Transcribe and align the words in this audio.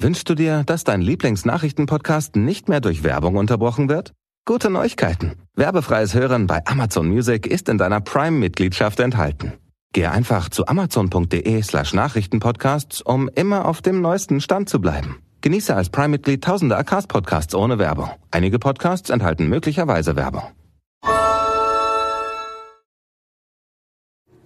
Wünschst 0.00 0.28
du 0.30 0.36
dir, 0.36 0.62
dass 0.64 0.84
dein 0.84 1.00
Lieblingsnachrichtenpodcast 1.00 2.36
nicht 2.36 2.68
mehr 2.68 2.80
durch 2.80 3.02
Werbung 3.02 3.34
unterbrochen 3.34 3.88
wird? 3.88 4.12
Gute 4.44 4.70
Neuigkeiten. 4.70 5.32
Werbefreies 5.56 6.14
Hören 6.14 6.46
bei 6.46 6.64
Amazon 6.66 7.08
Music 7.08 7.48
ist 7.48 7.68
in 7.68 7.78
deiner 7.78 8.00
Prime-Mitgliedschaft 8.00 9.00
enthalten. 9.00 9.54
Gehe 9.92 10.12
einfach 10.12 10.50
zu 10.50 10.68
amazon.de 10.68 11.62
slash 11.62 11.94
Nachrichtenpodcasts, 11.94 13.02
um 13.02 13.28
immer 13.34 13.66
auf 13.66 13.82
dem 13.82 14.00
neuesten 14.00 14.40
Stand 14.40 14.68
zu 14.68 14.80
bleiben. 14.80 15.16
Genieße 15.40 15.74
als 15.74 15.90
Prime-Mitglied 15.90 16.44
tausende 16.44 16.76
Acast-Podcasts 16.76 17.56
ohne 17.56 17.80
Werbung. 17.80 18.10
Einige 18.30 18.60
Podcasts 18.60 19.10
enthalten 19.10 19.48
möglicherweise 19.48 20.14
Werbung. 20.14 20.44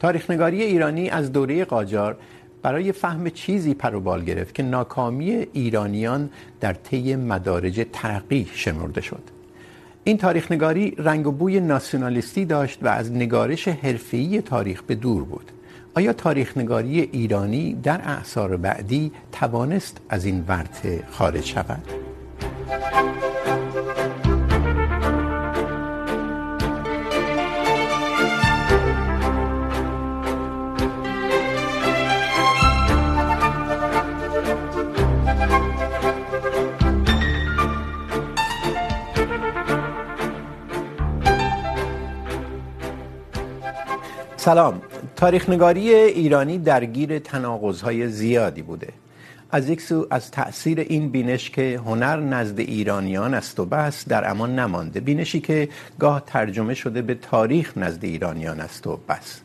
تاریخنگاری 0.03 0.63
ایرانی 0.63 1.11
از 1.11 1.33
دوره 1.33 1.65
Qajar 1.65 2.17
برای 2.63 2.93
فهم 2.93 3.31
چیزی 3.31 3.75
پروبال 3.75 4.25
گرفت 4.25 4.55
که 4.55 4.63
ناکامی 4.63 5.31
ایرانیان 5.31 6.31
در 6.61 6.73
طی 6.73 7.17
مدارج 7.17 7.87
ترقی 7.93 8.49
شمرده 8.55 9.01
شد 9.01 9.23
N 10.05 10.19
تاریخ 10.19 10.53
نگاری 10.53 10.95
رنگ 10.99 11.27
و 11.27 11.33
بوی 11.33 11.61
ناسیونالیستی 11.61 12.45
داشت 12.45 12.79
و 12.83 12.89
از 12.89 13.13
نگارش 13.13 13.69
حرفه‌ای 13.69 14.41
تاریخ 14.41 14.83
به 14.83 14.95
دور 14.95 15.25
بود 15.25 15.53
آیا 15.95 16.13
تاریخ 16.13 16.57
نگاری 16.57 17.01
ایرانی 17.01 17.75
در 17.83 18.01
اعثار 18.05 18.57
بعدی 18.57 19.13
توانست 19.33 20.01
از 20.09 20.25
این 20.25 20.45
ورطه 20.49 21.05
خارج 21.11 21.45
شود؟ 21.45 21.83
سلام. 44.45 44.83
تاریخ 45.17 45.49
نگاری 45.49 45.95
ایرانی 45.95 46.59
درگیر 46.59 47.19
تناقض‌های 47.19 48.09
زیادی 48.09 48.63
بوده. 48.63 48.89
از 49.51 49.69
یک 49.69 49.81
سو 49.81 50.07
از 50.11 50.31
تأثیر 50.31 50.81
این 50.81 51.09
بینش 51.09 51.51
که 51.51 51.81
هنر 51.87 52.17
نزد 52.17 52.59
ایرانیان 52.59 53.35
است 53.35 53.61
و 53.61 53.65
بس، 53.65 54.09
در 54.09 54.31
امان 54.31 54.59
نمانده. 54.59 55.01
بینشی 55.01 55.41
که 55.41 55.69
گاه 55.99 56.23
ترجمه 56.27 56.75
شده 56.75 57.03
به 57.03 57.15
تاریخ 57.15 57.79
نزد 57.79 58.05
ایرانیان 58.05 58.61
است 58.61 58.87
و 58.87 58.99
بس. 59.09 59.41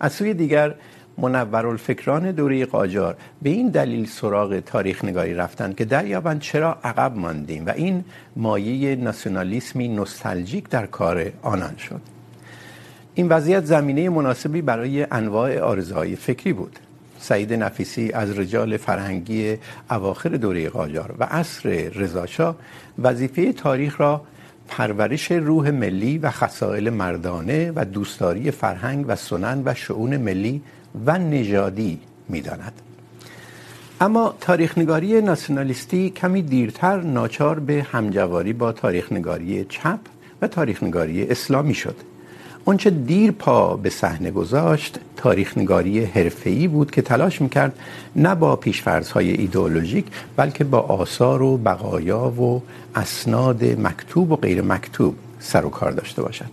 از 0.00 0.12
سوی 0.12 0.34
دیگر 0.34 0.74
منور 1.18 1.66
الفکران 1.66 2.30
دوره 2.30 2.66
قاجار 2.66 3.16
به 3.42 3.50
این 3.50 3.68
دلیل 3.68 4.06
سراغ 4.06 4.60
تاریخ 4.60 5.04
نگاری 5.04 5.34
رفتند 5.34 5.76
که 5.76 5.84
دریابند 5.84 6.40
چرا 6.40 6.78
عقب 6.84 7.16
ماندیم 7.16 7.66
و 7.66 7.70
این 7.76 8.04
مایه 8.36 8.96
ناسیونالیسمی 8.96 9.88
نوستالژیک 9.88 10.68
در 10.68 10.86
کار 10.86 11.32
آنان 11.42 11.76
شد. 11.76 12.19
این 13.20 13.28
وضعیت 13.28 13.64
زمینه 13.64 14.08
مناسبی 14.08 14.62
برای 14.62 15.06
انواع 15.10 15.58
آرزوهای 15.58 16.16
فکری 16.16 16.52
بود. 16.52 16.78
سعید 17.18 17.52
نفیسی 17.52 18.12
از 18.12 18.38
رجال 18.38 18.76
فرهنگی 18.76 19.56
اواخر 19.90 20.28
دوره 20.28 20.68
قاجار 20.68 21.14
و 21.18 21.24
عصر 21.24 21.68
رضاشاه 21.94 22.56
وظیفه 22.98 23.52
تاریخ 23.52 24.00
را 24.00 24.22
پرورش 24.68 25.32
روح 25.32 25.70
ملی 25.70 26.18
و 26.18 26.30
خصائل 26.30 26.90
مردانه 26.90 27.72
و 27.74 27.84
دوستداری 27.84 28.50
فرهنگ 28.50 29.04
و 29.08 29.16
سنن 29.16 29.62
و 29.64 29.74
شؤون 29.74 30.16
ملی 30.16 30.62
و 31.06 31.18
نژادی 31.18 32.00
میداند. 32.28 32.72
اما 34.00 34.34
تاریخ 34.40 34.78
نگاری 34.78 35.22
ناسیونالیستی 35.22 36.10
کمی 36.10 36.42
دیرتر 36.42 37.00
ناچار 37.00 37.60
به 37.60 37.86
همجواری 37.92 38.52
با 38.52 38.72
تاریخ 38.72 39.12
نگاری 39.12 39.64
چپ 39.64 40.00
و 40.42 40.48
تاریخ 40.48 40.82
نگاری 40.82 41.26
اسلامی 41.26 41.74
شد. 41.74 42.09
اونچه 42.70 42.90
دیر 42.90 43.30
پا 43.30 43.76
به 43.76 43.90
صحنه 43.90 44.30
گذاشت، 44.30 44.98
تاریخ 45.16 45.58
نگاری 45.58 46.04
حرفه‌ای 46.04 46.68
بود 46.68 46.90
که 46.90 47.02
تلاش 47.02 47.40
میکرد 47.40 47.78
نه 48.16 48.34
با 48.34 48.56
پیشفرض‌های 48.56 49.30
ایدئولوژیک، 49.30 50.06
بلکه 50.36 50.64
با 50.64 50.78
آثار 50.78 51.42
و 51.42 51.56
بقایا 51.56 52.30
و 52.30 52.62
اسناد 52.94 53.64
مکتوب 53.64 54.32
و 54.32 54.36
غیر 54.36 54.62
مکتوب 54.62 55.14
سر 55.40 55.64
و 55.64 55.70
کار 55.70 55.90
داشته 55.90 56.22
باشد 56.22 56.50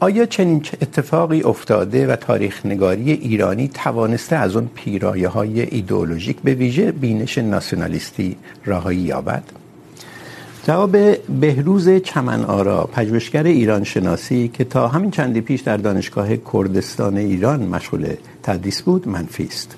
آیا 0.00 0.26
چنین 0.26 0.62
اتفاقی 0.82 1.42
افتاده 1.42 2.06
و 2.06 2.16
تاریخ 2.16 2.66
نگاری 2.66 3.12
ایرانی 3.12 3.68
توانسته 3.68 4.36
از 4.36 4.56
اون 4.56 4.70
پیرایه 4.74 5.28
های 5.28 5.60
ایدئولوژیک 5.60 6.36
به 6.40 6.54
ویژه 6.54 6.92
بینش 6.92 7.38
ناسیونالیستی 7.38 8.36
راهی 8.64 8.96
یابد؟ 8.96 9.61
جواب 10.64 10.96
بهروز 11.40 11.88
چمن 11.88 12.44
آرا، 12.44 12.88
پژوهشگر 12.92 13.42
ایران 13.42 13.84
شناسی 13.84 14.48
که 14.48 14.64
تا 14.64 14.88
همین 14.88 15.10
چندی 15.10 15.40
پیش 15.40 15.60
در 15.60 15.76
دانشگاه 15.76 16.36
کردستان 16.36 17.16
ایران 17.16 17.62
مشغول 17.62 18.14
تدریس 18.42 18.82
بود، 18.82 19.08
منفی 19.08 19.44
است. 19.44 19.76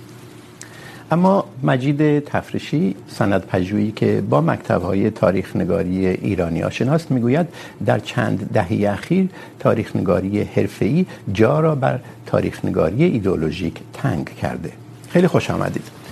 اما 1.10 1.44
مجید 1.62 2.18
تفرشی 2.18 2.94
سند 3.08 3.46
پژوهی 3.46 3.92
که 3.92 4.22
با 4.30 4.40
مکتب‌های 4.40 5.10
تاریخ 5.10 5.56
نگاری 5.56 6.06
ایرانی 6.06 6.62
آشناست، 6.62 7.10
میگوید 7.10 7.46
در 7.86 7.98
چند 7.98 8.50
دهه 8.52 8.92
اخیر 8.92 9.28
تاریخ 9.58 9.96
نگاری 9.96 10.42
حرفه‌ای 10.42 11.06
جا 11.32 11.60
را 11.60 11.74
بر 11.74 12.00
تاریخ 12.26 12.64
نگاری 12.64 13.04
ایدئولوژیک 13.04 13.74
تنگ 13.92 14.36
کرده. 14.36 14.72
خیلی 15.08 15.26
خوش 15.26 15.50
آمدید. 15.50 16.03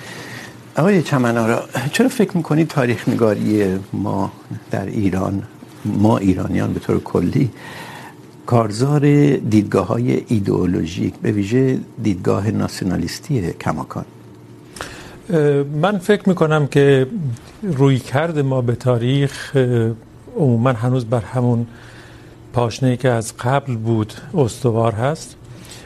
آقای 0.77 1.03
چمنارا 1.03 1.65
چرا 1.93 2.09
فکر 2.09 2.37
میکنید 2.37 2.69
تاریخ 2.69 3.09
نگاری 3.09 3.79
ما 3.93 4.33
در 4.71 4.87
ایران، 4.87 5.43
ما 5.85 6.19
ایرانیان 6.19 6.73
به 6.73 6.81
طور 6.81 7.01
کلی 7.01 7.51
کارزار 8.47 9.01
دیدگاه 9.37 9.87
های 9.87 10.25
ایدئولوژیک 10.29 11.15
به 11.15 11.33
ویژه 11.33 11.79
دیدگاه 12.03 12.51
ناسیونالیستی 12.51 13.53
کماکان؟ 13.53 14.05
من 15.83 15.99
فکر 15.99 16.29
میکنم 16.29 16.67
که 16.67 17.07
روی 17.63 17.99
کرد 17.99 18.39
ما 18.39 18.63
به 18.63 18.75
تاریخ، 18.75 19.57
عموما 20.37 20.73
هنوز 20.73 21.05
بر 21.05 21.21
همون 21.21 21.67
پاشنه 22.53 22.97
که 22.97 23.09
از 23.09 23.37
قبل 23.37 23.77
بود 23.77 24.13
استوار 24.35 24.93
هست. 24.93 25.37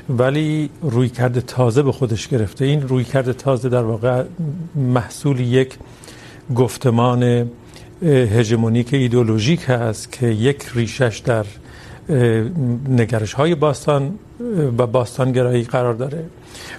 ولی 0.08 0.70
روی 0.82 1.08
کرده 1.08 1.40
تازه 1.40 1.82
به 1.82 1.92
خودش 1.92 2.28
گرفته. 2.28 2.64
این 2.64 2.88
روی 2.88 3.04
کرده 3.04 3.32
تازه 3.32 3.68
در 3.68 3.82
واقع 3.82 4.24
محصول 4.74 5.40
یک 5.40 5.74
گفتمان 6.54 7.50
هژمونیک 8.02 8.94
ایدئولوژیک 8.94 9.64
هست 9.68 10.12
که 10.12 10.26
یک 10.26 10.62
ریشش 10.74 11.22
در 11.24 11.46
نگرش 12.88 13.32
های 13.32 13.54
باستان 13.54 14.18
و 14.78 14.86
باستانگرایی 14.86 15.64
قرار 15.64 15.94
داره. 15.94 16.24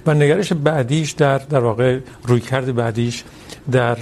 و 0.06 0.14
نگرش 0.14 0.52
بعدیش 0.52 1.12
در 1.12 1.38
در 1.38 1.60
واقع 1.60 1.98
روی 2.26 2.40
کرده 2.40 2.72
بعدیش 2.72 3.24
در 3.70 3.98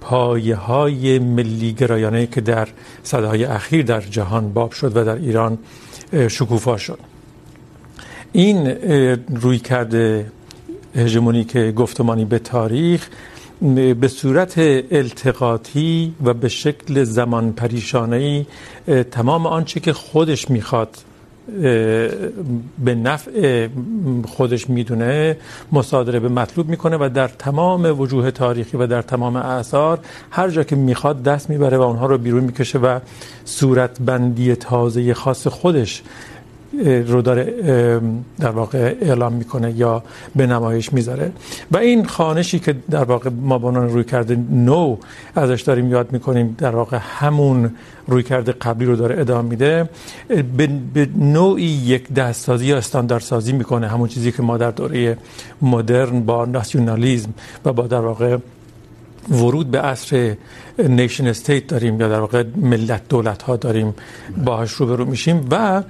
پایه 0.00 0.56
های 0.56 1.18
ملی 1.18 1.72
گرایانه 1.72 2.26
که 2.26 2.40
در 2.40 2.68
صده 3.02 3.26
های 3.26 3.44
اخیر 3.44 3.84
در 3.84 4.00
جهان 4.00 4.52
باب 4.52 4.72
شد 4.72 4.96
و 4.96 5.04
در 5.04 5.16
ایران 5.16 5.58
شکوفا 6.28 6.76
شد. 6.76 7.13
این 8.36 8.66
روی 9.34 9.58
کرده 9.58 10.26
هژمونیک 10.96 11.56
گفتمانی 11.56 12.24
به 12.24 12.38
تاریخ 12.38 13.08
به 14.00 14.08
صورت 14.08 14.54
التقاطی 14.90 16.14
و 16.24 16.34
به 16.34 16.48
شکل 16.48 17.04
زمان 17.04 17.52
پریشانه 17.52 18.16
ای 18.16 18.46
تمام 19.02 19.46
آنچه 19.46 19.80
که 19.80 19.92
خودش 19.92 20.50
میخواد 20.50 20.96
به 22.84 22.94
نفع 22.94 23.68
خودش 24.26 24.70
میدونه، 24.70 25.36
مصادره 25.72 26.20
به 26.20 26.28
مطلوب 26.28 26.68
میکنه 26.68 26.96
و 26.96 27.08
در 27.14 27.28
تمام 27.28 28.00
وجوه 28.00 28.30
تاریخی 28.30 28.76
و 28.76 28.86
در 28.86 29.02
تمام 29.02 29.36
اثار 29.36 29.98
هر 30.30 30.48
جا 30.50 30.64
که 30.64 30.76
میخواد 30.76 31.22
دست 31.22 31.50
میبره 31.50 31.76
و 31.78 31.82
اونها 31.82 32.06
رو 32.06 32.18
بیرون 32.18 32.44
میکشه 32.44 32.78
و 32.78 32.98
صورت 33.44 34.00
بندی 34.00 34.54
تازه 34.54 35.14
خاص 35.14 35.46
خودش 35.46 36.02
رو 37.06 37.22
داره 37.22 37.54
در 38.38 38.50
واقع 38.50 38.94
اعلام 39.00 39.32
میکنه 39.32 39.72
یا 39.72 40.02
به 40.36 40.46
نمایش 40.46 40.92
میذاره. 40.92 41.32
و 41.70 41.76
این 41.76 42.06
خانشی 42.06 42.58
که 42.58 42.74
در 42.90 43.04
واقع 43.04 43.30
ما 43.30 43.58
با 43.58 43.68
اون 43.68 43.88
روی 43.88 44.04
کرده 44.04 44.36
نو 44.50 44.96
ازش 45.34 45.62
داریم 45.62 45.90
یاد 45.90 46.12
میکنیم، 46.12 46.54
در 46.58 46.76
واقع 46.76 46.98
همون 47.00 47.70
روی 48.06 48.22
کرده 48.22 48.52
قبلی 48.52 48.86
رو 48.86 48.96
داره 48.96 49.20
ادامه 49.20 49.48
میده. 49.48 49.88
به 50.94 51.08
نوعی 51.18 51.64
یک 51.64 52.12
دستسازی 52.12 52.66
یا 52.66 52.76
استانداردسازی 52.76 53.52
میکنه 53.52 53.88
همون 53.88 54.08
چیزی 54.08 54.32
که 54.32 54.42
ما 54.42 54.56
در 54.56 54.70
دوره 54.70 55.18
مدرن 55.62 56.20
با 56.20 56.44
ناسیونالیسم 56.44 57.34
و 57.64 57.72
با 57.72 57.86
در 57.86 58.00
واقع 58.00 58.36
ورود 59.30 59.70
به 59.70 59.80
عصر 59.80 60.36
نیشن 60.78 61.26
استیت 61.26 61.66
داریم 61.66 62.00
یا 62.00 62.08
در 62.08 62.20
واقع 62.20 62.44
ملت 62.56 63.08
دولت 63.08 63.42
ها 63.42 63.56
داریم 63.56 63.94
باهاش 64.44 64.72
روبرو 64.72 65.04
میشیم 65.04 65.48
و 65.50 65.82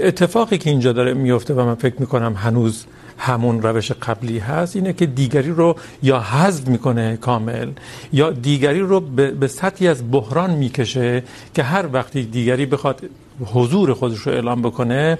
اتفاقی 0.00 0.58
که 0.58 0.70
اینجا 0.70 0.92
داره 0.92 1.14
میفته 1.14 1.54
و 1.54 1.64
من 1.64 1.74
فکر 1.74 1.94
میکنم 1.98 2.34
هنوز 2.36 2.84
همون 3.18 3.62
روش 3.62 3.92
قبلی 3.92 4.38
هست 4.38 4.76
اینه 4.76 4.92
که 4.92 5.06
دیگری 5.06 5.50
رو 5.50 5.76
یا 6.02 6.20
حذف 6.20 6.68
میکنه 6.68 7.16
کامل 7.16 7.70
یا 8.12 8.30
دیگری 8.30 8.80
رو 8.80 9.00
به 9.00 9.48
سطحی 9.48 9.88
از 9.88 10.10
بحران 10.10 10.50
میکشه 10.50 11.22
که 11.54 11.62
هر 11.62 11.86
وقتی 11.92 12.22
دیگری 12.22 12.66
بخواد 12.66 13.00
حضور 13.44 13.94
خودش 13.94 14.18
رو 14.18 14.32
اعلام 14.32 14.62
بکنه 14.62 15.18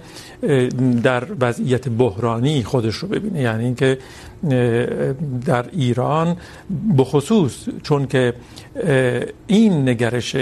در 1.02 1.24
وضعیت 1.40 1.88
بحرانی 1.88 2.62
خودش 2.62 2.94
رو 2.94 3.08
ببینه. 3.08 3.40
یعنی 3.40 3.64
اینکه 3.64 3.98
در 5.44 5.64
ایران 5.72 6.36
بخصوص 6.98 7.68
چون 7.82 8.06
که 8.06 8.34
این 9.46 9.88
نگرش 9.88 10.36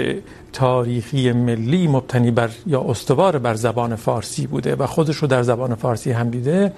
تاریخی 0.53 1.31
ملی 1.31 1.87
مبتنی 1.87 2.31
بر 2.31 2.49
یا 2.67 2.81
استوار 2.81 3.37
بر 3.37 3.53
زبان 3.53 3.95
فارسی 3.95 4.47
بوده 4.47 4.75
و 4.75 4.85
خودش 4.85 5.15
رو 5.15 5.27
در 5.27 5.43
زبان 5.43 5.75
فارسی 5.75 6.11
هم 6.11 6.29
دیده، 6.29 6.73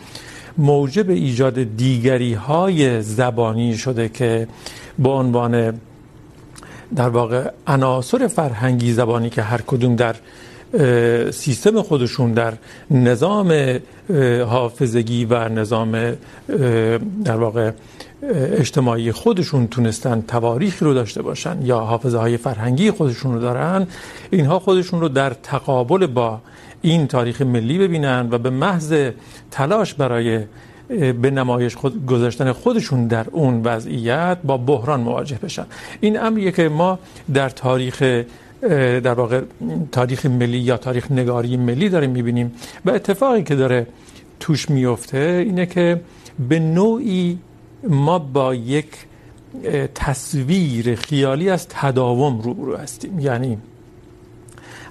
موجب 0.58 1.10
ایجاد 1.10 1.64
دیگری 1.78 2.34
های 2.34 3.02
زبانی 3.02 3.78
شده 3.78 4.10
که 4.10 4.48
به 5.00 5.10
عنوان 5.10 5.80
در 6.96 7.10
واقع 7.10 7.52
عناصر 7.68 8.28
فرهنگی 8.28 8.94
زبانی 8.94 9.30
که 9.30 9.42
هر 9.42 9.62
کدوم 9.68 9.96
در 9.96 10.16
سیستم 11.32 11.82
خودشون 11.82 12.32
در 12.32 12.54
نظام 12.92 13.80
حافظگی 14.48 15.26
و 15.26 15.50
نظام 15.50 16.14
در 17.26 17.36
واقع 17.36 17.72
اجتماعی 18.34 19.12
خودشون 19.12 19.68
تونستن 19.68 20.24
تواریخی 20.28 20.86
رو 20.86 20.94
داشته 20.94 21.22
باشن 21.22 21.58
یا 21.62 21.80
حافظه 21.80 22.18
های 22.18 22.38
فرهنگی 22.38 22.92
خودشون 22.92 23.34
رو 23.34 23.40
دارن، 23.40 23.88
اینها 24.32 24.60
خودشون 24.60 25.02
رو 25.02 25.10
در 25.10 25.30
تقابل 25.30 26.08
با 26.08 26.40
این 26.82 27.08
تاریخ 27.08 27.42
ملی 27.42 27.78
ببینن 27.78 28.28
و 28.32 28.38
به 28.38 28.50
محض 28.50 29.12
تلاش 29.52 29.94
برای 29.94 30.40
به 31.22 31.32
نمایش 31.32 31.76
خود، 31.76 32.06
گذاشتن 32.06 32.52
خودشون 32.52 33.08
در 33.08 33.26
اون 33.32 33.62
وضعیت 33.64 34.38
با 34.44 34.58
بحران 34.58 35.02
مواجه 35.02 35.40
بشن. 35.44 35.66
این 36.02 36.20
امریه 36.20 36.52
که 36.52 36.70
ما 36.70 37.00
در 37.34 37.50
تاریخ 37.50 38.24
در 39.04 39.14
واقع 39.14 39.42
تاریخ 39.92 40.26
ملی 40.26 40.58
یا 40.58 40.78
تاریخ 40.78 41.12
نگاری 41.12 41.58
ملی 41.58 41.90
داریم 41.90 42.10
میبینیم 42.10 42.52
و 42.86 42.92
اتفاقی 42.92 43.44
که 43.44 43.56
داره 43.56 43.88
توش 44.40 44.70
میفته 44.70 45.44
اینه 45.46 45.66
که 45.66 46.02
به 46.50 46.60
نوعی 46.60 47.40
ما 47.84 48.20
با 48.20 48.56
یک 48.56 48.88
تصویر 49.96 50.96
خیالی 50.96 51.50
از 51.50 51.68
تداوم 51.68 52.42
روبرو 52.42 52.78
هستیم. 52.78 53.20
یعنی 53.20 53.58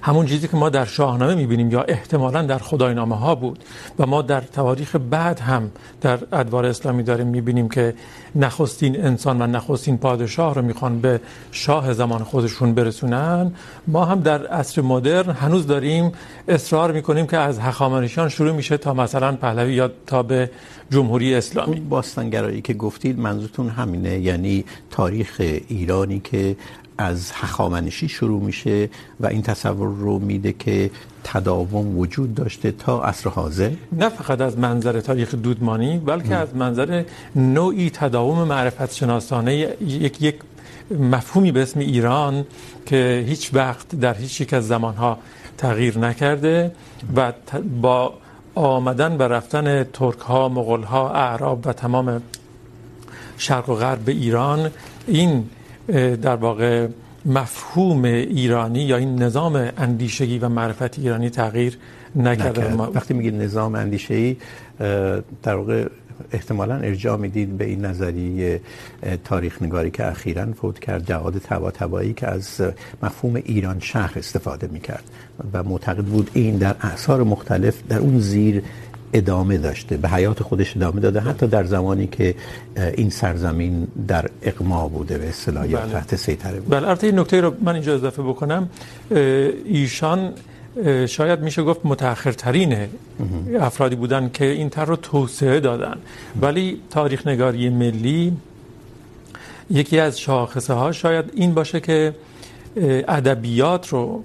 همون 0.05 0.25
چیزی 0.25 0.47
که 0.47 0.57
ما 0.57 0.69
در 0.69 0.85
شاهنامه 0.85 1.35
میبینیم 1.35 1.71
یا 1.71 1.81
احتمالا 1.81 2.41
در 2.41 2.57
خداینامه 2.57 3.15
ها 3.17 3.35
بود 3.35 3.63
و 3.99 4.05
ما 4.05 4.21
در 4.21 4.41
تواریخ 4.41 4.95
بعد 4.95 5.39
هم 5.39 5.71
در 6.01 6.19
ادوار 6.31 6.65
اسلامی 6.65 7.03
داریم 7.03 7.27
میبینیم 7.27 7.69
که 7.69 7.93
نخستین 8.35 9.05
انسان 9.05 9.41
و 9.41 9.47
نخستین 9.47 9.97
پادشاه 9.97 10.55
رو 10.55 10.61
میخوان 10.61 11.01
به 11.01 11.19
شاه 11.51 11.93
زمان 11.93 12.23
خودشون 12.23 12.73
برسونن. 12.73 13.51
ما 13.87 14.05
هم 14.05 14.19
در 14.19 14.47
عصر 14.47 14.81
مدرن 14.81 15.29
هنوز 15.29 15.67
داریم 15.67 16.11
اصرار 16.47 16.91
میکنیم 16.91 17.27
که 17.27 17.37
از 17.37 17.59
هخامنشیان 17.59 18.29
شروع 18.29 18.51
میشه 18.51 18.77
تا 18.77 18.93
مثلا 18.93 19.31
پهلوی 19.35 19.73
یا 19.73 19.91
تا 20.07 20.23
به 20.23 20.49
جمهوری 20.91 21.35
اسلامی. 21.35 21.79
باستانگرایی 21.79 22.61
که 22.61 22.73
گفتید 22.73 23.19
منظورتون 23.19 23.69
همینه؟ 23.69 24.19
یعنی 24.19 24.65
تاریخ 24.91 25.41
ایرانی 25.67 26.19
که 26.19 26.55
از 27.03 27.31
هخامنشی 27.33 28.07
شروع 28.07 28.41
میشه 28.41 28.89
و 29.19 29.27
این 29.27 29.41
تصور 29.41 29.87
رو 29.87 30.19
میده 30.19 30.53
که 30.53 30.91
تداوم 31.23 31.97
وجود 31.97 32.35
داشته 32.35 32.71
تا 32.71 33.03
عصر 33.03 33.29
حاضر 33.29 33.71
نه 33.91 34.09
فقط 34.09 34.41
از 34.41 34.57
منظر 34.57 34.99
تاریخ 35.01 35.35
دودمانی، 35.35 35.97
بلکه 35.97 36.35
ام. 36.35 36.41
از 36.41 36.55
منظر 36.55 37.03
نوعی 37.35 37.89
تداوم 37.89 38.47
معرفت 38.47 38.93
شناسانه 38.93 39.55
یک 39.81 40.21
یک 40.21 40.35
مفهومی 40.91 41.51
به 41.51 41.61
اسم 41.61 41.79
ایران 41.79 42.45
که 42.85 43.25
هیچ 43.27 43.53
وقت 43.53 43.95
در 43.95 44.13
هیچ 44.13 44.41
یک 44.41 44.53
از 44.53 44.67
زمانها 44.67 45.17
تغییر 45.57 45.97
نکرده 45.97 46.71
و 47.15 47.33
با 47.81 48.13
آمدن 48.55 49.17
و 49.17 49.21
رفتن 49.21 49.83
ترک 49.83 50.19
ها 50.19 50.49
مغول 50.49 50.83
ها 50.83 51.09
اعراب 51.09 51.67
و 51.67 51.73
تمام 51.73 52.21
شرق 53.37 53.69
و 53.69 53.75
غرب 53.75 54.09
ایران، 54.09 54.71
این 55.07 55.49
در 56.21 56.35
واقع 56.35 56.87
مفهوم 57.25 58.03
ایرانی 58.05 58.79
یا 58.79 58.97
این 58.97 59.23
نظام 59.23 59.69
اندیشگی 59.77 60.39
و 60.39 60.49
معرفت 60.49 60.99
ایرانی 60.99 61.29
تغییر 61.29 61.77
نکرده 62.15 62.73
نکرد. 62.73 62.95
وقتی 62.95 63.13
میگید 63.13 63.35
نظام 63.35 63.75
اندیشگی 63.75 64.37
در 65.43 65.55
واقع 65.55 65.87
احتمالا 66.31 66.75
ارجاع 66.75 67.17
میدید 67.17 67.57
به 67.57 67.65
این 67.65 67.85
نظریه 67.85 68.61
تاریخ 69.23 69.61
نگاری 69.61 69.91
که 69.91 70.07
اخیراً 70.07 70.45
فوت 70.53 70.79
کرد 70.79 71.05
جواد 71.07 71.37
طباطبایی 71.37 72.13
که 72.13 72.27
از 72.27 72.61
مفهوم 73.03 73.35
ایران 73.35 73.79
شهر 73.79 74.13
استفاده 74.15 74.67
میکرد 74.67 75.03
و 75.53 75.63
معتقد 75.63 76.03
بود 76.03 76.31
این 76.33 76.57
در 76.57 76.75
اعصار 76.81 77.23
مختلف 77.23 77.83
در 77.89 77.99
اون 77.99 78.19
زیر 78.19 78.63
ادامه 79.13 79.57
داشته 79.57 79.97
به 79.97 80.09
حیات 80.09 80.43
خودش 80.43 80.77
ادامه 80.77 80.99
داده 80.99 81.19
حتی 81.19 81.47
در 81.47 81.63
زمانی 81.63 82.07
که 82.07 82.35
این 82.97 83.09
سرزمین 83.09 83.87
در 84.07 84.29
اقما 84.41 84.87
بوده 84.87 85.17
به 85.17 85.29
اصطلاح 85.29 85.69
یا 85.69 85.85
تحت 85.85 86.15
سیطره 86.15 86.59
بوده 86.59 86.79
بله 86.79 86.87
البته 86.87 87.07
این 87.07 87.19
نکته 87.19 87.41
رو 87.41 87.53
من 87.61 87.73
اینجا 87.73 87.95
اضافه 87.95 88.23
بکنم. 88.23 88.69
ایشان 89.65 90.33
شاید 91.07 91.39
میشه 91.39 91.63
گفت 91.63 91.79
متأخر 91.83 92.31
ترین 92.31 92.77
افرادی 93.59 93.95
بودن 93.95 94.29
که 94.33 94.45
این 94.45 94.69
طرح 94.69 94.87
رو 94.87 94.95
توسعه 94.95 95.59
دادن. 95.59 95.97
ولی 96.41 96.81
تاریخ 96.89 97.27
نگاری 97.27 97.69
ملی 97.69 98.33
یکی 99.69 99.99
از 99.99 100.19
شاخصه 100.19 100.73
ها 100.73 100.91
شاید 100.91 101.25
این 101.33 101.53
باشه 101.53 101.79
که 101.79 102.13
ادبیات 103.07 103.87
رو 103.87 104.23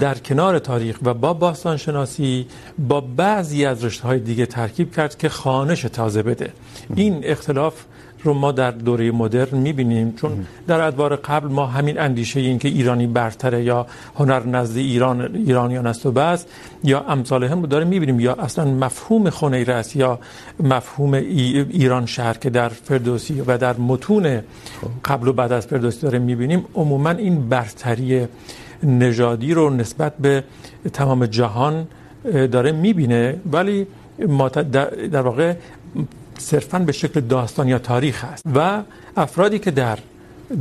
در 0.00 0.14
کنار 0.14 0.58
تاریخ 0.58 0.98
و 1.02 1.14
با 1.14 1.34
باستان 1.34 1.76
شناسی 1.76 2.46
با 2.78 3.00
بعضی 3.00 3.64
از 3.64 3.84
رشته 3.84 4.08
های 4.08 4.18
دیگه 4.18 4.46
ترکیب 4.46 4.94
کرد 4.94 5.18
که 5.18 5.28
خانش 5.28 5.82
تازه 5.82 6.22
بده. 6.22 6.52
این 6.96 7.20
اختلاف 7.22 7.74
رو 8.24 8.34
ما 8.34 8.52
در 8.52 8.70
دوره 8.70 9.10
مدرن 9.10 9.58
میبینیم، 9.58 10.14
چون 10.16 10.46
در 10.66 10.80
ادوار 10.80 11.16
قبل 11.16 11.48
ما 11.48 11.66
همین 11.66 11.98
اندیشه 11.98 12.40
این 12.40 12.58
که 12.58 12.68
ایرانی 12.68 13.06
برتره 13.06 13.64
یا 13.64 13.86
هنر 14.14 14.46
نزد 14.46 14.76
ایران، 14.76 15.36
ایرانیان 15.36 15.86
است 15.86 16.06
و 16.06 16.12
بس، 16.12 16.46
یا 16.84 17.00
امثال 17.08 17.44
هم 17.44 17.60
رو 17.60 17.66
داره 17.66 17.84
میبینیم، 17.84 18.20
یا 18.20 18.34
اصلا 18.34 18.64
مفهوم 18.64 19.30
خنیره 19.30 19.74
است 19.74 19.96
یا 19.96 20.18
مفهوم 20.60 21.14
ای، 21.14 21.66
ایران 21.70 22.06
شهر 22.06 22.34
که 22.34 22.50
در 22.50 22.68
فردوسی 22.68 23.40
و 23.40 23.58
در 23.58 23.76
متون 23.76 24.40
قبل 25.04 25.28
و 25.28 25.32
بعد 25.32 25.52
از 25.52 25.66
فردوسی 25.66 26.00
داره 26.00 26.18
میبینیم، 26.18 26.64
عموما 26.74 27.10
این 27.10 27.48
برتری 27.48 28.26
نژادی 28.82 29.54
رو 29.54 29.70
نسبت 29.70 30.16
به 30.16 30.44
تمام 30.92 31.26
جهان 31.26 31.86
داره 32.24 32.72
میبینه. 32.72 33.40
ولی 33.52 33.86
در 35.12 35.20
واقع 35.20 35.54
صرفا 36.38 36.78
به 36.78 36.92
شکل 36.92 37.20
داستان 37.20 37.68
یا 37.68 37.78
تاریخ 37.78 38.24
هست. 38.24 38.42
و 38.54 38.82
افرادی 39.16 39.58
که 39.58 39.70
در 39.70 39.98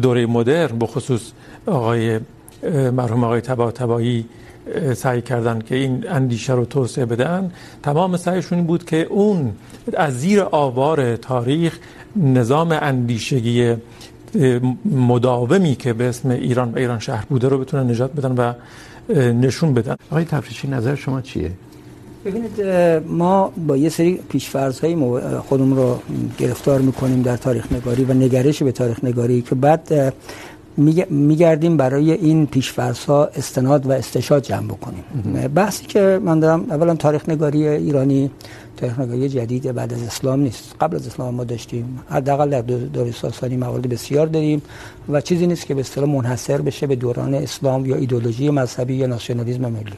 دوره 0.02 0.26
مدرن 0.26 0.80
بخصوص 0.80 1.32
آقای 1.66 2.20
مرحوم 2.92 3.24
آقای 3.24 3.42
طباطبایی 3.42 4.26
سعی 4.96 5.22
کردن 5.22 5.60
که 5.60 5.76
این 5.76 6.10
اندیشه 6.10 6.54
رو 6.54 6.66
توسعه 6.66 7.06
بدن، 7.06 7.52
تمام 7.84 8.18
سعیشون 8.18 8.64
بود 8.64 8.86
که 8.86 8.98
اون 9.10 9.54
از 9.98 10.20
زیر 10.20 10.42
آوار 10.42 11.16
تاریخ 11.16 11.80
نظام 12.16 12.72
اندیشگی 12.72 13.76
مداومی 14.86 15.76
که 15.76 15.94
به 15.94 16.10
اسم 16.10 16.30
ایران 16.30 16.72
و 16.72 16.78
ایران 16.78 17.00
شهر 17.00 17.26
بوده 17.30 17.50
رو 17.50 17.58
بتونن 17.58 17.90
نجات 17.92 18.12
بدن 18.14 18.32
و 18.32 18.54
نشون 19.34 19.74
بدن. 19.74 19.96
آقای 20.12 20.26
تفریشی 20.26 20.68
نظر 20.68 20.96
شما 20.96 21.22
چیه؟ 21.22 21.52
ببینید 22.26 22.62
ما 23.08 23.52
با 23.68 23.78
یه 23.78 23.90
سری 23.90 24.20
پیشفرض‌های 24.30 24.96
خودمون 25.40 25.78
رو 25.78 26.00
گرفتار 26.38 26.82
میکنیم 26.82 27.22
در 27.22 27.38
تاریخ 27.38 27.72
نگاری 27.72 28.04
و 28.04 28.14
نگرش 28.14 28.64
به 28.64 28.72
تاریخ 28.72 29.04
نگاری 29.04 29.42
که 29.42 29.56
بعد 29.56 30.14
میگردیم 31.10 31.78
برای 31.78 32.12
این 32.12 32.48
پیشفرض‌ها 32.48 33.26
استناد 33.26 33.86
و 33.86 33.92
استشهاد 33.92 34.44
جمع 34.44 34.68
بکنیم. 34.68 35.04
بحثی 35.56 35.86
که 35.86 36.20
من 36.26 36.40
دارم 36.40 36.66
اولا 36.70 36.96
تاریخ 36.96 37.30
نگاری 37.30 37.68
ایرانی 37.68 38.32
تکنولوژی 38.82 39.30
جدید 39.30 39.72
بعد 39.72 39.94
از 39.94 40.04
اسلام 40.04 40.40
نیست. 40.40 40.76
قبل 40.82 40.96
از 40.96 41.08
اسلام 41.08 41.36
ما 41.36 41.44
داشتیم. 41.44 42.00
حداقل 42.10 42.50
در 42.50 42.62
دوره 42.62 43.12
ساسانی 43.12 43.58
موارد 43.58 43.90
بسیار 43.90 44.28
داریم 44.28 44.62
و 45.10 45.22
چیزی 45.22 45.48
نیست 45.48 45.66
که 45.66 45.74
به 45.74 45.80
اصطلاح 45.80 46.10
منحصر 46.10 46.62
بشه 46.62 46.88
به 46.88 46.96
دوران 46.96 47.34
اسلام 47.34 47.86
یا 47.86 47.96
ایدئولوژی 47.96 48.50
مذهبی 48.50 48.94
یا 48.94 49.08
ناسیونالیسم 49.08 49.62
ملی. 49.62 49.94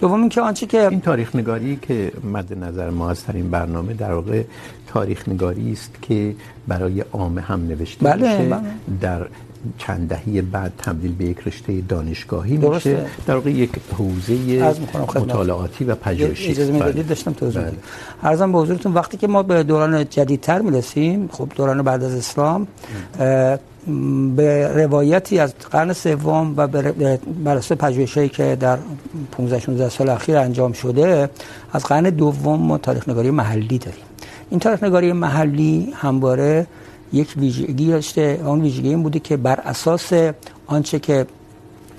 دوم 0.00 0.20
اینکه 0.20 0.40
آنچه 0.40 0.66
که 0.66 0.88
این 0.88 1.00
تاریخ 1.00 1.36
نگاری 1.36 1.78
که 1.82 2.12
مد 2.32 2.64
نظر 2.64 2.90
ما 2.90 3.10
از 3.10 3.24
این 3.34 3.50
برنامه 3.50 3.94
در 3.94 4.12
واقع 4.12 4.42
تاریخ 4.86 5.28
نگاری 5.28 5.72
است 5.72 5.90
که 6.02 6.34
برای 6.68 7.00
عامه 7.00 7.40
هم 7.40 7.66
نوشته 7.66 8.04
بله، 8.04 8.38
میشه 8.38 8.48
بله. 8.48 8.60
در 9.00 9.26
چند 9.78 10.08
دهه 10.08 10.42
بعد 10.42 10.72
تبدیل 10.78 11.14
به 11.14 11.24
یک 11.24 11.38
رشته 11.46 11.80
دانشگاهی 11.88 12.56
میشه. 12.56 13.06
در 13.26 13.34
واقع 13.34 13.50
یک 13.50 13.70
حوزه 13.98 14.74
مطالعاتی 14.94 15.84
و 15.84 15.94
پژوهشی 15.94 16.50
اجازه 16.50 16.72
میدید 16.72 17.08
داشتم 17.08 17.32
توضیح 17.32 17.62
بدم 17.62 17.76
عرضم 18.22 18.52
به 18.52 18.58
حضورتون 18.58 18.92
وقتی 18.94 19.16
که 19.16 19.26
ما 19.26 19.42
به 19.42 19.62
دوران 19.62 20.08
جدیدتر 20.08 20.60
میرسیم 20.60 21.28
خب 21.32 21.48
دوران 21.56 21.82
بعد 21.82 22.02
از 22.02 22.14
اسلام 22.14 22.68
به 24.36 24.68
روایتی 24.74 25.38
از 25.38 25.54
قرن 25.70 25.92
سوم 25.92 26.54
و 26.56 26.66
بر 27.44 27.56
اساس 27.56 27.78
پژوهشی 27.78 28.28
که 28.28 28.56
در 28.60 28.78
15 29.32 29.60
16 29.60 29.88
سال 29.88 30.08
اخیر 30.08 30.36
انجام 30.36 30.72
شده 30.72 31.30
از 31.72 31.84
قرن 31.84 32.10
دوم 32.10 32.60
ما 32.60 32.78
تاریخ 32.78 33.08
نگاری 33.08 33.30
محلی 33.30 33.78
داریم. 33.78 34.04
این 34.50 34.60
تاریخ 34.60 34.82
نگاری 34.82 35.12
محلی 35.12 35.92
همواره 35.96 36.66
یک 37.12 37.34
ویژگی 37.36 37.86
داشته. 37.86 38.40
اون 38.44 38.60
ویژگی 38.60 38.88
این 38.88 39.02
بوده 39.02 39.18
که 39.18 39.36
بر 39.36 39.60
اساس 39.60 40.12
آنچه 40.66 40.98
که 40.98 41.26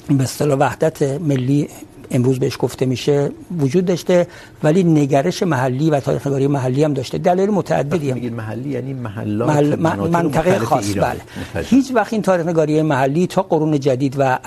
به 0.08 0.24
اصطلاح 0.24 0.58
وحدت 0.58 1.02
ملی 1.02 1.70
امروز 2.12 2.40
بهش 2.40 2.58
گفته 2.60 2.86
میشه 2.86 3.32
وجود 3.60 3.86
داشته 3.86 4.28
ولی 4.64 4.84
نگرش 4.84 5.44
محلی 5.44 5.90
و 5.90 6.00
تاریخ 6.00 6.28
نگاری 6.28 6.48
محلی 6.48 6.84
هم 6.84 6.94
داشته. 6.94 7.18
دلایل 7.18 7.50
متعددی 7.50 8.10
هم. 8.10 8.16
میگید 8.16 8.34
محلی 8.34 8.70
یعنی 8.70 8.94
محلات 8.94 9.50
محل... 9.50 9.76
منطقه 10.10 10.60
خاص 10.60 10.94
بله. 10.98 11.22
هیچ 11.64 11.92
وقت 11.96 12.14
این 12.14 12.22
تاریخ 12.22 12.48
نگاری 12.48 12.82
محلی 12.82 13.28
تا 13.28 13.42
قرون 13.42 13.80
جدید 13.80 14.16
و 14.18 14.40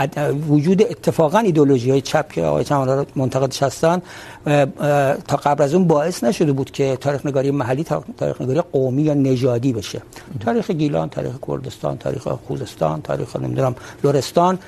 وجود 0.49 0.83
اتفاقا 0.83 1.39
ایدئولوژی 1.39 1.91
های 1.91 2.01
چپ 2.01 2.33
که 2.33 2.43
آقای 2.43 2.65
چمن‌آرا 2.65 3.07
منتقدش 3.17 3.63
هستن 3.63 4.03
تا 5.29 5.37
قبل 5.37 5.63
از 5.65 5.75
اون 5.75 5.87
باعث 5.87 6.25
نشده 6.25 6.53
بود 6.53 6.71
که 6.71 6.97
تاریخ 7.01 7.27
نگاری 7.27 7.51
محلی 7.51 7.85
تاریخ 8.17 8.41
نگاری 8.41 8.63
قومی 8.73 9.03
یا 9.03 9.15
نژادی 9.15 9.73
بشه. 9.73 10.03
تاریخ 10.41 10.71
گیلان 10.71 11.09
تاریخ 11.09 11.33
کردستان 11.49 11.99
تاریخ 11.99 12.29
خوزستان 12.29 13.03
تاریخ 13.03 13.37
نمیدونم 13.37 13.75
لرستان 14.05 14.59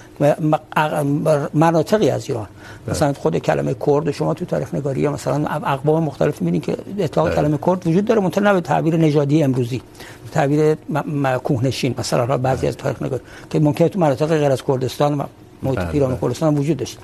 مناطقی 1.55 2.11
از 2.11 2.25
ایران. 2.29 2.47
مثلا 2.91 3.13
خود 3.13 3.39
کلمه 3.39 3.75
کرد 3.87 4.11
شما 4.11 4.35
تو 4.35 4.45
تاریخ 4.45 4.75
نگاری 4.75 5.09
مثلا 5.09 5.49
اقوام 5.49 6.05
مختلف 6.05 6.43
میبینید 6.43 6.63
که 6.63 6.77
اطلاق 6.99 7.35
کلمه 7.35 7.59
کرد 7.67 7.87
وجود 7.87 8.05
داره 8.05 8.21
منتها 8.21 8.53
به 8.53 8.61
تعبیر 8.61 8.97
نژادی 8.97 9.43
امروزی 9.43 9.83
تعبیر 10.33 10.75
کوهنشین 11.45 11.95
مثلا 11.99 12.39
بعضی 12.39 12.67
از 12.67 12.77
تاریخ 12.77 13.03
نگاری 13.03 13.23
که 13.51 13.61
ممکنه 13.61 13.89
تو 13.89 14.01
مناطق 14.01 14.27
غیر 14.27 14.51
از 14.51 14.63
کردستان 14.65 15.21
و 15.21 15.23
محیط 15.63 15.79
ایران 15.93 16.13
و 16.13 16.17
کردستان 16.17 16.57
وجود 16.57 16.77
داشته 16.77 16.99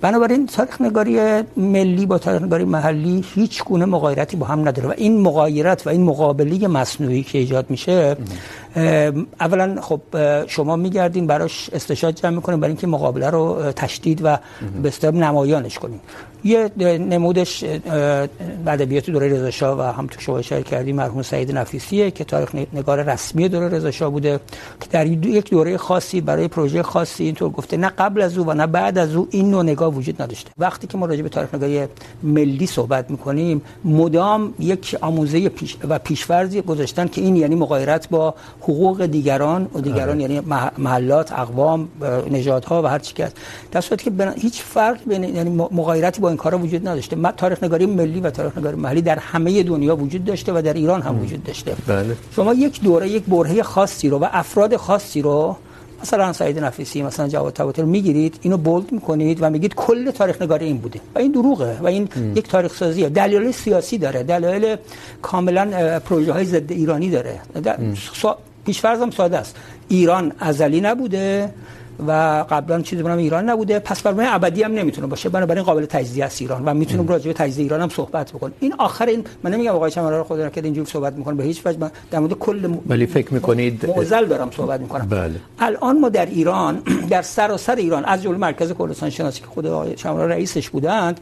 بنابراین 0.00 0.46
تاریخ 0.46 0.80
نگاری 0.80 1.42
ملی 1.56 2.06
با 2.06 2.18
تاریخ 2.18 2.42
نگاری 2.42 2.64
محلی 2.64 3.24
هیچ 3.34 3.64
گونه 3.64 3.84
مغایرتی 3.84 4.36
با 4.36 4.46
هم 4.46 4.68
نداره 4.68 4.88
و 4.88 4.92
این 4.96 5.20
مغایرت 5.20 5.86
و 5.86 5.90
این 5.90 6.04
مقابله 6.04 6.68
مصنوعی 6.68 7.22
که 7.22 7.38
ایجاد 7.38 7.70
میشه 7.70 8.16
اولا 9.40 9.80
خب 9.80 10.00
شما 10.46 10.76
میگردین 10.76 11.26
براش 11.26 11.70
استشهاد 11.72 12.14
جمع 12.14 12.36
میکنین 12.36 12.60
برای 12.60 12.70
اینکه 12.70 12.86
مقابله 12.86 13.30
رو 13.30 13.72
تشدید 13.72 14.20
و 14.24 14.38
به 14.82 14.88
اصطلاح 14.88 15.14
نمایانش 15.14 15.78
کنین. 15.78 16.00
یه 16.44 16.70
نمودش 16.98 17.64
ادبیات 18.66 19.10
دوره 19.10 19.28
رضا 19.28 19.50
شاه 19.50 19.78
و 19.78 19.82
هم 19.82 20.06
تو 20.06 20.20
شما 20.20 20.38
اشاره 20.38 20.62
کردی 20.62 20.92
مرحوم 20.92 21.22
سعید 21.22 21.52
نفیسیه 21.52 22.10
که 22.10 22.24
تاریخ 22.24 22.54
نگار 22.72 23.02
رسمی 23.02 23.48
دوره 23.48 23.68
رضا 23.68 23.90
شاه 23.90 24.10
بوده 24.10 24.40
که 24.80 24.86
در 24.90 25.06
یک 25.06 25.50
دوره 25.50 25.76
خاصی 25.76 26.20
برای 26.20 26.48
پروژه 26.48 26.82
خاصی 26.82 27.24
اینطور 27.24 27.50
گفته 27.50 27.76
نه 27.76 27.88
قبل 27.88 28.22
از 28.22 28.38
او 28.38 28.46
و 28.46 28.54
نه 28.54 28.66
بعد 28.66 28.98
از 28.98 29.14
او 29.14 29.28
این 29.30 29.50
نوع 29.50 29.62
نگاه 29.62 29.94
وجود 29.94 30.22
نداشته. 30.22 30.50
وقتی 30.58 30.86
که 30.86 30.98
ما 30.98 31.06
راجع 31.06 31.22
به 31.22 31.28
تاریخ 31.28 31.54
نگاری 31.54 31.86
ملی 32.22 32.66
صحبت 32.66 33.10
میکنیم 33.10 33.62
مدام 33.84 34.54
یک 34.58 34.96
آموزه 35.00 35.48
پیش 35.48 35.76
و 35.88 35.98
پیشورزی 35.98 36.62
گذاشتن 36.62 37.08
که 37.08 37.20
این 37.20 37.36
یعنی 37.36 37.54
مغایرت 37.54 38.08
با 38.08 38.34
حقوق 38.68 39.06
دیگران 39.06 39.68
و 39.74 39.80
دیگران 39.80 40.20
یعنی 40.20 40.40
محلات 40.78 41.32
اقوام 41.32 41.88
نژادها 42.30 42.82
و 42.82 42.86
هر 42.86 42.98
چی 42.98 43.14
که 43.14 43.28
در 43.72 43.80
صورتی 43.80 44.10
که 44.10 44.32
هیچ 44.36 44.62
فرق 44.62 44.98
بین 45.06 45.24
یعنی 45.24 45.50
مغایرتی 45.50 46.20
با 46.20 46.28
این 46.28 46.36
کارا 46.36 46.58
وجود 46.58 46.88
نداشته. 46.88 47.16
ما 47.16 47.32
تاریخ 47.32 47.62
نگاری 47.64 47.86
ملی 47.86 48.20
و 48.20 48.30
تاریخ 48.30 48.58
نگاری 48.58 48.76
محلی 48.76 49.02
در 49.02 49.18
همه 49.18 49.62
دنیا 49.62 49.96
وجود 49.96 50.24
داشته 50.24 50.52
و 50.52 50.62
در 50.62 50.72
ایران 50.72 51.02
هم 51.02 51.22
وجود 51.22 51.44
داشته. 51.44 51.76
بله. 51.86 52.16
شما 52.36 52.54
یک 52.54 52.82
دوره 52.82 53.08
یک 53.08 53.24
برهه 53.24 53.62
خاصی 53.62 54.08
رو 54.08 54.18
و 54.18 54.26
افراد 54.32 54.76
خاصی 54.76 55.22
رو 55.22 55.56
مثلا 56.02 56.32
سعید 56.32 56.58
نفیسی 56.58 57.02
مثلا 57.02 57.28
جواد 57.28 57.80
رو 57.80 57.86
میگیرید 57.86 58.38
اینو 58.42 58.56
بولد 58.56 58.92
میکنید 58.92 59.42
و 59.42 59.50
میگید 59.50 59.74
کل 59.74 60.10
تاریخ 60.10 60.42
نگاری 60.42 60.66
این 60.66 60.78
بوده 60.78 61.00
و 61.14 61.18
این 61.18 61.32
دروغه 61.32 61.78
و 61.80 61.86
این 61.86 62.08
ام. 62.16 62.36
یک 62.36 62.48
تاریخ 62.48 62.74
سازیه 62.74 63.08
دلایل 63.08 63.50
سیاسی 63.52 63.98
داره. 63.98 64.22
دلایل 64.22 64.76
کاملا 65.22 66.00
پروژه 66.00 66.32
های 66.32 66.44
ضد 66.44 66.72
ایرانی 66.72 67.10
داره. 67.10 67.40
پیشفرضم 68.68 69.10
ساده 69.10 69.38
است. 69.38 69.56
ایران 69.88 70.32
ازلی 70.40 70.80
نبوده 70.80 71.54
و 72.06 72.12
قبلا 72.50 72.82
چیزی 72.82 73.02
بنام 73.02 73.18
ایران 73.18 73.50
نبوده. 73.50 73.78
پس 73.78 74.02
برنامه 74.02 74.34
ابدی 74.34 74.62
هم 74.62 74.72
نمیتونه 74.72 75.06
باشه. 75.06 75.28
بنابراین 75.28 75.62
قابل 75.62 75.86
تجزیه 75.86 76.24
است 76.24 76.42
ایران 76.42 76.64
و 76.64 76.74
میتونیم 76.74 77.08
راجع 77.08 77.26
به 77.26 77.32
تجزیه 77.32 77.62
ایران 77.62 77.80
هم 77.80 77.88
صحبت 77.88 78.32
بکنیم. 78.32 78.54
این 78.60 78.74
آخر 78.78 79.06
این 79.06 79.24
من 79.42 79.54
نمیگم 79.54 79.70
آقای 79.70 79.90
چمرا 79.90 80.18
رو 80.18 80.24
خدا 80.24 80.48
که 80.48 80.64
اینجوری 80.64 80.90
صحبت 80.90 81.12
میکنه. 81.12 81.34
به 81.34 81.44
هیچ 81.44 81.66
وجه 81.66 81.90
در 82.10 82.18
مورد 82.18 82.32
کل 82.32 82.66
م... 82.66 82.78
ولی 82.86 83.06
فکر 83.06 83.34
میکنید 83.34 83.86
معضل 83.86 84.26
دارم 84.26 84.50
صحبت 84.50 84.80
میکنم. 84.80 85.06
بله. 85.08 85.34
الان 85.58 86.00
ما 86.00 86.08
در 86.08 86.26
ایران 86.26 86.82
در 87.10 87.22
سراسر 87.22 87.76
ایران 87.76 88.04
از 88.04 88.22
جمله 88.22 88.38
مرکز 88.38 88.72
کردستان 88.78 89.10
شناسی 89.10 89.40
که 89.40 89.46
خود 89.46 89.66
آقای 89.66 89.94
چمرا 89.94 90.26
رئیسش 90.26 90.70
بودند 90.70 91.20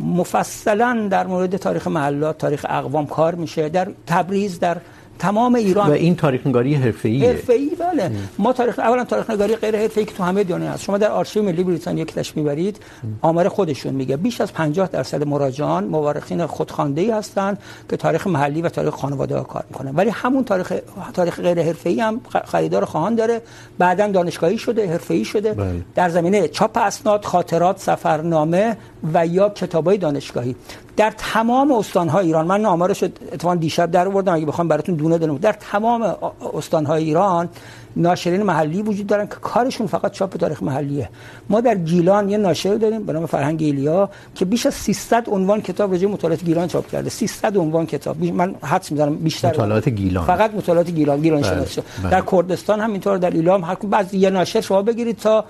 مفصلا 0.00 1.08
در 1.10 1.26
مورد 1.26 1.56
تاریخ 1.56 1.86
محلات 1.86 2.38
تاریخ 2.38 2.66
اقوام 2.68 3.06
کار 3.06 3.34
میشه. 3.34 3.68
در 3.68 3.88
تبریز 4.06 4.58
در 4.60 4.76
تمام 5.18 5.54
ایران 5.54 5.90
و 5.90 5.92
این 5.92 6.16
تاریخ 6.16 6.46
نگاری 6.46 6.74
حرفه‌ایه. 6.74 7.28
حرفه‌ای 7.28 7.70
بله. 7.80 8.02
ام. 8.02 8.12
ما 8.38 8.52
تاریخ 8.52 8.78
اولا 8.78 9.04
تاریخ 9.04 9.30
نگاری 9.30 9.56
غیر 9.56 9.76
حرفه‌ای 9.76 10.06
که 10.06 10.12
تو 10.12 10.22
همه 10.22 10.44
دنیا 10.44 10.70
هست 10.70 10.82
شما 10.82 10.98
در 10.98 11.10
آرشیو 11.10 11.42
ملی 11.42 11.64
بریتانیا 11.64 12.04
که 12.04 12.12
تشریح 12.12 12.44
میبرید 12.44 12.78
آمار 13.22 13.48
خودشون 13.48 13.94
میگه. 13.94 14.16
بیش 14.16 14.40
از 14.40 14.52
50 14.52 14.88
درصد 14.88 15.26
مراجعان 15.26 15.84
مورخین 15.84 16.46
خودخوانده‌ای 16.46 17.10
هستند 17.10 17.58
که 17.90 17.96
تاریخ 17.96 18.26
محلی 18.26 18.62
و 18.62 18.68
تاریخ 18.68 18.94
خانواده 18.94 19.36
ها 19.36 19.42
کار 19.42 19.64
میکنن. 19.70 19.96
ولی 19.96 20.10
همون 20.10 20.44
تاریخ 20.44 20.72
تاریخ 21.14 21.40
غیر 21.40 21.62
حرفه‌ای 21.62 22.00
هم 22.00 22.20
خریدار 22.44 22.84
خواهان 22.84 23.14
داره. 23.14 23.40
بعدا 23.78 24.06
دانشگاهی 24.08 24.58
شده 24.58 24.90
حرفه‌ای 24.90 25.24
شده. 25.24 25.52
بله. 25.52 25.82
در 25.94 26.08
زمینه 26.08 26.48
چاپ 26.48 26.78
اسناد 26.78 27.24
خاطرات 27.24 27.78
سفرنامه 27.78 28.76
و 29.14 29.26
یا 29.26 29.48
کتابای 29.48 29.98
دانشگاهی. 29.98 30.56
در 30.96 31.12
تمام 31.18 31.72
استانهای 31.72 32.26
ایران 32.26 32.46
من 32.46 32.66
آمارش 32.66 33.02
اتفاقا 33.02 33.54
دیشب 33.54 33.90
در 33.90 34.08
آوردم 34.08 34.34
اگه 34.34 34.46
بخوام 34.46 34.68
براتون 34.68 34.94
دونه 34.94 35.18
دونه 35.18 35.38
در 35.38 35.52
تمام 35.52 36.14
استانهای 36.54 37.04
ایران 37.04 37.48
ناشرین 37.96 38.42
محلی 38.42 38.82
وجود 38.82 39.06
دارن 39.06 39.26
که 39.26 39.34
کارشون 39.34 39.86
فقط 39.86 40.12
چاپ 40.12 40.36
تاریخ 40.36 40.62
محلیه. 40.62 41.08
ما 41.48 41.60
در 41.60 41.74
گیلان 41.74 42.28
یه 42.28 42.38
ناشر 42.38 42.74
داریم 42.74 43.06
به 43.06 43.12
نام 43.12 43.26
فرهنگ 43.26 43.62
ایلیا 43.62 44.10
که 44.34 44.44
بیش 44.44 44.66
از 44.66 44.74
300 44.74 45.28
عنوان 45.28 45.60
کتاب 45.60 45.92
راجع 45.92 46.06
مطالعات 46.06 46.44
گیلان 46.44 46.68
چاپ 46.68 46.90
کرده. 46.90 47.10
300 47.10 47.56
عنوان 47.56 47.86
کتاب. 47.86 48.24
من 48.24 48.54
حدس 48.62 48.92
میزنم 48.92 49.16
بیشتر 49.16 49.48
مطالعات 49.48 49.88
گیلان. 49.88 50.26
فقط 50.26 50.54
مطالعات 50.54 50.90
گیلان 50.90 51.20
گیلان. 51.20 51.42
شناسی. 51.42 51.82
در 52.10 52.22
کردستان 52.32 52.80
هم 52.80 52.90
اینطور 52.90 53.18
در 53.18 53.30
ایلام 53.30 53.64
هر 53.64 53.74
بعضی 53.74 54.18
یه 54.18 54.30
ناشر 54.30 54.60
شما 54.60 54.82
بگیرید 54.82 55.16
تا 55.16 55.44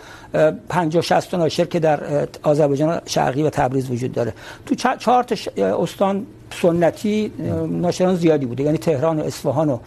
50 0.68 1.02
60 1.02 1.34
ناشر 1.34 1.64
که 1.64 1.80
در 1.80 2.28
آذربایجان 2.42 3.00
شرقی 3.06 3.42
و 3.42 3.50
تبریز 3.50 3.90
وجود 3.90 4.12
داره. 4.12 4.32
تو 4.66 4.74
چهار 4.74 5.22
تا 5.22 5.33
استان 5.56 6.26
سنتی 6.62 7.32
ناشران 7.68 8.16
زیادی 8.16 8.46
بوده. 8.46 8.62
یعنی 8.62 8.78
تهران 8.78 9.20
و 9.20 9.24
اصفهان 9.24 9.68
و 9.68 9.78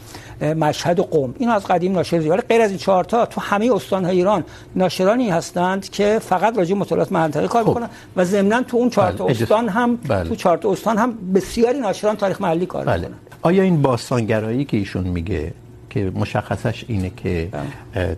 مشهد 0.41 0.99
و 0.99 1.03
قم 1.03 1.33
این 1.39 1.49
از 1.49 1.65
قدیم 1.65 1.91
ناشر 1.91 2.19
زیاد. 2.19 2.39
غیر 2.39 2.61
از 2.61 2.69
این 2.69 2.79
چهار 2.79 3.03
تا 3.03 3.25
تو 3.25 3.41
همه 3.41 3.71
استان‌های 3.73 4.17
ایران 4.17 4.43
ناشرانی 4.75 5.29
هستند 5.29 5.89
که 5.89 6.19
فقط 6.21 6.57
راجع 6.57 6.75
مطالعات 6.75 7.11
منطقی 7.11 7.47
کار 7.47 7.63
می‌کنن 7.63 7.89
و 8.15 8.25
ضمن 8.25 8.63
تو 8.63 8.77
اون 8.77 8.89
چهار 8.89 9.11
تا 9.11 9.25
استان 9.25 9.69
هم 9.69 9.95
بله. 9.95 10.29
تو 10.29 10.35
چهار 10.35 10.57
تا 10.57 10.71
استان 10.71 10.97
هم 10.97 11.13
بسیاری 11.35 11.79
ناشران 11.79 12.15
تاریخ 12.15 12.41
محلی 12.41 12.65
کار 12.65 12.85
بله. 12.85 12.97
می‌کنن. 12.97 13.17
آیا 13.41 13.63
این 13.63 13.81
باستانگرایی 13.81 14.65
که 14.65 14.77
ایشون 14.77 15.03
میگه 15.03 15.53
که 15.89 16.11
مشخصش 16.15 16.85
اینه 16.87 17.11
که 17.17 17.49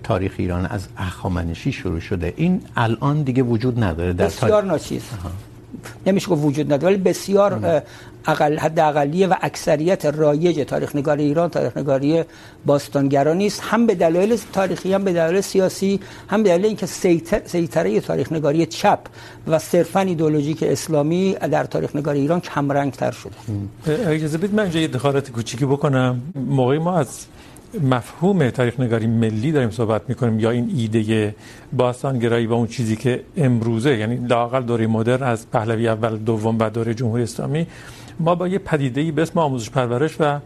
تاریخ 0.04 0.32
ایران 0.38 0.66
از 0.66 0.88
اخامنشی 0.98 1.72
شروع 1.72 2.00
شده 2.00 2.34
این 2.38 2.62
الان 2.78 3.22
دیگه 3.22 3.44
وجود 3.44 3.84
نداره 3.84 4.14
در 4.14 4.26
بسیار 4.26 4.52
تاریخ... 4.52 4.72
ناچیز. 4.72 5.04
نمیشه 6.06 6.28
گفت 6.28 6.44
وجود 6.44 6.74
نداره 6.74 6.94
ولی 6.94 7.04
بسیار 7.04 7.82
اقل 8.26 8.58
حد 8.58 8.80
اقلیه 8.80 9.28
و 9.28 9.34
اکثریت 9.42 10.06
رایج 10.06 10.60
تاریخ 10.68 10.96
نگاری 10.96 11.24
ایران 11.24 11.50
تاریخ 11.50 11.78
نگاری 11.78 12.24
باستانگرانی 12.66 13.48
است 13.48 13.62
هم 13.64 13.86
به 13.86 13.96
دلایل 13.96 14.38
تاریخی 14.54 14.94
هم 14.94 15.04
به 15.04 15.14
دلایل 15.14 15.42
سیاسی 15.42 16.00
هم 16.28 16.44
به 16.44 16.50
دلیل 16.50 16.66
اینکه 16.66 16.86
سیطره 17.46 18.00
تاریخ 18.00 18.32
نگاری 18.32 18.66
چپ 18.66 19.00
و 19.48 19.60
صرفا 19.60 20.00
ایدئولوژیک 20.00 20.64
اسلامی 20.64 21.34
در 21.34 21.64
تاریخ 21.64 21.96
نگاری 21.96 22.20
ایران 22.20 22.40
کم 22.40 22.72
رنگ 22.72 22.94
تر 22.94 23.12
شده 23.12 23.34
اجازه 23.88 24.38
بدید 24.38 24.54
من 24.54 24.64
اینجا 24.64 24.80
یه 24.80 24.88
دخالت 24.88 25.32
کوچیکی 25.32 25.66
بکنم. 25.66 26.22
موقعی 26.36 26.80
ما 26.80 26.98
از 26.98 27.26
مفهوم 27.84 28.50
تاریخ 28.50 28.80
نگاری 28.80 29.08
ملی 29.08 29.52
داریم 29.52 29.70
صحبت 29.72 30.02
میکنیم 30.10 30.40
یا 30.40 30.50
این 30.50 30.72
ایده 30.78 31.36
باستانگرایی 31.74 32.46
و 32.46 32.54
اون 32.54 32.68
چیزی 32.68 32.96
که 32.96 33.24
امروزه 33.38 33.98
یعنی 33.98 34.28
لاقل 34.28 34.64
دوره 34.64 34.88
مدرن 34.88 35.24
از 35.24 35.52
پهلوی 35.52 35.88
اول، 35.88 36.18
دوم 36.18 36.60
و 36.60 36.70
دوره 36.70 36.94
جمهوری 36.94 37.24
اسلامی، 37.24 37.68
ما 38.20 38.36
با 38.36 38.48
یه 38.48 38.60
پدیده 38.60 39.02
ای 39.02 39.12
به 39.12 39.22
اسم 39.22 39.40
آموزش 39.40 39.70
پرورش 39.70 40.16
و 40.20 40.40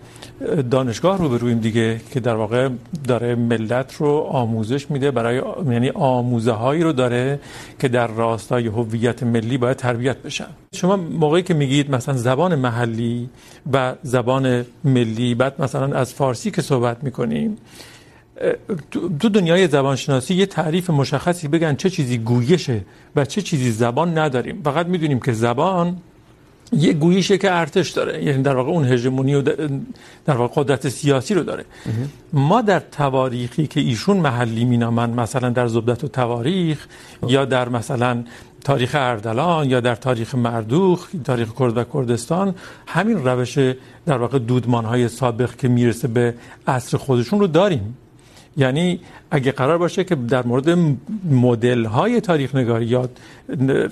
دانشگاه 0.71 1.17
رو 1.17 1.29
برویم 1.29 1.59
دیگه 1.59 2.01
که 2.11 2.19
در 2.19 2.35
واقع 2.35 2.69
داره 3.07 3.35
ملت 3.35 3.95
رو 3.95 4.09
آموزش 4.29 4.91
میده 4.91 5.11
برای 5.11 5.41
یعنی 5.71 5.89
آموزه 5.89 6.51
هایی 6.51 6.83
رو 6.83 6.91
داره 6.93 7.39
که 7.79 7.87
در 7.87 8.07
راستای 8.07 8.67
هویت 8.67 9.23
ملی 9.23 9.57
باید 9.57 9.77
تربیت 9.77 10.17
بشن. 10.17 10.47
شما 10.75 10.95
موقعی 10.95 11.43
که 11.43 11.53
میگید 11.53 11.91
مثلا 11.91 12.15
زبان 12.17 12.55
محلی 12.55 13.29
و 13.73 13.95
زبان 14.03 14.65
ملی، 14.83 15.35
بعد 15.35 15.61
مثلا 15.61 15.95
از 15.95 16.13
فارسی 16.13 16.51
که 16.51 16.61
صحبت 16.61 17.03
میکنیم 17.03 17.57
تو 19.19 19.29
دنیای 19.29 19.67
زبانشناسی 19.67 20.35
یه 20.35 20.45
تعریف 20.45 20.89
مشخصی 20.89 21.47
بگن 21.47 21.75
چه 21.75 21.89
چیزی 21.89 22.17
گویشه 22.17 22.81
و 23.15 23.25
چه 23.25 23.41
چیزی 23.41 23.71
زبان 23.71 24.17
نداریم. 24.17 24.61
فقط 24.63 24.85
میدونیم 24.87 25.19
که 25.19 25.33
زبان 25.33 25.97
یه 26.73 26.93
گویشه 26.93 27.37
که 27.37 27.51
ارتش 27.51 27.89
داره 27.89 28.23
یعنی 28.23 28.43
در 28.43 28.55
واقع 28.55 28.69
اون 28.69 28.85
هژمونی 28.85 29.35
و 29.35 29.41
در 30.25 30.37
واقع 30.37 30.53
قدرت 30.55 30.89
سیاسی 30.89 31.33
رو 31.33 31.43
داره. 31.43 31.65
ما 32.33 32.61
در 32.61 32.79
تواریخی 32.79 33.67
که 33.67 33.79
ایشون 33.79 34.17
محلی 34.17 34.65
مینامن 34.65 35.09
مثلا 35.09 35.49
در 35.49 35.67
زبدت 35.67 36.03
و 36.03 36.07
تواریخ 36.07 36.87
یا 37.27 37.45
در 37.45 37.69
مثلا 37.69 38.23
تاریخ 38.63 38.95
اردلان 38.99 39.69
یا 39.69 39.79
در 39.79 39.95
تاریخ 39.95 40.35
مردوخ 40.35 41.09
تاریخ 41.23 41.53
کرد 41.59 41.77
و 41.77 41.83
کردستان 41.93 42.55
همین 42.87 43.23
روش 43.23 43.57
در 44.05 44.17
واقع 44.17 44.39
دودمانهای 44.39 45.07
سابق 45.07 45.55
که 45.55 45.67
میرسه 45.67 46.07
به 46.07 46.33
عصر 46.67 46.97
خودشون 46.97 47.39
رو 47.39 47.47
داریم. 47.47 47.97
یعنی 48.57 48.99
اگه 49.31 49.51
قرار 49.51 49.77
باشه 49.77 50.03
که 50.03 50.15
در 50.15 50.45
مورد 50.45 50.69
مدل 51.31 51.85
های 51.85 52.21
تاریخ 52.21 52.55
نگاری 52.55 52.85
یا 52.85 53.09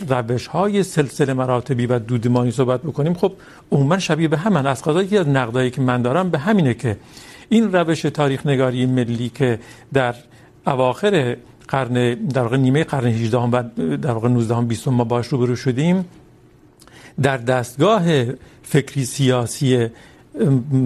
روش 0.10 0.48
های 0.48 0.84
سلسله 0.84 1.34
مراتبی 1.34 1.86
و 1.86 2.00
دودمانی 2.00 2.52
صحبت 2.52 2.82
بکنیم، 2.82 3.14
خب 3.14 3.34
عموما 3.72 4.00
شبیه 4.00 4.28
به 4.28 4.38
همن 4.38 4.68
از 4.68 4.84
قضایی 4.84 5.08
که 5.08 5.20
از 5.20 5.28
نقدایی 5.28 5.70
که 5.70 5.82
من 5.82 6.02
دارم 6.02 6.30
به 6.30 6.40
همینه 6.40 6.74
که 6.74 6.98
این 7.50 7.72
روش 7.72 8.02
تاریخ 8.02 8.46
نگاری 8.46 8.86
ملی 8.86 9.30
که 9.30 9.60
در 9.94 10.16
اواخر 10.68 11.38
قرن، 11.68 12.14
در 12.14 12.42
واقع 12.42 12.58
نیمه 12.58 12.84
قرن 12.84 13.08
18 13.08 13.38
و 13.38 13.64
در 13.98 14.12
واقع 14.12 14.28
19 14.28 14.62
20 14.62 14.88
ما 14.88 15.04
باش 15.04 15.28
روبرو 15.28 15.56
شدیم، 15.56 16.06
در 17.22 17.38
دستگاه 17.38 18.04
فکری 18.64 19.06
سیاسی 19.06 19.88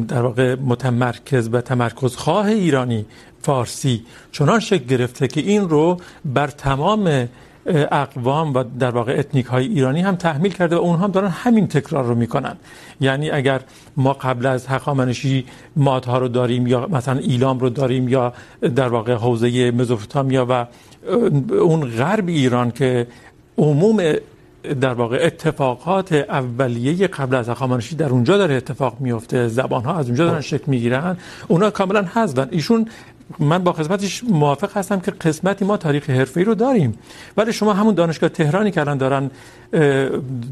در 0.08 0.22
واقع 0.22 0.56
متمرکز 0.56 1.50
و 1.52 1.62
تمرکز 1.62 2.16
خواه 2.16 2.46
ایرانی 2.46 3.06
فارسی. 3.46 4.06
چنان 4.32 4.60
شکل 4.60 4.86
گرفته 4.86 5.28
که 5.28 5.42
این 5.42 5.70
رو 5.70 5.98
بر 6.26 6.48
تمام 6.48 7.28
اقوام 7.92 8.54
و 8.54 8.64
در 8.80 8.92
واقع 8.92 9.16
اتنیک 9.20 9.46
های 9.46 9.68
ایرانی 9.68 10.02
هم 10.02 10.16
تحمیل 10.16 10.54
کرده 10.54 10.76
و 10.76 10.80
اونها 10.80 11.04
هم 11.04 11.12
دارن 11.12 11.28
همین 11.28 11.68
تکرار 11.68 12.04
رو 12.04 12.16
میکنن. 12.16 12.56
یعنی 13.02 13.30
اگر 13.30 13.62
ما 13.98 14.14
قبل 14.14 14.46
از 14.46 14.68
هخامنشی 14.68 15.46
مادها 15.76 16.18
رو 16.18 16.28
داریم 16.28 16.68
یا 16.68 16.88
مثلا 16.88 17.20
ایلام 17.20 17.60
رو 17.60 17.70
داریم 17.70 18.10
یا 18.10 18.34
در 18.76 18.88
واقع 18.88 19.14
حوزه 19.14 19.72
مزوپوتامیا 19.72 20.46
و 20.50 20.66
اون 21.54 21.90
غرب 21.90 22.28
ایران 22.28 22.72
که 22.72 23.08
عموم 23.58 23.98
در 24.82 24.94
واقع 24.94 25.20
اتفاقات 25.22 26.14
اولیه 26.14 27.08
قبل 27.08 27.36
از 27.36 27.50
هخامنشی 27.50 27.96
در 27.96 28.10
اونجا 28.10 28.38
داره 28.38 28.56
اتفاق 28.56 28.98
میفته 29.00 29.48
زبان 29.48 29.84
ها 29.84 29.94
از 29.98 30.06
اونجا 30.06 30.26
دارن 30.26 30.42
شکل 30.42 30.64
میگیرن 30.68 31.18
اونا 31.48 31.70
کاملا 31.70 32.02
حذفن. 32.14 32.48
ایشون 32.52 32.88
من 33.40 33.64
با 33.64 33.72
قسمتش 33.72 34.24
موافق 34.24 34.78
هستم 34.78 35.00
که 35.00 35.12
قسمتی 35.12 35.66
ما 35.66 35.78
تاریخ 35.78 36.10
حرفه‌ای 36.10 36.46
رو 36.46 36.56
داریم. 36.56 36.98
ولی 37.38 37.54
شما 37.54 37.74
همون 37.74 37.94
دانشگاه 37.94 38.30
تهرانی 38.30 38.72
که 38.72 38.82
الان 38.82 38.98
دارن 38.98 39.32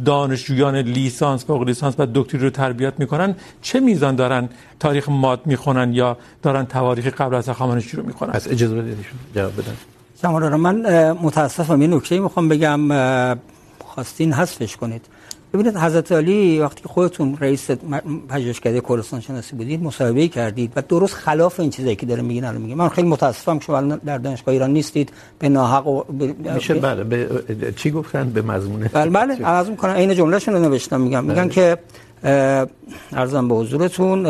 دانشجویان 0.05 0.75
لیسانس 0.75 1.45
فوق 1.45 1.63
لیسانس 1.63 1.95
و 1.97 2.07
دکتری 2.13 2.41
رو 2.41 2.49
تربیت 2.49 2.93
میکنن 2.99 3.35
چه 3.61 3.79
میزان 3.79 4.15
دارن 4.15 4.49
تاریخ 4.79 5.09
ماد 5.09 5.41
میخونن 5.45 5.93
یا 5.93 6.17
دارن 6.41 6.65
تواریخ 6.65 7.07
قبل 7.07 7.35
از 7.35 7.49
هخامنشی 7.49 7.97
رو 7.97 8.03
میخونن؟ 8.03 8.31
پس 8.31 8.47
اجازه 8.47 8.75
بدید 8.75 8.97
جواب 9.35 9.53
بدن. 9.53 9.73
جناب 10.23 10.43
من 10.43 11.11
متاسفم. 11.11 11.81
یه 11.81 11.87
نکته 11.87 12.19
میخوام 12.19 12.49
بگم. 12.49 12.79
خواستین 13.85 14.33
حذفش 14.33 14.75
کنید. 14.75 15.05
ببینید 15.53 15.77
حضرت 15.77 16.11
علی 16.11 16.59
وقتی 16.59 16.81
که 16.81 16.89
خودتون 16.89 17.37
رئیس 17.41 17.71
پژوهشکده 18.29 18.81
کردستان 18.81 19.19
شناسی 19.21 19.55
بودید 19.55 19.83
مصاحبه 19.83 20.27
کردید 20.27 20.73
و 20.75 20.81
درست 20.89 21.13
خلاف 21.13 21.59
این 21.59 21.69
چیزایی 21.69 21.95
که 21.95 22.05
داره 22.05 22.21
میگین 22.21 22.43
الان 22.43 22.61
میگه. 22.61 22.75
من 22.75 22.89
خیلی 22.89 23.07
متاسفم 23.07 23.59
که 23.59 23.65
شما 23.65 23.81
در 23.81 24.17
دانشگاه 24.17 24.53
ایران 24.53 24.69
نیستید 24.73 25.11
به 25.39 25.49
ناحق 25.49 25.87
و 25.87 26.03
ب... 26.03 26.23
میشه 26.53 26.73
بله 26.73 27.03
به 27.03 27.73
چی 27.75 27.91
گفتن؟ 27.91 28.29
به 28.29 28.41
مضمون. 28.41 28.89
بله 28.93 29.09
بله 29.09 29.45
عرض 29.45 29.69
میکنم 29.69 29.91
عین 29.91 30.15
جملهشون 30.15 30.53
رو 30.53 30.59
نوشتم 30.59 31.01
میگم 31.01 31.23
میگن 31.23 31.49
که 31.49 31.77
ارزم 33.13 33.47
به 33.47 33.55
حضورتون 33.55 34.25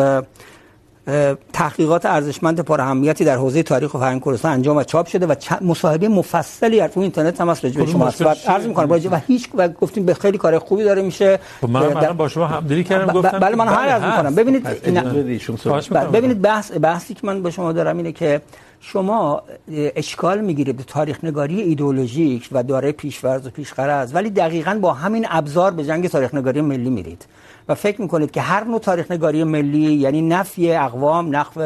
تحقیقات 1.53 2.05
ارزشمند 2.05 2.59
پر 2.59 2.81
اهمیتی 2.81 3.25
در 3.25 3.35
حوزه 3.35 3.63
تاریخ 3.63 3.93
و 3.93 3.97
فرهنگ 3.97 4.25
کردستان 4.25 4.51
انجام 4.51 4.77
و 4.77 4.83
چاپ 4.83 5.07
شده 5.07 5.25
و 5.25 5.35
مصاحبه 5.61 6.07
مفصلی 6.07 6.79
از 6.79 6.89
اینترنت 6.95 7.41
هم 7.41 7.49
از 7.49 7.65
رجوع 7.65 7.85
شما 7.85 8.07
است 8.07 8.21
عرض 8.21 8.65
می‌کنم 8.65 8.89
راجع 8.89 9.09
و 9.09 9.19
هیچ 9.27 9.49
و 9.55 9.67
گفتیم 9.67 10.05
به 10.05 10.13
خیلی 10.13 10.37
کار 10.37 10.59
خوبی 10.59 10.83
داره 10.83 11.01
میشه. 11.01 11.39
من 11.61 11.75
الان 11.75 12.17
با 12.17 12.27
شما 12.27 12.47
همدلی 12.47 12.83
کردم 12.83 13.13
گفتم 13.13 13.39
بله 13.39 13.55
من 13.55 13.67
هر 13.67 13.87
عرض 13.87 14.03
می‌کنم. 14.03 14.35
ببینید 14.35 14.67
ببینید 16.13 16.41
بحث 16.41 16.71
بحثی 16.81 17.13
که 17.13 17.27
من 17.27 17.43
با 17.43 17.49
شما 17.49 17.71
دارم 17.71 17.97
اینه 17.97 18.11
که 18.11 18.41
شما 18.79 19.43
اشکال 19.95 20.41
میگیره 20.41 20.73
به 20.73 20.83
تاریخ 20.83 21.23
نگاری 21.23 21.61
ایدئولوژیک 21.61 22.49
و 22.51 22.63
داره 22.63 22.91
پیشورز 22.91 23.47
و 23.47 23.49
پیش‌غرض 23.49 24.15
ولی 24.15 24.29
دقیقاً 24.29 24.79
با 24.81 24.93
همین 24.93 25.25
ابزار 25.29 25.71
به 25.71 25.85
جنگ 25.85 26.07
تاریخ 26.07 26.33
نگاری 26.33 26.61
ملی 26.61 26.89
میرید. 26.89 27.25
و 27.69 27.75
فکر 27.75 28.01
میکنید 28.01 28.31
که 28.31 28.41
هر 28.41 28.63
نوع 28.63 28.79
تاریخ 28.79 29.11
نگاری 29.11 29.43
ملی 29.43 29.93
یعنی 29.93 30.21
نفی 30.21 30.71
اقوام 30.71 31.35
نفی 31.35 31.59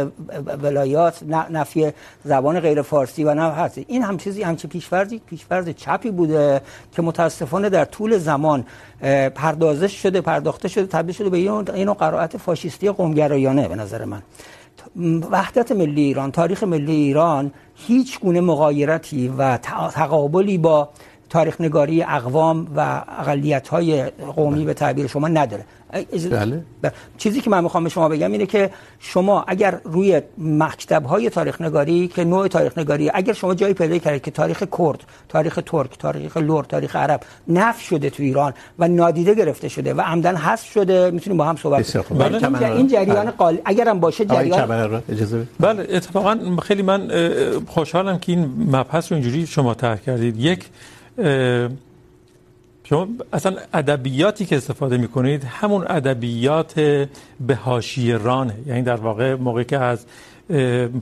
ولایات 0.63 1.23
نفی 1.49 1.91
زبان 2.23 2.59
غیر 2.59 2.81
فارسی 2.81 3.23
و 3.23 3.33
نه 3.33 3.41
هست 3.41 3.77
این 3.87 4.03
هم 4.03 4.17
چیزی 4.17 4.43
همچه 4.43 4.67
پیشورزی 4.67 5.21
پیشورز 5.25 5.69
چپی 5.69 6.11
بوده 6.11 6.61
که 6.91 7.01
متاسفانه 7.01 7.69
در 7.69 7.85
طول 7.85 8.17
زمان 8.17 8.65
پردازش 9.35 10.01
شده، 10.01 10.21
پرداخته 10.21 10.67
شده، 10.67 10.85
تبدیل 10.85 11.15
شده 11.15 11.29
به 11.29 11.37
این 11.37 11.93
قرائت 11.93 12.37
فاشیستی 12.37 12.89
قومگرایانه 12.89 13.67
به 13.67 13.75
نظر 13.75 14.05
من. 14.05 14.21
وحدت 15.31 15.71
ملی 15.71 16.01
ایران، 16.01 16.31
تاریخ 16.31 16.63
ملی 16.63 16.95
ایران 16.95 17.51
هیچ 17.75 18.19
گونه 18.19 18.41
مغایرتی 18.41 19.27
و 19.37 19.57
تقابلی 19.57 20.57
با 20.57 20.89
تاریخ 21.29 21.61
نگاری 21.61 22.03
اقوام 22.03 22.67
و 22.75 23.03
اقلیت 23.19 23.67
های 23.67 24.03
قومی 24.35 24.65
به 24.65 24.73
تعبیر 24.73 25.07
شما 25.07 25.27
نداره. 25.27 25.65
بله. 26.31 26.63
چیزی 27.17 27.41
که 27.41 27.49
من 27.49 27.63
میخوام 27.63 27.83
به 27.83 27.89
شما 27.89 28.09
بگم 28.09 28.31
اینه 28.31 28.45
که 28.45 28.69
شما 28.99 29.45
اگر 29.47 29.79
روی 29.83 30.21
مکتب 30.37 31.05
های 31.05 31.29
تاریخ 31.29 31.61
نگاری 31.61 32.07
که 32.07 32.23
نوع 32.23 32.47
تاریخ 32.47 32.77
نگاری 32.77 33.11
اگر 33.13 33.33
شما 33.33 33.55
جایی 33.55 33.73
پیدا 33.73 33.97
کردید 33.97 34.21
که 34.21 34.31
تاریخ 34.31 34.63
کرد 34.77 35.03
تاریخ 35.29 35.59
ترک 35.65 35.97
تاریخ 35.99 36.37
لور 36.37 36.63
تاریخ 36.63 36.95
عرب 36.95 37.21
نفی 37.47 37.85
شده 37.85 38.09
تو 38.09 38.23
ایران 38.23 38.53
و 38.79 38.87
نادیده 38.87 39.33
گرفته 39.33 39.67
شده 39.69 39.93
و 39.93 40.01
عمدن 40.01 40.35
حذف 40.35 40.71
شده 40.71 41.11
میتونیم 41.11 41.37
با 41.37 41.45
هم 41.45 41.55
صحبت 41.55 41.97
کنیم. 41.97 42.39
بله. 42.39 42.71
این 42.71 42.87
جریان 42.87 43.31
قال 43.31 43.57
اگر 43.65 43.89
هم 43.89 43.99
باشه 43.99 44.25
جریان 44.25 45.03
اجازه 45.09 45.47
بله 45.59 45.87
اتفاقا 45.89 46.39
خیلی 46.61 46.81
من 46.81 47.11
خوشحالم 47.67 48.19
که 48.19 48.31
این 48.31 48.45
مبحث 48.71 49.11
رو 49.11 49.17
اینجوری 49.17 49.47
شما 49.47 49.73
طرح 49.73 49.97
کردید. 49.97 50.37
یک 50.39 50.65
شما 52.83 53.07
اصلا 53.33 53.57
ادبیاتی 53.73 54.45
که 54.45 54.57
استفاده 54.57 54.97
میکنید، 54.97 55.43
همون 55.43 55.85
ادبیات 55.87 56.79
به 57.39 57.55
حاشیه 57.55 58.17
رانه 58.17 58.55
یعنی 58.65 58.81
در 58.81 58.95
واقع 58.95 59.35
موقعی 59.35 59.65
که 59.65 59.77
از 59.77 60.05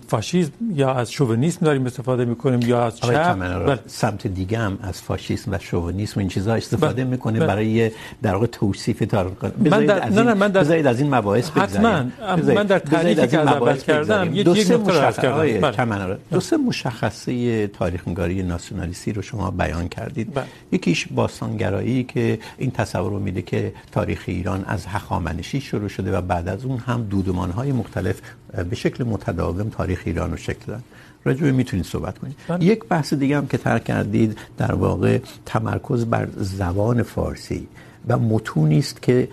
فاشیسم 0.08 0.52
یا 0.74 0.94
از 0.94 1.12
شوونیسم 1.12 1.66
داریم 1.66 1.86
استفاده 1.86 2.26
میکنیم 2.26 2.62
یا 2.62 2.86
از 2.86 2.98
چپ 2.98 3.34
بل... 3.66 3.78
سمت 3.88 4.28
دیگه 4.28 4.58
هم 4.58 4.78
از 4.82 5.02
فاشیسم 5.02 5.52
و 5.52 5.58
شوونیسم 5.60 6.20
این 6.20 6.30
چیزا 6.30 6.54
استفاده 6.56 7.04
بل... 7.04 7.10
میکنه 7.10 7.40
بل... 7.40 7.48
برای 7.48 7.92
در 8.22 8.34
واقع 8.34 8.46
توصیف 8.46 9.00
تاریخ 9.00 9.34
من 9.44 9.86
در... 9.86 10.10
نه 10.10 10.24
نه 10.24 10.34
من 10.34 10.48
در... 10.48 10.62
بذارید 10.62 10.88
از 10.88 11.00
این 11.00 11.16
مباحث 11.16 11.50
بگذاریم 11.50 12.14
حتما. 12.22 12.54
من 12.54 12.64
در 12.64 12.80
تعریفی 12.80 13.28
که 13.28 13.40
از 13.40 13.48
اول 13.48 13.78
کردم 13.78 14.30
یک 14.34 14.48
یک 14.48 14.72
نکته 14.72 15.22
کردم. 15.22 16.18
دو 16.32 16.40
سه 16.40 16.58
مشخصه 16.58 17.68
تاریخ 17.68 18.08
نگاری 18.08 18.44
ناسیونالیستی 18.44 19.14
رو 19.14 19.22
شما 19.22 19.52
بیان 19.52 19.88
کردید. 19.88 20.40
یکیش 20.72 21.08
باستانگرایی 21.08 22.04
که 22.04 22.40
این 22.58 22.72
تصور 22.72 23.12
رو 23.12 23.20
میده 23.20 23.42
که 23.42 23.74
تاریخ 23.92 24.24
ایران 24.26 24.66
از 24.68 24.86
هخامنشی 24.86 25.62
شروع 25.62 25.88
شده 25.88 26.18
و 26.18 26.22
بعد 26.22 26.48
از 26.48 26.66
اون 26.66 26.78
هم 26.78 27.04
دودمانهای 27.04 27.72
مختلف 27.72 28.22
به 28.70 28.76
شکل 28.76 29.04
متداوم 29.36 29.70
تاریخ 29.70 30.02
ایران 30.06 30.32
رو 30.32 30.38
شکل 30.38 30.66
دادن 30.68 30.84
راجع 31.26 31.52
میتونید 31.52 31.86
صحبت 31.86 32.18
کنید. 32.18 32.36
بله. 32.48 32.66
یک 32.66 32.86
بحث 32.86 33.14
دیگه 33.14 33.38
هم 33.38 33.48
که 33.48 33.58
طرح 33.58 33.80
کردید 33.80 34.38
در 34.58 34.76
واقع 34.76 35.20
تمرکز 35.46 36.06
بر 36.06 36.28
زبان 36.38 37.04
فارسی 37.04 37.68
و 38.08 38.18
متونی 38.18 38.80
است 38.80 39.02
که 39.02 39.28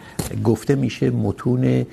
گفته 0.45 0.75
میشه 0.75 1.11
متون 1.11 1.87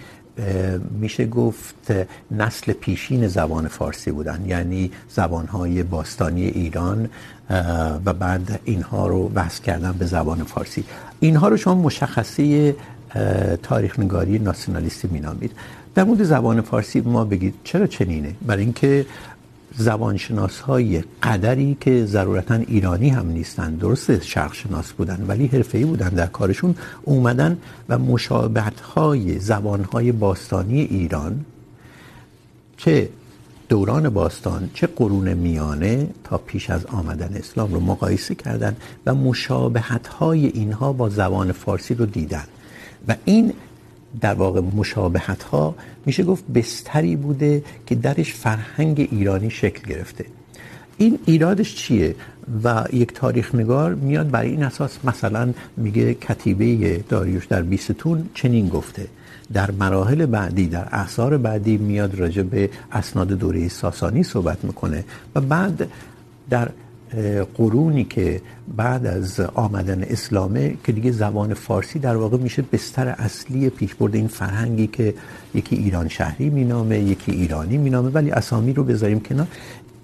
میشه 0.92 1.26
گفت 1.26 1.94
نسل 2.32 2.74
پیشین 2.74 3.28
زبان 3.28 3.68
فارسی 3.68 4.12
بودن. 4.12 4.46
یعنی 4.48 4.92
زبانهای 5.10 5.84
باستانی 5.84 6.46
ایران 6.46 7.10
و 8.06 8.14
بعد 8.14 8.60
اینها 8.66 9.08
رو 9.08 9.30
بحث 9.30 9.60
کردن 9.60 9.92
به 9.92 10.06
زبان 10.06 10.44
فارسی. 10.44 10.84
اینها 11.20 11.48
رو 11.48 11.58
شما 11.58 11.76
مشخصه 11.76 12.76
تاریخ 13.64 14.00
نگاری 14.00 14.40
ناسیونالیستی 14.40 15.08
مینامید. 15.08 15.52
در 16.00 16.06
مورد 16.06 16.24
زبان 16.24 16.62
فارسی 16.62 17.02
ما 17.02 17.26
بگید 17.26 17.54
چرا 17.64 17.88
چنینه؟ 17.88 18.36
برای 18.48 18.64
اینکه 18.64 19.06
زبانشناس 19.78 20.60
های 20.60 21.04
قدری 21.24 21.78
که 21.82 22.06
ضرورتا 22.06 22.56
ایرانی 22.56 23.10
هم 23.10 23.28
نیستن، 23.28 23.76
درسته 23.76 24.20
شرق 24.24 24.54
شناس 24.54 24.92
بودن، 24.92 25.26
ولی 25.28 25.48
حرفه‌ای 25.48 25.84
بودن 25.84 26.10
در 26.10 26.26
کارشون، 26.26 26.76
اومدن 27.04 27.58
و 27.90 28.00
مشابهت 28.00 28.80
های 28.80 29.40
زبان 29.40 29.84
های 29.84 30.12
باستانی 30.12 30.82
ایران 30.82 31.46
چه 32.78 33.10
دوران 33.70 34.10
باستان، 34.10 34.70
چه 34.74 34.88
قرون 34.88 35.34
میانه 35.34 36.08
تا 36.24 36.38
پیش 36.38 36.70
از 36.70 36.86
آمدن 36.86 37.36
اسلام 37.36 37.74
رو 37.74 37.80
مقایسه 37.80 38.36
کردن 38.36 38.76
و 39.06 39.16
مشابهت 39.16 40.08
های 40.08 40.48
اینها 40.48 40.94
با 40.94 41.10
زبان 41.10 41.52
فارسی 41.52 41.94
رو 41.94 42.06
دیدن. 42.06 42.46
و 43.08 43.16
این 43.26 43.54
در 44.22 44.34
واقع 44.34 44.62
مشابهت 44.62 45.44
ها 45.44 45.76
میشه 46.06 46.24
گفت 46.24 46.44
بستری 46.48 47.16
بوده 47.16 47.64
که 47.88 47.96
درش 47.96 48.34
فرهنگ 48.34 49.08
ایرانی 49.12 49.50
شکل 49.50 49.94
گرفته. 49.94 50.26
این 50.98 51.20
ایرادش 51.26 51.76
چیه؟ 51.76 52.16
و 52.64 52.86
یک 52.94 53.14
تاریخ 53.14 53.56
نگار 53.56 53.96
میاد 53.96 54.32
برای 54.32 54.50
این 54.50 54.64
اساس 54.64 54.98
مثلا 55.04 55.54
میگه 55.78 56.14
کتیبه 56.14 56.98
داریوش 57.10 57.46
در 57.46 57.62
بیستون 57.62 58.30
چنین 58.34 58.70
گفته. 58.70 59.08
در 59.54 59.72
مراحل 59.72 60.26
بعدی، 60.26 60.68
در 60.68 60.88
احصار 60.92 61.38
بعدی 61.38 61.78
میاد 61.78 62.16
راجع 62.16 62.42
به 62.42 62.70
اسناد 62.92 63.28
دوره 63.28 63.68
ساسانی 63.68 64.24
صحبت 64.24 64.64
میکنه 64.64 65.04
و 65.36 65.42
بعد 65.42 65.88
در 66.50 66.70
قرونی 67.58 68.04
که 68.04 68.42
بعد 68.78 69.06
از 69.06 69.40
آمدن 69.40 70.04
اسلامه 70.04 70.76
که 70.84 70.92
دیگه 70.92 71.12
زبان 71.12 71.54
فارسی 71.54 72.00
در 72.00 72.16
واقع 72.16 72.38
میشه 72.38 72.64
بستر 72.74 73.08
اصلی 73.08 73.70
پیشبرد 73.70 74.16
این 74.16 74.28
فرهنگی 74.28 74.88
که 74.88 75.14
یکی 75.54 75.76
ایران 75.76 76.08
شهری 76.08 76.50
مینامه 76.50 77.00
یکی 77.00 77.32
ایرانی 77.32 77.78
مینامه 77.78 78.10
ولی 78.10 78.32
اسامی 78.32 78.74
رو 78.74 78.84
بذاریم 78.84 79.20
کنار. 79.20 79.48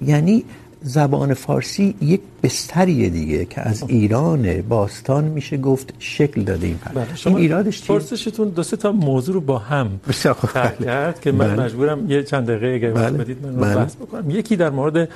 یعنی 0.02 0.44
زبان 0.82 1.34
فارسی 1.34 1.96
یک 2.02 2.22
بستریه 2.44 3.10
دیگه 3.10 3.46
که 3.46 3.62
از 3.62 3.84
ایران 3.88 4.62
باستان 4.62 5.24
میشه 5.24 5.58
گفت 5.58 5.94
شکل 6.00 6.42
داده 6.42 6.68
این 6.68 6.78
فرهنگ. 6.78 7.08
این 7.26 7.38
ایرادش 7.38 7.82
چیه؟ 7.82 7.88
پرسشتون 7.88 8.50
دو 8.50 8.64
سه 8.64 8.78
تا 8.78 8.92
موضوع 8.92 9.36
رو 9.36 9.42
با 9.42 9.58
هم 9.58 10.00
بسیار 10.08 10.34
خوب 10.34 10.52
کرد 10.54 11.22
که 11.22 11.32
من 11.32 11.60
مجبورم 11.60 12.12
یه 12.12 12.24
چند 12.24 12.48
دقیقه 12.48 12.68
اگه 12.68 12.92
وقت 12.94 13.14
بدید 13.14 13.46
من 13.46 13.74
رو 13.74 13.80
بحث 13.80 13.96
بکنم. 13.96 14.30
یکی 14.30 14.56
در 14.56 14.70
مورد 14.70 15.10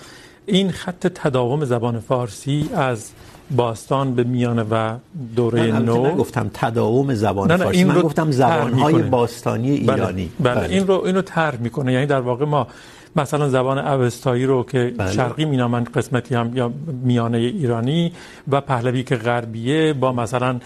این 0.49 0.71
خط 0.71 1.07
تداوم 1.07 1.65
زبان 1.65 1.99
فارسی 1.99 2.69
از 2.75 3.11
باستان 3.55 4.15
به 4.15 4.23
میانه 4.23 4.63
و 4.71 4.97
دوره 5.35 5.71
من 5.71 5.85
نو 5.85 6.03
من 6.03 6.15
گفتم 6.15 6.51
تداوم 6.53 7.13
زبان 7.13 7.51
نه 7.51 7.57
نه 7.57 7.63
فارسی 7.63 7.83
من 7.83 7.95
رو 7.95 8.01
گفتم 8.01 8.31
زبانهای 8.31 8.93
می‌کنه. 8.93 9.09
باستانی 9.09 9.71
ایرانی 9.71 10.31
بله, 10.39 10.55
بله. 10.55 10.69
این 10.69 10.87
رو 10.87 11.01
اینو 11.05 11.21
طرح 11.21 11.57
میکنه 11.61 11.93
یعنی 11.93 12.05
در 12.05 12.19
واقع 12.21 12.45
ما 12.45 12.67
مثلا 13.15 13.49
زبان 13.49 13.77
اوستایی 13.77 14.45
رو 14.45 14.63
که 14.63 14.93
بله. 14.97 15.11
شرقی 15.11 15.45
مینامن 15.45 15.83
قسمتی 15.83 16.35
هم 16.35 16.57
یا 16.57 16.71
میانه 17.03 17.37
ایرانی 17.37 18.11
و 18.51 18.61
پهلوی 18.61 19.03
که 19.03 19.15
غربیه 19.15 19.93
با 19.93 20.11
مثلا 20.11 20.59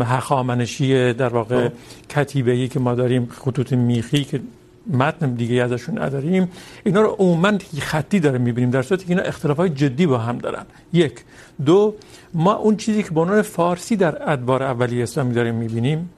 هخامنشی 0.00 1.12
در 1.12 1.28
واقع 1.28 1.68
کتیبه‌ای 2.08 2.68
که 2.68 2.80
ما 2.80 2.94
داریم 2.94 3.28
خطوط 3.44 3.72
میخی 3.72 4.24
که 4.24 4.40
متن 4.90 5.34
دیگه 5.34 5.62
ازشون 5.62 6.02
نداریم. 6.02 6.48
اینا 6.84 7.00
رو 7.00 7.08
عموما 7.18 7.58
خطی 7.80 8.20
داره 8.20 8.38
میبینیم، 8.38 8.70
در 8.70 8.82
صورتی 8.82 9.04
که 9.04 9.10
اینا 9.10 9.22
اختلافات 9.22 9.74
جدی 9.74 10.06
با 10.06 10.18
هم 10.18 10.38
دارن. 10.38 10.64
یک. 10.92 11.24
دو، 11.64 11.94
ما 12.34 12.54
اون 12.54 12.76
چیزی 12.76 13.02
که 13.02 13.10
به 13.10 13.20
عنوان 13.20 13.42
فارسی 13.42 13.96
در 13.96 14.32
ادوار 14.32 14.62
اولیه 14.62 15.02
اسلامی 15.02 15.34
داریم 15.34 15.54
میبینیم، 15.54 16.10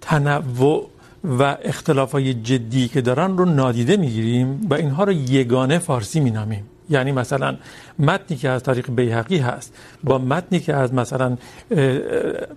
تنوع 0.00 0.88
و 1.24 1.56
اختلافات 1.62 2.22
جدی 2.22 2.88
که 2.88 3.00
دارن 3.00 3.36
رو 3.36 3.44
نادیده 3.44 3.96
میگیریم 3.96 4.66
و 4.70 4.74
اینها 4.74 5.04
رو 5.04 5.12
یگانه 5.12 5.78
فارسی 5.78 6.20
مینامیم. 6.20 6.64
یعنی 6.90 7.12
مثلا 7.12 7.56
متنی 7.98 8.36
که 8.36 8.48
از 8.48 8.62
طریق 8.62 8.90
بیهقی 8.90 9.38
هست 9.38 9.74
با 10.04 10.18
متنی 10.18 10.60
که 10.60 10.74
از 10.74 10.94
مثلا 10.94 11.36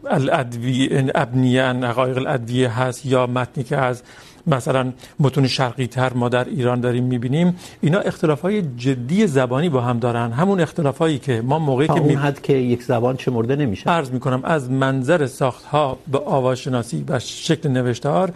الادویه 0.05 1.11
ابنیه 1.15 1.63
حقایق 1.63 2.17
الادویه 2.17 2.79
هست 2.79 3.05
یا 3.05 3.27
متنی 3.27 3.63
که 3.63 3.77
از 3.77 4.03
مثلا 4.47 4.91
متون 5.19 5.47
شرقی 5.47 5.87
تر 5.87 6.13
ما 6.13 6.29
در 6.29 6.45
ایران 6.45 6.81
داریم 6.81 7.03
میبینیم 7.03 7.55
اینا 7.81 7.99
اختلافای 7.99 8.61
جدی 8.61 9.27
زبانی 9.27 9.69
با 9.69 9.81
هم 9.81 9.99
دارن. 9.99 10.31
همون 10.31 10.59
اختلافایی 10.59 11.19
که 11.19 11.41
ما 11.41 11.59
موقعی 11.59 11.87
که 11.87 11.99
می... 11.99 12.13
حد 12.13 12.41
که 12.41 12.53
یک 12.53 12.83
زبان 12.83 13.17
چمرده 13.17 13.55
نمیشه. 13.55 13.89
عرض 13.89 14.11
میکنم 14.11 14.41
از 14.43 14.71
منظر 14.71 15.27
ساختها 15.27 15.97
به 16.11 16.19
آواشناسی 16.19 17.05
و 17.07 17.19
شکل 17.19 17.69
نوشتار 17.69 18.33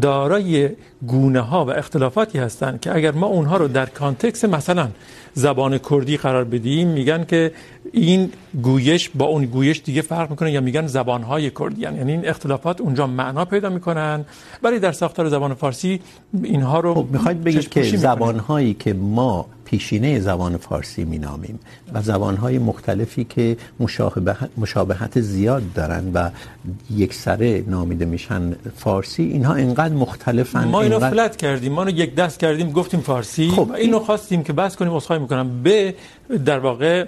دارای 0.00 0.70
گونه 1.02 1.40
ها 1.40 1.64
و 1.64 1.70
اختلافاتی 1.70 2.38
هستند 2.38 2.80
که 2.80 2.94
اگر 2.94 3.12
ما 3.12 3.26
اونها 3.26 3.56
رو 3.56 3.68
در 3.68 3.86
کانتکس 3.86 4.44
مثلا 4.44 4.88
زبان 5.34 5.78
کردی 5.78 6.16
قرار 6.16 6.44
بدیم 6.44 6.88
میگن 6.88 7.24
که 7.24 7.52
این 7.92 8.32
گویش 8.62 9.10
با 9.14 9.24
اون 9.24 9.44
گویش 9.44 9.82
دیگه 9.84 10.02
فرق 10.02 10.30
میکنه 10.30 10.52
یا 10.52 10.60
میگن 10.60 10.86
زبان 10.86 11.22
های 11.22 11.50
کردی 11.50 11.80
یعنی 11.80 12.12
این 12.12 12.28
اختلافات 12.28 12.80
اونجا 12.80 13.06
معنا 13.06 13.44
پیدا 13.44 13.68
میکنن 13.68 14.24
ولی 14.62 14.78
در 14.78 14.92
ساختار 14.92 15.28
زبان 15.28 15.54
فارسی 15.54 16.00
اینها 16.42 16.80
رو 16.80 16.94
خب 16.94 17.06
میخواید 17.10 17.44
بگید 17.44 17.68
که 17.68 17.80
می‌کنیم. 17.80 18.00
زبانهایی 18.00 18.74
که 18.74 18.92
ما 18.92 19.46
پیشینه 19.66 20.20
زبان 20.20 20.56
فارسی 20.56 21.04
مینامیم 21.04 21.58
و 21.92 22.02
زبانهای 22.02 22.58
مختلفی 22.58 23.24
که 23.24 23.56
مشابهت, 23.80 24.50
مشابهت 24.56 25.20
زیاد 25.20 25.62
دارن 25.74 26.10
و 26.14 26.30
یک 26.90 27.14
سره 27.14 27.64
نامیده 27.66 28.04
میشن 28.04 28.52
فارسی 28.76 29.22
اینها 29.22 29.54
انقدر 29.54 29.94
مختلفن 29.94 30.64
ما 30.64 30.82
اینو 30.86 31.04
انقدر... 31.04 31.10
فلت 31.10 31.36
کردیم. 31.36 31.72
ما 31.72 31.82
رو 31.82 31.90
یک 31.90 32.14
دست 32.14 32.40
کردیم 32.40 32.72
گفتیم 32.72 33.00
فارسی. 33.00 33.48
خب، 33.48 33.72
اینو 33.72 33.98
خواستیم 33.98 34.44
که 34.44 34.52
بس 34.52 34.76
کنیم 34.76 34.92
اسخای 34.92 35.18
میکنم. 35.18 35.62
به 35.62 35.94
در 36.44 36.58
واقع 36.58 37.04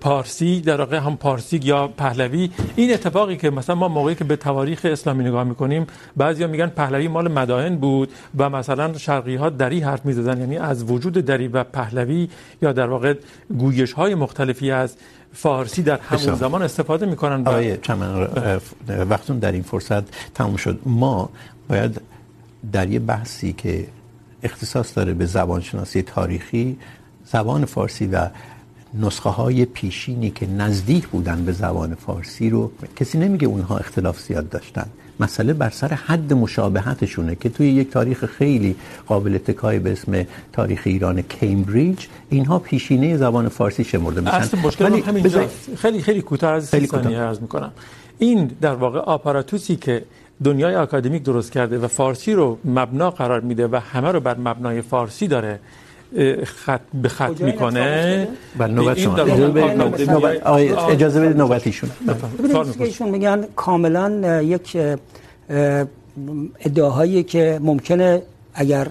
پارسی 0.00 0.60
در 0.60 0.80
واقع 0.80 0.96
هم 0.96 1.16
پارسی 1.16 1.60
یا 1.62 1.88
پهلوی. 1.88 2.50
این 2.76 2.92
اتفاقی 2.94 3.36
که 3.36 3.50
مثلا 3.50 3.74
ما 3.74 3.88
موقعی 3.88 4.14
که 4.14 4.24
به 4.24 4.36
تواریخ 4.36 4.80
اسلامی 4.84 5.24
نگاه 5.24 5.44
میکنیم 5.44 5.86
بعضیا 6.16 6.46
میگن 6.46 6.66
پهلوی 6.66 7.08
مال 7.08 7.28
مدائن 7.28 7.76
بود 7.76 8.12
و 8.38 8.50
مثلا 8.50 8.98
شرقی 8.98 9.36
ها 9.36 9.50
دری 9.50 9.80
حرف 9.80 10.06
میزدن. 10.06 10.40
یعنی 10.40 10.58
از 10.58 10.90
وجود 10.90 11.12
دری 11.12 11.48
و 11.48 11.64
پهلوی 11.64 12.28
یا 12.62 12.72
در 12.72 12.86
واقع 12.86 13.14
گویش 13.58 13.92
های 13.92 14.14
مختلفی 14.14 14.70
از 14.70 14.96
فارسی 15.32 15.82
در 15.82 15.98
همون. 15.98 16.34
زمان 16.34 16.62
استفاده 16.62 17.06
میکنن 17.06 17.46
آقای 17.46 17.76
چمن 17.76 18.28
وقتون 19.10 19.38
در 19.38 19.52
این 19.52 19.62
فرصت 19.62 20.02
تموم 20.34 20.56
شد. 20.56 20.78
ما 20.86 21.30
باید 21.68 22.00
در 22.72 22.90
یه 22.90 22.98
بحثی 22.98 23.52
که 23.52 23.86
اختصاص 24.42 24.96
داره 24.96 25.14
به 25.14 25.26
زبانشناسی 25.26 26.02
تاریخی 26.02 26.76
زبان 27.24 27.64
فارسی 27.64 28.06
و 28.06 28.28
نسخه 28.94 29.30
های 29.30 29.64
پیشینی 29.64 30.30
که 30.30 30.46
نزدیک 30.46 31.06
بودن 31.08 31.44
به 31.44 31.52
زبان 31.52 31.94
فارسی 31.94 32.50
رو 32.50 32.72
کسی 32.96 33.18
نمیگه 33.18 33.46
اونها 33.46 33.78
اختلاف 33.78 34.20
زیاد 34.20 34.48
داشتن. 34.48 34.86
مسئله 35.20 35.52
بر 35.52 35.70
سر 35.70 35.88
حد 35.88 36.32
مشابهتشونه 36.32 37.34
که 37.34 37.48
توی 37.48 37.68
یک 37.70 37.90
تاریخ 37.90 38.26
خیلی 38.26 38.76
قابل 39.06 39.34
اتکای 39.34 39.78
به 39.78 39.92
اسم 39.92 40.26
تاریخ 40.52 40.82
ایران 40.84 41.22
کمبریج 41.22 42.06
اینها 42.30 42.58
پیشینه 42.58 43.16
زبان 43.16 43.48
فارسی 43.48 43.84
شمرده 43.84 44.20
میشن. 44.20 44.32
اصل 44.36 44.58
مشکل 44.58 44.84
ولی 44.84 45.00
هم 45.00 45.08
همینجاست. 45.08 45.34
بذارید- 45.36 45.78
خیلی 45.78 46.02
خیلی 46.02 46.22
کوتاه 46.22 46.52
از 46.52 46.70
خیلی 46.70 46.86
سی 46.86 46.90
ثانیه 46.90 47.08
کوتاه. 47.08 47.22
عرض 47.28 47.40
میکنم. 47.40 47.72
این 48.18 48.50
در 48.60 48.74
واقع 48.74 48.98
آپاراتوسی 48.98 49.76
که 49.76 50.04
دنیای 50.44 50.76
آکادمیک 50.76 51.22
درست 51.22 51.52
کرده 51.52 51.78
و 51.78 51.88
فارسی 51.88 52.32
رو 52.32 52.58
مبنا 52.64 53.10
قرار 53.10 53.40
میده 53.40 53.66
و 53.66 53.76
همه 53.76 54.12
رو 54.12 54.20
بر 54.20 54.36
مبنای 54.38 54.82
فارسی 54.82 55.28
داره 55.28 55.60
خط 56.44 56.80
به 57.02 57.08
خط 57.08 57.40
میکنه. 57.40 58.28
بله 58.58 58.72
نوبت 58.72 58.98
شما. 58.98 59.16
اجازه 60.88 61.20
بدید 61.20 61.36
نوبت 61.36 61.66
می‌پرسید. 61.66 62.82
ایشون. 62.82 63.08
میگن 63.08 63.44
کاملا 63.56 64.42
یک 64.42 64.76
اه، 65.50 65.86
ادعاهایی 66.60 67.22
که 67.22 67.58
ممکنه 67.62 68.22
اگر 68.54 68.86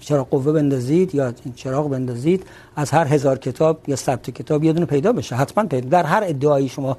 چراغ 0.00 0.28
قوه 0.28 0.52
بندازید 0.52 1.14
یا 1.14 1.32
چراغ 1.56 1.88
بندازید، 1.90 2.46
از 2.76 2.90
هر 2.90 3.06
هزار 3.06 3.38
کتاب 3.38 3.80
یا 3.86 3.96
ثبت 3.96 4.30
کتاب 4.30 4.64
یه 4.64 4.72
دونه 4.72 4.86
پیدا 4.86 5.12
بشه. 5.12 5.36
حتما 5.36 5.64
پیدا 5.64 5.88
در 5.88 6.02
هر 6.02 6.22
ادعایی 6.26 6.68
شما 6.68 6.96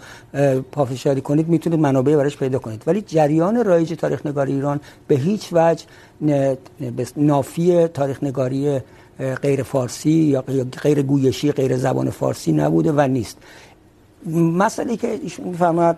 پافشاری 0.72 1.22
کنید، 1.22 1.48
میتونید 1.48 1.80
منابع 1.80 2.16
براش 2.16 2.38
پیدا 2.38 2.60
کنید. 2.60 2.84
ولی 2.88 3.02
جریان 3.02 3.64
رایج 3.66 3.94
تاریخ 3.94 4.26
نگاری 4.26 4.54
ایران 4.54 4.80
به 5.08 5.16
هیچ 5.16 5.50
وجه 5.52 5.84
نافی 7.18 7.88
تاریخ 7.88 8.24
نگاری 8.24 8.80
غیر 9.42 9.64
فارسی 9.64 10.10
یا 10.10 10.44
غیر 10.82 11.02
گویشی، 11.02 11.52
غیر 11.52 11.78
زبان 11.78 12.10
فارسی 12.10 12.52
نبوده 12.52 12.92
و 12.92 13.02
نیست. 13.02 13.38
مسئله 14.34 14.98
که 14.98 15.20
ایشون 15.24 15.48
میفرماد 15.48 15.98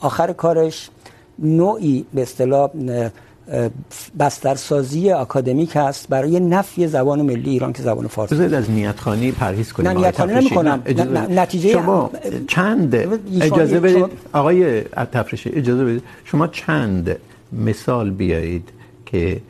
آخر 0.00 0.32
کارش 0.32 0.90
نوعی 1.38 2.06
به 2.14 2.22
اصطلاح 2.22 2.70
بسترسازی 4.18 5.10
اکادمیک 5.10 5.72
هست 5.74 6.08
برای 6.08 6.40
نفی 6.40 6.86
زبان 6.86 7.22
ملی 7.22 7.50
ایران 7.50 7.72
که 7.72 7.82
زبان 7.82 8.06
فارسی 8.06 8.34
بذارید 8.34 8.54
از 8.54 8.70
نیت 8.70 9.00
خانی 9.00 9.32
پرهیز 9.32 9.72
کنیم. 9.72 9.88
نه 9.88 9.98
نیت 9.98 10.16
خانی 10.16 10.32
نمی 10.32 10.50
کنم 10.50 10.82
نتیجه 11.30 11.72
شما 11.72 12.10
چند؟ 12.48 12.94
اجازه 13.40 13.80
بدید. 13.80 14.04
آقای 14.32 14.82
تفریشی 14.82 15.50
اجازه 15.50 15.84
بدید. 15.84 16.02
شما 16.24 16.46
چند 16.46 17.16
مثال 17.52 18.10
بیایید 18.10 18.68
که 19.06 19.40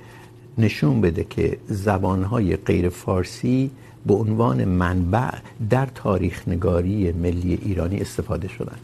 نشون 0.59 1.01
بده 1.01 1.25
که 1.25 1.59
زبانهای 1.69 2.57
غیر 2.57 2.89
فارسی 2.89 3.71
به 4.07 4.15
عنوان 4.15 4.65
منبع 4.65 5.31
در 5.71 5.87
تاریخ 5.95 6.49
نگاری 6.49 7.13
ملی 7.13 7.59
ایرانی 7.65 8.01
استفاده 8.01 8.49
شدن. 8.49 8.77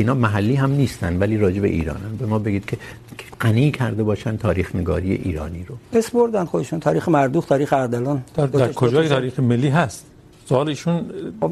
که 0.00 0.04
اینا 0.04 0.14
محلی 0.14 0.54
هم 0.54 0.70
نیستن 0.72 1.18
ولی 1.18 1.38
راجع 1.38 1.60
به 1.60 1.68
ایرانن. 1.68 2.16
به 2.18 2.26
ما 2.26 2.38
بگید 2.38 2.64
که 2.66 2.76
غنی 3.40 3.70
کرده 3.70 4.02
باشن 4.02 4.36
تاریخ 4.36 4.74
نگاری 4.76 5.12
ایرانی 5.12 5.64
رو. 5.68 5.74
اسم 5.92 6.18
بردن 6.18 6.44
خودشون. 6.44 6.80
تاریخ 6.80 7.08
مردوخ 7.08 7.46
تاریخ 7.46 7.72
اردلان. 7.72 8.22
در, 8.34 8.46
در 8.46 8.72
کجای 8.72 9.08
تاریخ 9.08 9.40
ملی 9.40 9.68
هست؟ 9.68 10.06
سوال 10.48 10.68
ایشون 10.68 11.04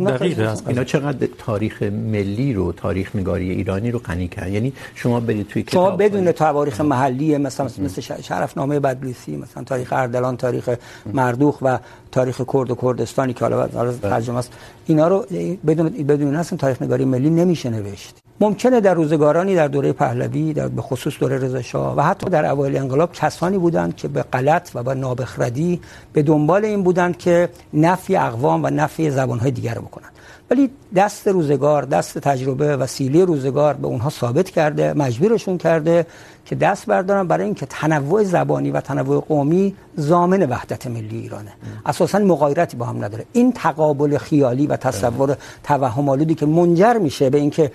دقیقه 0.06 0.42
است. 0.42 0.68
اینا 0.68 0.84
چقدر 0.84 1.28
تاریخ 1.38 1.82
ملی 1.82 2.52
رو 2.52 2.72
تاریخ 2.72 3.16
نگاری 3.16 3.50
ایرانی 3.50 3.90
رو 3.90 3.98
غنی 3.98 4.28
کرد 4.28 4.52
یعنی 4.52 4.72
شما 4.94 5.20
برید 5.20 5.48
توی 5.48 5.62
کتاب 5.62 5.86
شما 5.86 5.96
بدون 5.96 6.32
تواریخ 6.32 6.80
محلی 6.80 7.36
مثلا 7.36 7.66
مثل 7.66 8.00
شرفنامه 8.00 8.80
بدلیسی 8.80 9.36
مثلا 9.36 9.64
تاریخ 9.64 9.92
اردلان 9.92 10.36
تاریخ 10.36 10.70
مردوخ 11.12 11.58
و 11.62 11.78
تاریخ 12.12 12.40
کرد 12.52 12.70
و 12.70 12.74
کردستانی 12.74 13.32
که 13.32 13.44
حالا 13.44 13.92
ترجمه 13.92 14.38
است. 14.38 14.52
اینا 14.86 15.08
رو 15.08 15.26
بدون 15.66 15.88
بدون 15.88 16.36
اصلا 16.36 16.58
تاریخ 16.58 16.82
نگاری 16.82 17.04
ملی 17.04 17.30
نمیشه 17.30 17.70
نوشت. 17.70 18.16
ممکنه 18.40 18.80
در 18.80 18.94
روزگارانی 18.94 19.54
در 19.54 19.68
دوره 19.68 19.92
پهلوی 19.92 20.52
در 20.52 20.68
به 20.68 20.82
خصوص 20.82 21.18
دوره 21.20 21.38
رضا 21.38 21.62
شاه 21.62 21.96
و 21.96 22.00
حتی 22.00 22.30
در 22.30 22.50
اوایل 22.50 22.76
انقلاب 22.76 23.12
کسانی 23.12 23.58
بودند 23.58 23.96
که 23.96 24.08
به 24.08 24.22
غلط 24.22 24.70
و 24.74 24.82
با 24.82 24.94
نابخردی 24.94 25.80
به 26.12 26.22
دنبال 26.22 26.64
این 26.64 26.82
بودند 26.82 27.18
که 27.18 27.48
نفی 27.74 28.16
اقوام 28.16 28.64
و 28.64 28.70
نفی 28.70 29.10
زبانهای 29.10 29.50
دیگر 29.50 29.74
رو 29.74 29.82
بکنند. 29.82 30.12
ولی 30.50 30.70
دست 30.96 31.28
روزگار 31.28 31.82
دست 31.82 32.18
تجربه 32.18 32.76
و 32.76 32.86
سیلی 32.86 33.22
روزگار 33.22 33.74
به 33.74 33.86
اونها 33.86 34.10
ثابت 34.10 34.50
کرده 34.50 34.92
مجبورشون 34.92 35.58
کرده 35.58 36.06
که 36.48 36.54
دست 36.54 36.86
بردارن 36.86 37.26
برای 37.26 37.44
اینکه 37.44 37.66
تنوع 37.66 38.24
زبانی 38.24 38.70
و 38.70 38.80
تنوع 38.80 39.20
قومی 39.28 39.74
ضامن 40.00 40.42
وحدت 40.50 40.86
ملی 40.86 41.18
ایرانه. 41.18 41.52
اساسا 41.86 42.18
مغایرتی 42.18 42.76
با 42.76 42.86
هم 42.86 43.04
نداره. 43.04 43.24
این 43.32 43.52
تقابل 43.52 44.18
خیالی 44.18 44.66
و 44.66 44.76
تصور 44.76 45.36
توهم 45.64 46.08
آلودی 46.08 46.34
که 46.34 46.46
منجر 46.46 46.94
میشه 46.94 47.30
به 47.30 47.38
اینکه 47.38 47.72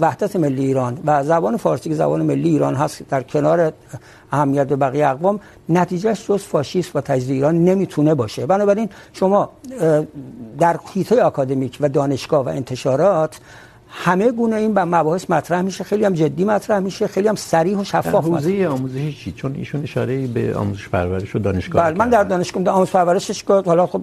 وحدت 0.00 0.36
ملی 0.36 0.66
ایران 0.66 0.98
و 1.04 1.24
زبان 1.24 1.56
فارسی 1.56 1.88
که 1.88 1.94
زبان 1.94 2.22
ملی 2.22 2.48
ایران 2.48 2.74
هست 2.74 3.02
در 3.08 3.22
کنار 3.22 3.72
اهمیت 4.32 4.66
به 4.66 4.76
بقیه 4.76 5.08
اقوام 5.08 5.40
نتیجهش 5.68 6.26
جز 6.28 6.42
فاشیست 6.42 6.96
و 6.96 7.00
تجزیه 7.00 7.34
ایران 7.34 7.64
نمیتونه 7.64 8.14
باشه. 8.14 8.46
بنابراین 8.46 8.88
شما 9.12 9.50
در 10.58 10.80
حیطه 10.94 11.22
آکادمیک 11.22 11.78
و 11.80 11.88
دانشگاه 11.88 12.44
و 12.44 12.48
انتشارات 12.48 13.38
همه 13.88 14.32
گونه 14.32 14.56
این 14.56 14.78
مباحث 14.78 15.30
مطرح 15.30 15.60
میشه 15.60 15.84
خیلی 15.84 16.04
هم 16.04 16.12
جدی 16.14 16.44
مطرح 16.44 16.78
میشه 16.78 17.06
خیلی 17.06 17.28
هم 17.28 17.36
صریح 17.36 17.78
و 17.78 17.84
شفاف 17.84 18.24
حوزه 18.24 18.66
آموزشی 18.66 19.12
چی؟ 19.12 19.32
چون 19.32 19.54
ایشون 19.54 19.82
اشاره 19.82 20.26
به 20.26 20.56
آموزش 20.56 20.88
پرورش 20.88 21.36
و 21.36 21.38
دانشگاه 21.38 21.82
بله 21.82 21.98
من 21.98 22.08
در 22.08 22.24
دانشگاه 22.24 22.62
در 22.62 22.72
آموزش 22.72 22.92
پرورشش 22.92 23.44
حالا 23.44 23.86
خب 23.86 24.02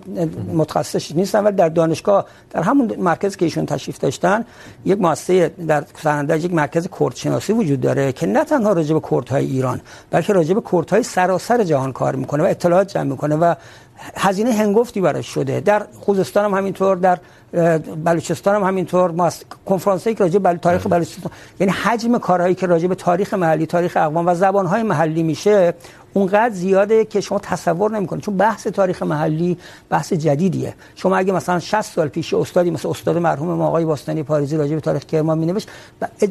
متخصص 0.54 1.12
نیستم 1.12 1.46
ولی 1.46 1.56
در 1.56 1.70
دانشگاه 1.70 2.26
در 2.50 2.62
همون 2.62 2.96
مرکز 2.98 3.36
که 3.36 3.46
ایشون 3.46 3.66
تشریف 3.66 4.00
داشتن 4.00 4.46
یک 4.86 5.02
مؤسسه 5.02 5.52
در 5.68 5.84
سرندج 6.04 6.46
یک 6.46 6.54
مرکز 6.54 6.88
کردشناسی 7.00 7.54
وجود 7.54 7.82
داره 7.82 8.12
که 8.12 8.26
نه 8.26 8.44
تنها 8.44 8.74
راجع 8.74 8.94
به 8.94 9.02
کردهای 9.12 9.46
ایران 9.46 9.82
بلکه 10.12 10.34
راجع 10.34 10.54
به 10.54 10.62
کردهای 10.72 11.04
سراسر 11.04 11.64
جهان 11.64 11.92
کار 11.92 12.16
میکنه 12.16 12.44
و 12.44 12.46
اطلاعات 12.46 12.94
جمع 12.94 13.04
میکنه 13.04 13.36
و 13.36 13.56
هزینه 14.16 14.52
هنگفتی 14.54 15.02
براش 15.02 15.28
شده. 15.28 15.60
در 15.60 15.86
خوزستان 16.00 16.46
هم 16.46 16.54
همینطور 16.58 16.98
در 16.98 17.20
بلوچستان 18.06 18.56
هم 18.56 18.64
همینطور 18.64 19.12
ما 19.12 19.30
کنفرانسی 19.66 20.14
که 20.14 20.24
راجع 20.24 20.40
به 20.40 20.54
تاریخ 20.54 20.88
بلوچستان 20.88 21.32
یعنی 21.60 21.74
حجم 21.74 22.18
کارهایی 22.18 22.56
که 22.56 22.68
راجع 22.68 22.88
به 22.88 22.96
تاریخ 22.96 23.34
محلی 23.34 23.66
تاریخ 23.66 23.98
اقوام 23.98 24.28
و 24.28 24.36
زبانهای 24.36 24.84
محلی 24.84 25.24
میشه 25.24 25.74
اونقدر 26.14 26.54
زیاده 26.54 27.06
که 27.06 27.22
شما 27.22 27.40
تصور 27.40 27.92
نمیکنید. 27.92 28.24
چون 28.24 28.38
بحث 28.38 28.68
تاریخ 28.68 29.04
محلی 29.04 29.58
بحث 29.90 30.14
جدیدیه. 30.14 30.74
شما 30.96 31.18
اگه 31.18 31.34
مثلا 31.34 31.60
60 31.60 31.82
سال 31.82 32.08
پیش 32.08 32.34
استادی 32.34 32.72
مثل 32.72 32.90
استاد 32.90 33.18
مرحوم 33.18 33.54
ما 33.54 33.68
آقای 33.68 33.86
باستانی 33.86 34.24
پاریزی 34.24 34.58
راجع 34.58 34.76
به 34.76 34.82
تاریخ 34.82 35.06
کرمان 35.06 35.38
مینوشت 35.38 35.70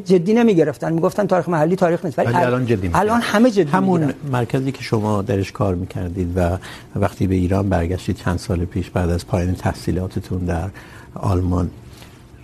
جدی 0.05 0.33
نمیگرفتن. 0.33 0.93
میگفتن 0.93 1.27
تاریخ 1.27 1.49
محلی 1.49 1.75
تاریخ 1.75 2.05
نیست. 2.05 2.19
ولی 2.19 2.33
الان 2.33 2.65
جدی 2.65 2.75
میگیرن 2.75 2.95
الان 2.95 3.21
همه 3.21 3.51
جدی 3.51 3.71
همون 3.71 3.99
میگیرن. 3.99 4.17
مرکزی 4.31 4.71
که 4.71 4.83
شما 4.83 5.21
درش 5.21 5.51
کار 5.51 5.75
میکردید 5.75 6.37
و 6.37 6.57
وقتی 6.95 7.27
به 7.27 7.35
ایران 7.35 7.69
برگشتید 7.69 8.17
چند 8.17 8.39
سال 8.39 8.65
پیش 8.65 8.89
بعد 8.89 9.09
از 9.09 9.27
پایان 9.27 9.55
تحصیلاتتون 9.55 10.39
در 10.39 10.69
آلمان. 11.15 11.69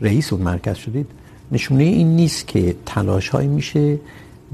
رئیس 0.02 0.34
اون 0.34 0.42
مرکز 0.42 0.76
شدید. 0.76 1.08
نشونه 1.52 1.84
این 1.84 2.16
نیست 2.16 2.48
که 2.48 2.76
تلاش 2.86 3.30
های 3.30 3.48
میشه 3.48 4.00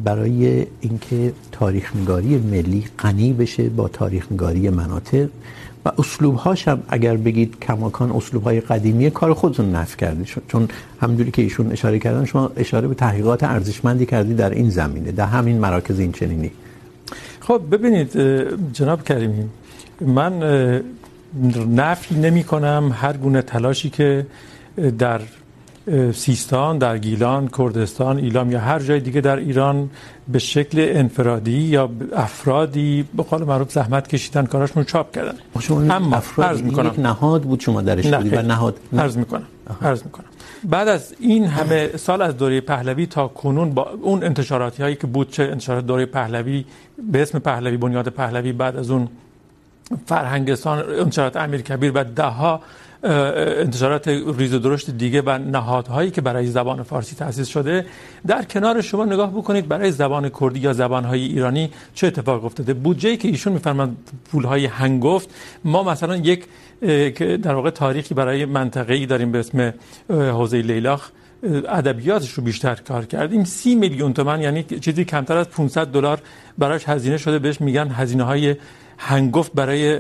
برای 0.04 0.65
اینکه 0.82 1.34
تاریخ 1.51 1.95
نگاری 1.95 2.38
ملی 2.38 2.86
غنی 2.99 3.34
بشه 3.34 3.69
با 3.69 3.88
تاریخ 3.88 4.32
نگاری 4.32 4.69
مناطق 4.69 5.30
و 5.86 5.91
اسلوب 5.97 6.36
هاش 6.36 6.67
هم 6.67 6.84
اگر 6.88 7.17
بگید 7.17 7.60
کماکان 7.60 8.12
اسلوب 8.12 8.43
های 8.43 8.62
قدیمی 8.62 9.12
کار 9.12 9.34
خودتون 9.34 9.71
نفی 9.71 9.97
کردید 9.97 10.28
چون 10.47 10.67
همونجوری 11.01 11.32
که 11.32 11.41
ایشون 11.41 11.71
اشاره 11.71 11.99
کردن، 11.99 12.25
شما 12.25 12.51
اشاره 12.56 12.88
به 12.88 12.95
تحقیقات 12.95 13.43
ارزشمندی 13.43 14.06
کردید 14.06 14.38
در 14.38 14.49
این 14.49 14.69
زمینه، 14.69 15.12
در 15.12 15.25
همین 15.25 15.60
مراکز 15.60 15.99
این 15.99 16.12
چنینی 16.12 16.51
خب، 17.39 17.62
ببینید 17.71 18.17
جناب 18.73 19.04
کریمی، 19.04 19.49
من 20.01 20.34
نفی 21.76 22.15
نمی 22.15 22.43
کنم. 22.43 22.95
هر 22.95 23.17
گونه 23.17 23.41
تلاشی 23.41 23.89
که 23.89 24.28
در 25.00 25.21
سیستان 26.13 26.78
در 26.78 26.98
گیلان 26.98 27.48
کردستان 27.58 28.17
ایلام 28.17 28.52
یا 28.52 28.60
هر 28.60 28.80
جای 28.80 29.00
دیگه 29.00 29.21
در 29.21 29.38
ایران 29.38 29.89
به 30.28 30.39
شکل 30.39 30.86
انفرادی 30.89 31.52
یا 31.52 31.89
افرادی 32.15 33.06
به 33.17 33.24
قول 33.24 33.43
معروف 33.43 33.71
زحمت 33.71 34.08
کشیدن 34.08 34.45
کاراشون 34.45 34.84
چاپ 34.84 35.12
کردن. 35.12 35.36
اما 35.91 36.21
عرض 36.38 36.62
میکنم. 36.62 36.88
یک 36.88 37.00
نهاد 37.00 37.41
بود 37.41 37.60
شما 37.60 37.82
درش 37.82 38.08
بودی 38.08 38.30
و 38.30 38.41
نهاد 38.41 38.80
عرض 38.98 39.17
میکنم. 39.17 39.48
عرض 39.82 40.04
میکنم. 40.04 40.26
بعد 40.63 40.88
از 40.88 41.15
این 41.19 41.45
همه 41.45 41.98
سال 41.98 42.21
از 42.21 42.38
دوره 42.38 42.62
پهلوی 42.62 43.06
تا 43.06 43.28
کنون 43.28 43.69
با 43.69 43.89
اون 44.02 44.24
انتشاراتی 44.24 44.84
هایی 44.84 44.95
که 44.95 45.08
بود 45.08 45.32
چه 45.32 45.43
انتشارات 45.43 45.86
دوره 45.86 46.06
پهلوی 46.06 46.65
به 47.12 47.21
اسم 47.21 47.39
پهلوی 47.39 47.78
بنیاد 47.78 48.10
پهلوی 48.10 48.52
بعد 48.52 48.78
از 48.78 48.91
اون 48.91 49.08
فرهنگستان 50.06 51.00
انتشارات 51.00 51.36
امیر 51.38 51.62
کبیر 51.62 51.91
و 51.95 52.04
ده 52.04 52.24
ها 52.24 52.62
انتشارات 53.04 54.08
ریز 54.08 54.54
و 54.54 54.60
درشت 54.60 54.89
دیگه 54.89 55.21
و 55.21 55.38
نهادهایی 55.38 56.12
که 56.12 56.21
برای 56.21 56.48
زبان 56.48 56.84
فارسی 56.84 57.15
تأسیس 57.15 57.48
شده. 57.48 57.86
در 58.28 58.43
کنار 58.43 58.82
شما 58.82 59.06
نگاه 59.06 59.32
بکنید 59.32 59.67
برای 59.67 59.91
زبان 59.91 60.30
کردی 60.39 60.60
یا 60.60 60.74
زبانهای 60.74 61.21
ایرانی 61.21 61.71
چه 61.93 62.08
اتفاق 62.08 62.45
افتاده؟ 62.45 62.74
بودجه‌ای 62.74 63.17
که 63.17 63.28
ایشون 63.28 63.54
میفرمایند 63.54 63.98
پولهای 64.32 64.65
هنگفت. 64.65 65.30
ما 65.63 65.84
مثلا 65.84 66.15
یک 66.15 66.48
در 67.43 67.54
واقع 67.54 67.69
تاریخی 67.69 68.13
برای 68.13 68.45
منطقه‌ای 68.45 69.06
داریم 69.06 69.32
به 69.32 69.39
اسم 69.39 69.74
حوزه 70.10 70.62
لیلاخ 70.62 71.10
ادبیاتش 71.69 72.34
رو 72.34 72.43
بیشتر 72.43 72.76
کار 72.76 73.06
کردیم. 73.06 73.43
سی 73.43 73.76
میلیون 73.76 74.13
تومن 74.13 74.41
یعنی 74.41 74.63
چیزی 74.63 75.06
کمتر 75.06 75.38
از 75.38 75.50
500 75.50 75.88
دلار 75.88 76.19
براش 76.58 76.89
هزینه 76.89 77.17
شده. 77.17 77.39
بهش 77.39 77.62
میگن 77.62 77.88
هزینه 77.88 78.24
های 78.24 78.56
هنگفت 78.97 79.53
برای 79.53 79.99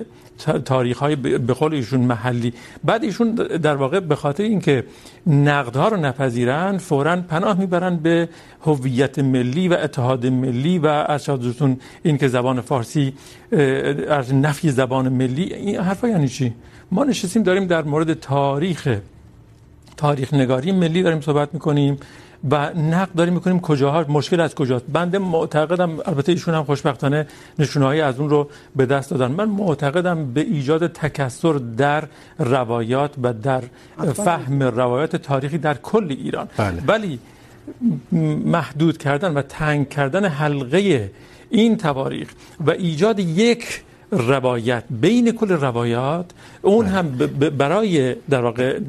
تاریخ 0.65 0.97
های 0.97 1.15
به 1.15 1.53
قول 1.53 1.73
ایشون 1.73 1.99
محلی. 1.99 2.53
بعد 2.83 3.03
ایشون 3.03 3.35
در 3.35 3.75
واقع 3.75 3.99
به 3.99 4.15
خاطر 4.15 4.43
اینکه 4.43 4.83
نقدها 5.27 5.87
رو 5.87 5.97
نپذیرن، 5.97 6.77
فوراً 6.77 7.21
پناه 7.21 7.59
میبرن 7.59 7.95
به 7.95 8.29
هویت 8.61 9.19
ملی 9.19 9.67
و 9.67 9.73
اتحاد 9.73 10.25
ملی 10.25 10.79
و 10.79 10.85
ارشادتون 10.85 11.79
این 12.03 12.17
که 12.17 12.27
زبان 12.27 12.61
فارسی 12.61 13.13
از 14.09 14.33
نفی 14.33 14.71
زبان 14.71 15.09
ملی، 15.09 15.53
این 15.53 15.75
حرفا 15.77 16.07
یعنی 16.07 16.27
چی؟ 16.27 16.53
ما 16.91 17.03
نشستیم 17.03 17.43
داریم 17.43 17.65
در 17.67 17.83
مورد 17.83 18.13
تاریخ 18.13 18.97
تاریخ 19.97 20.33
نگاری 20.33 20.71
ملی 20.71 21.03
داریم 21.03 21.21
صحبت 21.21 21.53
میکنیم. 21.53 21.97
و 22.51 22.73
نقد 22.73 23.13
داریم 23.15 23.33
میکنیم 23.33 23.59
کجاها 23.59 24.05
مشکل 24.09 24.39
از 24.39 24.55
کجاست. 24.55 24.85
بنده 24.93 25.19
معتقدم 25.19 25.99
البته 26.05 26.31
ایشون 26.31 26.53
هم 26.53 26.63
خوشبختانه 26.63 27.27
نشونهایی 27.59 28.01
از 28.01 28.19
اون 28.19 28.29
رو 28.29 28.49
به 28.75 28.85
دست 28.85 29.09
دادن. 29.09 29.31
من 29.31 29.49
معتقدم 29.49 30.33
به 30.33 30.41
ایجاد 30.41 30.87
تکثر 30.87 31.53
در 31.53 32.03
روایات 32.39 33.11
و 33.23 33.33
در 33.33 33.63
فهم 34.13 34.63
روایات 34.63 35.15
تاریخی 35.15 35.57
در 35.57 35.73
کل 35.73 36.07
ایران. 36.09 36.47
بله. 36.57 36.83
ولی 36.87 37.19
محدود 38.45 38.97
کردن 38.97 39.33
و 39.33 39.41
تنگ 39.41 39.89
کردن 39.89 40.25
حلقه 40.25 41.11
این 41.49 41.77
تواریخ 41.77 42.29
و 42.59 42.71
ایجاد 42.71 43.19
یک 43.19 43.81
روایت 44.17 44.83
بین 44.89 45.31
کل 45.31 45.51
روایات 45.51 46.31
اون 46.61 46.85
هم 46.85 47.09
برای 47.57 48.15
در 48.29 48.41
واقع 48.41 48.79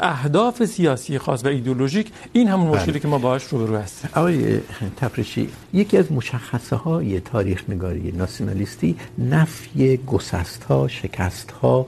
اهداف 0.00 0.64
سیاسی 0.64 1.18
خاص 1.18 1.44
و 1.44 1.48
ایدئولوژیک 1.48 2.12
این 2.32 2.48
همون 2.48 2.66
مشکلی 2.66 3.00
که 3.00 3.08
ما 3.08 3.18
باهاش 3.18 3.44
روبرو 3.44 3.76
هستیم. 3.76 4.10
آقای 4.14 4.60
تفریشی 4.96 5.48
یکی 5.72 5.96
از 5.98 6.12
مشخصه 6.12 6.76
های 6.76 7.20
تاریخ 7.20 7.64
نگاری 7.68 8.12
ناسیونالیستی 8.12 8.96
نفی 9.18 9.96
گسست 9.96 10.64
ها 10.64 10.88
شکست 10.88 11.50
ها 11.50 11.86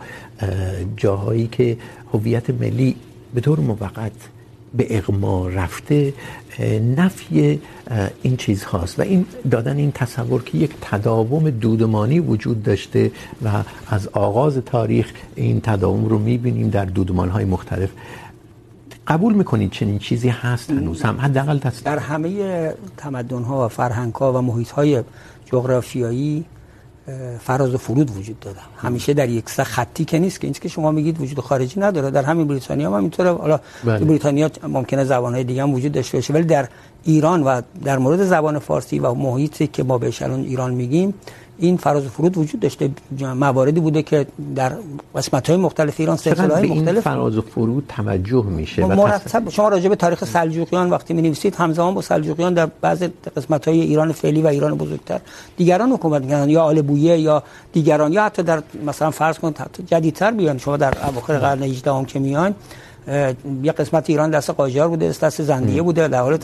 جاهایی 0.97 1.47
که 1.47 1.77
هویت 2.13 2.51
ملی 2.51 2.97
به 3.35 3.41
طور 3.41 3.61
موقت 3.61 4.13
به 4.75 4.97
اغما 4.97 5.49
رفته 5.49 6.13
نفی 6.97 7.61
این 8.23 8.37
چیز 8.37 8.65
هاست 8.65 8.99
و 8.99 9.03
این 9.03 9.27
دادن 9.51 9.77
این 9.77 9.93
تصور 9.93 10.43
که 10.43 10.59
یک 10.59 10.71
تداوم 10.81 11.51
دودمانی 11.51 12.21
وجود 12.21 12.63
داشته 12.63 13.11
و 13.45 13.49
از 13.89 14.09
آغاز 14.09 14.59
تاریخ 14.59 15.13
این 15.35 15.61
تداوم 15.61 16.05
رو 16.05 16.19
میبینیم 16.19 16.71
در 16.71 16.85
دودمان 16.85 17.29
های 17.29 17.45
مختلف. 17.45 17.91
قبول 19.07 19.35
میکنید 19.35 19.71
چنین 19.71 19.99
چیزی 19.99 20.29
هست؟ 20.29 20.71
هنوز 20.71 21.03
هم 21.03 21.21
حداقل 21.21 21.59
در 21.85 21.99
همه 21.99 22.75
تمدن 22.97 23.43
ها 23.43 23.67
و 23.67 23.69
فرهنگ 23.69 24.15
ها 24.15 24.33
و 24.33 24.41
محیط 24.41 24.71
های 24.71 25.03
جغرافیایی 25.45 26.45
فراز 27.41 27.75
و 27.75 27.79
فرود 27.79 28.17
وجود 28.17 28.41
داده 28.41 28.61
همیشه 28.77 29.15
در 29.15 29.29
یک 29.29 29.51
سه 29.51 29.65
خطی 29.65 30.05
که 30.05 30.19
نیست 30.19 30.41
که 30.41 30.47
این 30.47 30.55
که 30.55 30.69
شما 30.69 30.91
میگید 30.91 31.21
وجود 31.21 31.41
خارجی 31.41 31.81
نداره. 31.81 32.11
در 32.11 32.23
همین 32.23 32.47
بریتانیا 32.47 32.91
هم 32.91 32.97
همینطوره. 32.97 33.33
حالا 33.33 33.61
بریتانیا 33.85 34.51
ممکنه 34.69 35.05
زبانهای 35.05 35.45
دیگه 35.45 35.63
هم 35.63 35.75
وجود 35.75 35.93
داشته 35.93 36.19
باشه 36.19 36.33
ولی 36.33 36.45
در 36.45 36.69
ایران 37.05 37.43
و 37.43 37.61
در 37.85 37.99
مورد 37.99 38.25
زبان 38.25 38.59
فارسی 38.59 38.99
و 38.99 39.15
محیطی 39.15 39.67
که 39.67 39.83
ما 39.83 39.99
بهش 39.99 40.23
الان 40.23 40.41
ایران 40.41 40.75
میگیم 40.75 41.15
این 41.59 41.77
فراز 41.77 42.07
و 42.07 42.09
فرود 42.09 42.39
وجود 42.39 42.61
داشته 42.61 42.91
مواردی 43.21 43.81
بوده 43.81 44.03
که 44.03 44.27
در 44.57 44.73
قسمت‌های 45.15 45.59
مختلف 45.59 46.01
ایران 46.01 46.17
سلسله‌های 46.17 46.69
مختلف 46.69 47.03
فراز 47.05 47.39
و 47.39 47.43
فرود 47.43 47.85
توجه 47.89 48.45
میشه 48.45 48.85
مرتب 48.85 49.51
شما 49.51 49.69
راجع 49.69 49.89
به 49.89 49.97
تاریخ 49.97 50.25
سلجوقیان 50.25 50.91
وقتی 50.91 51.15
می‌نویسید 51.15 51.55
همزمان 51.55 51.95
با 51.95 52.03
سلجوقیان 52.03 52.55
در 52.55 52.67
بعضی 52.67 53.09
قسمت‌های 53.37 53.81
ایران 53.81 54.13
فعلی 54.13 54.43
و 54.43 54.47
ایران 54.47 54.75
بزرگتر. 54.75 55.21
دیگران 55.57 55.93
حکومت 55.93 56.23
می‌کردن 56.23 56.51
یا 56.51 56.63
آل 56.63 56.83
بویه 56.83 57.19
یا 57.19 57.43
دیگران 57.73 58.13
یا 58.13 58.25
حتی 58.25 58.43
در 58.43 58.63
مثلا 58.87 59.11
فرض 59.11 59.39
کنید 59.39 59.57
جدیدتر 59.87 60.31
بیان 60.31 60.59
شما 60.59 60.77
در 60.77 60.95
اواخر 61.09 61.39
قرن 61.39 61.63
18 61.63 61.93
هم 61.93 62.05
که 62.05 62.19
میان 62.19 62.55
یه 63.63 63.73
قسمت 63.73 64.11
ایران 64.11 64.31
دست 64.31 64.51
قاجار 64.51 64.89
بوده 64.89 65.09
دست 65.09 65.43
زندیه 65.43 65.83
بوده 65.83 66.09
در 66.09 66.21
حال 66.21 66.37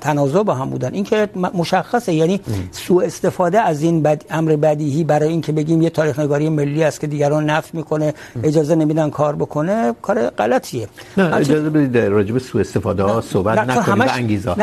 تنازع 0.00 0.42
با 0.42 0.54
هم 0.54 0.70
بودن. 0.70 0.94
این 0.94 1.04
که 1.04 1.28
مشخصه 1.54 2.12
یعنی 2.12 2.40
سوء 2.70 3.04
استفاده 3.04 3.60
از 3.60 3.82
این 3.82 4.02
بد... 4.02 4.24
امر 4.30 4.56
بدیهی 4.56 5.04
برای 5.04 5.28
اینکه 5.28 5.52
بگیم 5.52 5.82
یه 5.82 5.90
تاریخ 5.90 6.18
نگاری 6.18 6.48
ملی 6.48 6.84
است 6.84 7.00
که 7.00 7.06
دیگران 7.06 7.50
نفی 7.50 7.76
میکنه 7.76 8.14
اجازه 8.42 8.74
نمیدن 8.74 9.10
کار 9.10 9.36
بکنه 9.36 9.94
کار 10.02 10.30
غلطیه. 10.30 10.88
نه 11.16 11.36
اجازه 11.36 11.70
بدید 11.70 11.98
راجع 11.98 12.32
به 12.32 12.38
سوء 12.38 12.60
استفاده 12.60 13.02
ها 13.02 13.20
صحبت 13.20 13.58
نکنید 13.58 14.08
و 14.08 14.12
انگیزه 14.12 14.54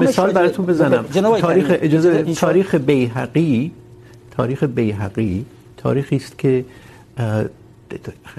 مثال 0.00 0.32
براتون 0.32 0.66
بزنم. 0.66 1.04
تاریخ 1.40 1.66
اجازه 1.70 2.34
تاریخ 2.34 2.74
بیهقی 2.74 3.72
تاریخ 4.36 4.64
بیهقی 4.64 5.44
تاریخی 5.76 6.16
است 6.16 6.38
که 6.38 6.64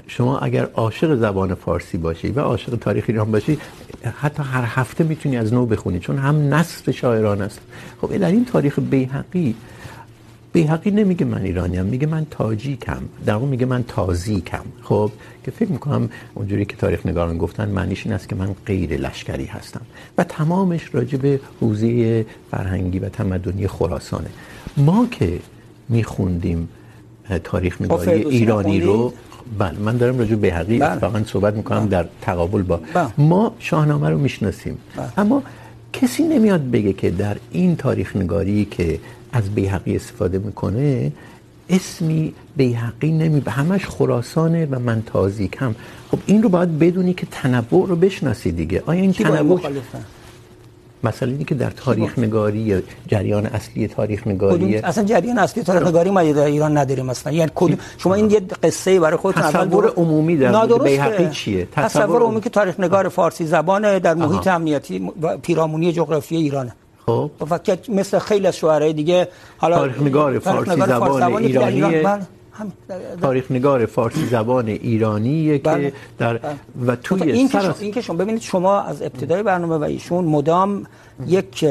شما 0.06 0.38
اگر 0.38 0.64
عاشق 0.74 1.14
زبان 1.14 1.54
فارسی 1.54 1.98
باشی 1.98 2.28
و 2.28 2.40
عاشق 2.40 2.76
تاریخ 2.76 3.04
ایران 3.08 3.30
باشی 3.30 3.58
حتی 4.20 4.42
هر 4.42 4.64
هفته 4.66 5.04
میتونی 5.04 5.36
از 5.36 5.52
نو 5.52 5.66
بخونی 5.66 6.00
چون 6.00 6.18
هم 6.18 6.54
نصر 6.54 6.92
شاعران 6.92 7.42
است. 7.42 7.60
خب 8.00 8.16
در 8.16 8.30
این 8.30 8.44
تاریخ 8.44 8.78
بیهقی 8.78 9.54
بیهقی 10.52 10.90
نمیگه 10.90 11.26
من 11.26 11.42
ایرانیم 11.42 11.84
میگه 11.84 12.06
من 12.06 12.26
تاجیکم 12.30 13.02
در 13.26 13.34
واقع 13.34 13.46
میگه 13.46 13.66
من 13.66 13.84
تازیکم. 13.88 14.64
خب 14.82 15.10
که 15.44 15.50
فکر 15.50 15.72
میکنم 15.72 16.10
اونجوری 16.34 16.64
که 16.64 16.76
تاریخ 16.76 17.06
نگاران 17.06 17.38
گفتن 17.38 17.68
معنیش 17.68 18.06
این 18.06 18.14
است 18.14 18.28
که 18.28 18.36
من 18.36 18.54
غیر 18.66 18.96
لشکری 18.96 19.44
هستم. 19.44 19.80
و 20.18 20.24
تمامش 20.24 20.94
راجع 20.94 21.18
به 21.18 21.40
حوزه 21.60 22.26
فرهنگی 22.50 22.98
و 22.98 23.08
تمدنی 23.08 23.66
خراسانه. 23.66 24.30
ما 24.76 25.06
که 25.10 25.38
میخوندیم 25.88 26.68
تاریخ 27.44 27.80
نگاری 27.82 28.10
ایرانی 28.10 28.80
رو 28.80 29.12
بله 29.58 29.78
من 29.78 29.96
دارم 29.96 30.18
راجع 30.18 30.34
به 30.34 30.52
حقیقی 30.52 30.82
اتفاقا 30.82 31.22
صحبت 31.26 31.54
میکنم. 31.54 31.86
در 31.86 32.06
تقابل 32.20 32.62
با 32.62 32.80
بله. 32.94 33.08
ما 33.18 33.54
شاهنامه 33.58 34.08
رو 34.10 34.18
میشناسیم 34.18 34.78
بله. 34.96 35.18
اما 35.18 35.42
کسی 35.92 36.22
نمیاد 36.22 36.70
بگه 36.70 36.92
که 36.92 37.10
در 37.10 37.36
این 37.50 37.76
تاریخ 37.76 38.16
نگاری 38.16 38.64
که 38.64 39.00
از 39.32 39.54
بیهقی 39.54 39.96
استفاده 39.96 40.38
میکنه 40.38 41.12
اسمی 41.70 42.34
بیهقی 42.56 43.12
نمی 43.12 43.40
به 43.40 43.50
همش 43.50 43.86
خراسانه 43.86 44.66
و 44.66 44.78
من 44.78 45.02
تازیکم 45.06 45.74
خب 46.10 46.18
این 46.26 46.42
رو 46.42 46.48
باید 46.48 46.78
بدونی 46.78 47.14
که 47.14 47.26
تنوع 47.30 47.88
رو 47.88 47.96
بشناسی 47.96 48.52
دیگه 48.52 48.82
آیا 48.86 49.00
این 49.00 49.12
تنوع 49.12 49.60
مسئله 51.04 51.32
اینه 51.32 51.44
که 51.44 51.54
در 51.54 51.70
تاریخ 51.70 52.18
نگاری 52.18 52.58
یا 52.58 52.80
جریان 53.06 53.46
اصلی 53.46 53.88
تاریخ 53.88 54.26
نگاری 54.26 54.76
اصلا 54.76 55.04
جریان 55.04 55.38
اصلی 55.38 55.62
تاریخ 55.62 55.88
نگاری 55.88 56.10
ما 56.10 56.22
در 56.22 56.44
ایران 56.44 56.76
نداریم 56.78 57.08
اصلا 57.08 57.32
یعنی 57.32 57.50
کد 57.54 57.78
شما 57.98 58.14
این 58.14 58.30
یه 58.30 58.40
قصه 58.62 59.00
برای 59.00 59.16
خودتون 59.16 59.42
تصور 59.42 59.88
عمومی 59.96 60.36
در 60.36 60.66
بیهقی 60.66 61.30
چیه؟ 61.30 61.68
تصور 61.72 62.22
عمومی 62.22 62.40
که 62.40 62.50
تاریخ 62.50 62.80
نگار 62.80 63.08
فارسی 63.08 63.46
زبان 63.46 63.98
در 63.98 64.14
محیط 64.14 64.46
امنیتی 64.46 65.12
پیرامونی 65.42 65.92
جغرافیایی 65.92 66.44
ایرانه. 66.44 66.74
خب. 67.06 67.30
مثل 67.88 68.18
خیلی 68.18 68.46
از 68.46 68.56
شعرهای 68.56 68.92
دیگه 68.92 69.28
حالا 69.58 69.78
تاریخ 69.78 70.02
نگار 70.02 70.38
فارسی 70.38 70.70
زبان 70.70 71.36
ایرانی 71.36 72.02
تاریخ 73.20 73.50
نگار 73.50 73.86
فارسی 73.86 74.26
زبان 74.26 74.68
ایرانیه 74.68 75.58
که 75.58 75.92
در 76.18 76.40
و 76.86 76.96
توی 76.96 77.32
این 77.32 77.48
که 77.48 77.74
این 77.80 77.92
که 77.92 78.00
شما 78.00 78.16
ببینید 78.16 78.42
شما 78.42 78.80
از 78.80 79.02
ابتدای 79.02 79.42
برنامه 79.42 79.76
و 79.76 79.82
ایشون 79.82 80.24
مدام 80.24 80.86
یک 81.26 81.64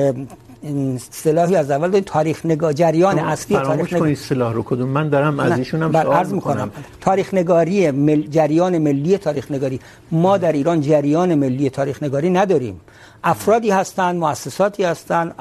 اصطلاحی 0.96 1.56
از 1.56 1.72
اول 1.72 1.90
دارید. 1.90 2.04
تاریخ 2.06 2.46
نگار 2.46 2.74
جریان 2.74 3.20
اصلی 3.20 3.58
تاریخ 3.58 3.94
نگاری 3.94 4.12
اصطلاح 4.12 4.54
رو 4.54 4.64
کدوم. 4.64 4.90
من 4.90 5.10
دارم 5.10 5.40
از 5.40 5.58
ایشون 5.58 5.84
هم 5.84 5.92
سوال 5.92 6.28
میکنم. 6.28 6.72
تاریخ 7.02 7.34
نگاری 7.34 7.92
مل... 7.92 8.22
جریان 8.22 8.78
ملی 8.78 9.18
تاریخ 9.18 9.52
نگاری 9.52 9.80
ما 10.12 10.38
در 10.38 10.52
ایران 10.52 10.82
جریان 10.82 11.36
ملی 11.36 11.70
تاریخ 11.70 12.04
نگاری 12.04 12.30
نداریم. 12.30 12.82
افرادی 13.34 13.72
هستند 13.72 14.16
مؤسساتی 14.16 14.84
هستند 14.84 15.36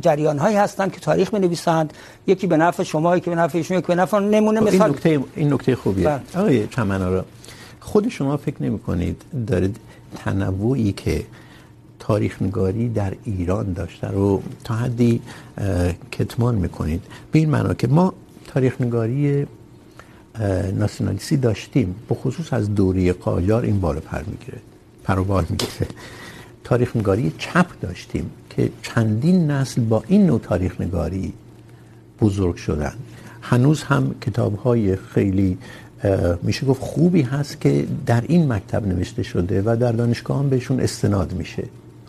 جریان 0.00 0.38
هایی 0.38 0.56
هستند 0.56 0.92
که 0.92 1.00
تاریخ 1.00 1.34
می 1.34 1.40
نویسند 1.40 1.92
یکی 2.26 2.46
به 2.46 2.56
نفع 2.56 2.82
شما 2.82 3.16
یکی 3.16 3.30
به 3.30 3.36
نفع 3.36 3.58
ایشون 3.58 3.78
یکی 3.78 3.86
به 3.86 3.94
نفع 3.94 4.18
نمونه. 4.18 4.60
مثال 4.60 4.82
این 4.82 4.94
نکته 4.94 5.20
این 5.36 5.52
نکته 5.52 5.76
خوبیه. 5.76 6.20
آقای 6.34 6.66
چمنارا 6.66 7.24
خود 7.80 8.08
شما 8.08 8.36
فکر 8.36 8.62
نمی 8.62 8.78
کنید 8.78 9.22
دارید 9.46 9.76
تنوعی 10.24 10.92
که 10.92 11.26
تاریخ 11.98 12.42
نگاری 12.42 12.88
در 12.88 13.12
ایران 13.24 13.72
داشته 13.72 14.08
رو 14.08 14.42
تا 14.64 14.74
حدی 14.74 15.20
کتمان 16.12 16.54
میکنید. 16.54 17.02
به 17.32 17.38
این 17.38 17.50
معنا 17.50 17.74
که 17.74 17.86
ما 17.86 18.12
تاریخ 18.46 18.80
نگاری 18.80 19.46
ناسیونالیستی 20.74 21.36
داشتیم 21.36 21.94
به 22.08 22.14
خصوص 22.14 22.52
از 22.52 22.74
دوره 22.74 23.12
قاجار 23.12 23.62
این 23.62 23.80
بالا 23.80 24.00
پر 24.00 24.22
میگیره 24.22 24.58
پروبال 25.04 25.44
میگیره. 25.50 25.88
تاریخ 26.68 26.96
نگاری 26.96 27.32
چپ 27.38 27.66
داشتیم 27.80 28.30
که 28.50 28.70
چندین 28.82 29.50
نسل 29.50 29.80
با 29.80 30.02
این 30.08 30.26
نوع 30.26 30.40
تاریخ 30.40 30.80
نگاری 30.80 31.32
بزرگ 32.20 32.56
شدن. 32.56 32.92
هنوز 33.42 33.82
هم 33.82 34.14
کتاب 34.20 34.58
های 34.58 34.96
خیلی 34.96 35.58
میشه 36.42 36.66
گفت 36.66 36.82
خوبی 36.82 37.22
هست 37.22 37.60
که 37.60 37.86
در 38.06 38.24
این 38.28 38.52
مکتب 38.52 38.86
نوشته 38.86 39.22
شده 39.22 39.62
و 39.62 39.76
در 39.80 39.92
دانشگاه 39.92 40.38
هم 40.38 40.48
بهشون 40.48 40.80
استناد 40.80 41.32
میشه. 41.32 41.64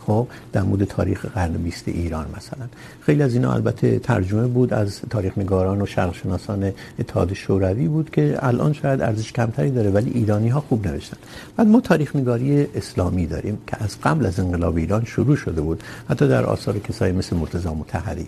خب 0.09 0.27
در 0.53 0.61
مورد 0.61 0.83
تاریخ 0.83 1.25
قرن 1.25 1.53
20 1.53 1.87
ایران 1.87 2.25
مثلا. 2.37 2.65
خیلی 3.01 3.23
از 3.23 3.33
اینا 3.33 3.53
البته 3.53 3.99
ترجمه 3.99 4.47
بود 4.47 4.73
از 4.73 5.01
تاریخ 5.09 5.37
نگاران 5.37 5.81
و 5.81 5.85
شرق 5.85 6.15
شناسان 6.15 6.71
اتحاد 6.99 7.33
شوروی 7.33 7.87
بود 7.87 8.09
که 8.09 8.37
الان 8.41 8.73
شاید 8.73 9.01
ارزش 9.01 9.31
کمتری 9.31 9.71
داره، 9.71 9.89
ولی 9.89 10.11
ایرانی 10.11 10.49
ها 10.49 10.59
خوب 10.61 10.87
نوشتن. 10.87 11.17
بعد 11.57 11.67
ما 11.67 11.81
تاریخ 11.81 12.15
نگاری 12.15 12.67
اسلامی 12.75 13.27
داریم 13.27 13.57
که 13.67 13.83
از 13.83 14.01
قبل 14.03 14.25
از 14.25 14.39
انقلاب 14.39 14.75
ایران 14.77 15.05
شروع 15.05 15.35
شده 15.35 15.61
بود، 15.61 15.83
حتی 16.09 16.27
در 16.27 16.45
آثار 16.45 16.79
کسایی 16.79 17.13
مثل 17.13 17.35
مرتضی 17.35 17.69
مطهری 17.69 18.27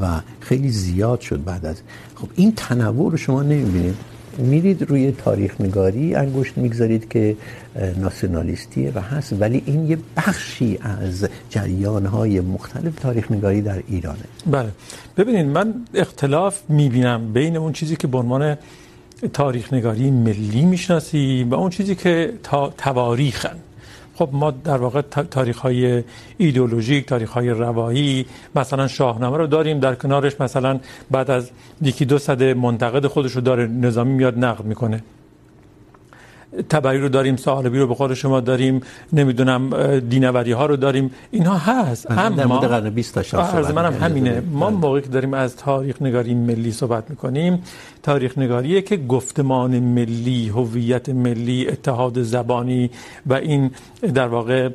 و 0.00 0.20
خیلی 0.40 0.70
زیاد 0.70 1.20
شد 1.20 1.44
بعد 1.44 1.66
از. 1.66 1.76
خب 2.14 2.28
این 2.34 2.52
تنوع 2.56 3.10
رو 3.10 3.16
شما 3.16 3.42
نمیبینید؟ 3.42 3.96
میرید 4.38 4.82
روی 4.82 5.12
تاریخ 5.12 5.60
نگاری، 5.60 6.14
انگشت 6.14 6.58
میگذارید 6.58 7.08
که 7.08 7.36
ناسیونالیستیه 8.00 8.92
و 8.94 9.00
هست. 9.00 9.32
ولی 9.40 9.62
این 9.66 9.90
یه 9.90 9.98
بخشی 10.16 10.78
از 10.80 11.28
جریانهای 11.50 12.40
مختلف 12.40 12.94
تاریخ 13.00 13.30
نگاری 13.32 13.60
در 13.60 13.82
ایرانه. 13.88 14.24
بله. 14.46 14.68
ببینید، 15.16 15.46
من 15.46 15.74
اختلاف 15.94 16.62
میبینم 16.68 17.32
بین 17.32 17.56
اون 17.56 17.72
چیزی 17.72 17.96
که 17.96 18.06
به 18.06 18.18
عنوان 18.18 18.56
تاریخ 19.32 19.72
نگاری 19.72 20.10
ملی 20.10 20.64
میشناسیم 20.64 21.50
و 21.50 21.54
اون 21.54 21.70
چیزی 21.70 21.94
که 21.94 22.32
تا 22.42 22.72
تواریخن. 22.78 23.56
خب 24.14 24.28
ما 24.32 24.50
در 24.50 24.76
واقع 24.76 25.00
تاریخ 25.00 25.58
های 25.58 26.04
ایدئولوژیک 26.36 27.06
تاریخ 27.06 27.30
های 27.30 27.50
روایی، 27.50 28.26
مثلا 28.54 28.88
شاهنامه 28.88 29.36
رو 29.36 29.46
داریم. 29.46 29.80
در 29.80 29.94
کنارش 29.94 30.40
مثلا 30.40 30.80
بعد 31.10 31.30
از 31.30 31.50
یکی 31.82 32.04
دو 32.04 32.18
صد 32.18 32.42
منتقد 32.42 33.06
خودش 33.06 33.32
رو 33.32 33.40
داره 33.40 33.66
نظامی 33.66 34.12
میاد 34.12 34.38
نقد 34.38 34.64
میکنه. 34.64 35.02
تبعی 36.68 36.98
رو 36.98 37.08
داریم 37.08 37.36
سالبی 37.36 37.78
رو 37.78 37.86
به 37.86 37.94
قول 37.94 38.14
شما 38.14 38.40
داریم 38.40 38.80
نمیدونم 39.12 39.70
دینوری 39.98 40.52
ها 40.52 40.66
رو 40.66 40.76
داریم. 40.76 41.10
اینها 41.30 41.56
هست 41.58 42.10
اما 42.10 42.28
در 42.28 42.46
مورد 42.46 42.64
قرن 42.64 42.90
20 42.90 43.18
تا 43.18 43.42
عرض 43.42 43.70
منم 43.70 43.94
همینه. 43.94 44.42
ما 44.52 44.70
موقعی 44.70 45.02
که 45.02 45.08
داریم 45.08 45.34
از 45.34 45.56
تاریخ 45.56 46.02
نگاری 46.02 46.34
ملی 46.34 46.72
صحبت 46.72 47.10
میکنیم 47.10 47.62
تاریخ 48.02 48.38
نگاریه 48.38 48.82
که 48.82 48.96
گفتمان 48.96 49.78
ملی 49.78 50.48
هویت 50.48 51.08
ملی 51.08 51.68
اتحاد 51.68 52.22
زبانی 52.22 52.90
و 53.26 53.34
این 53.34 53.70
در 54.14 54.28
واقع 54.28 54.68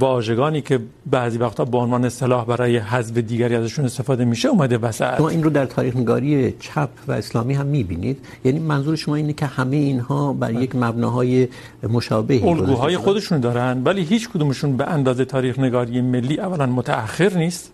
واژگانی 0.00 0.60
که 0.60 0.80
بعضی 1.06 1.38
وقتا 1.38 1.64
به 1.64 1.78
عنوان 1.78 2.04
اصطلاح 2.04 2.44
برای 2.44 2.76
حذف 2.76 3.18
دیگری 3.18 3.54
ازشون 3.54 3.84
استفاده 3.84 4.24
میشه 4.24 4.48
اومده 4.48 4.78
وسط. 4.78 5.16
شما 5.16 5.28
این 5.28 5.42
رو 5.42 5.50
در 5.50 5.66
تاریخ 5.66 5.96
نگاری 5.96 6.52
چپ 6.52 6.88
و 7.08 7.12
اسلامی 7.12 7.54
هم 7.54 7.66
میبینید. 7.66 8.18
یعنی 8.44 8.58
منظور 8.58 8.96
شما 8.96 9.14
اینه 9.14 9.32
که 9.32 9.46
همه 9.46 9.76
اینها 9.76 10.32
بر 10.32 10.52
یک 10.52 10.76
مبناهای 10.76 11.48
مشابهی 11.88 12.48
الگوهای 12.48 12.96
خودشون 12.96 13.40
دارن 13.40 13.82
ولی 13.84 14.02
هیچ 14.02 14.28
کدومشون 14.28 14.76
به 14.76 14.86
اندازه 14.86 15.24
تاریخ 15.24 15.58
نگاری 15.58 16.00
ملی 16.00 16.40
اولا 16.40 16.66
متأخر 16.66 17.32
نیست 17.34 17.72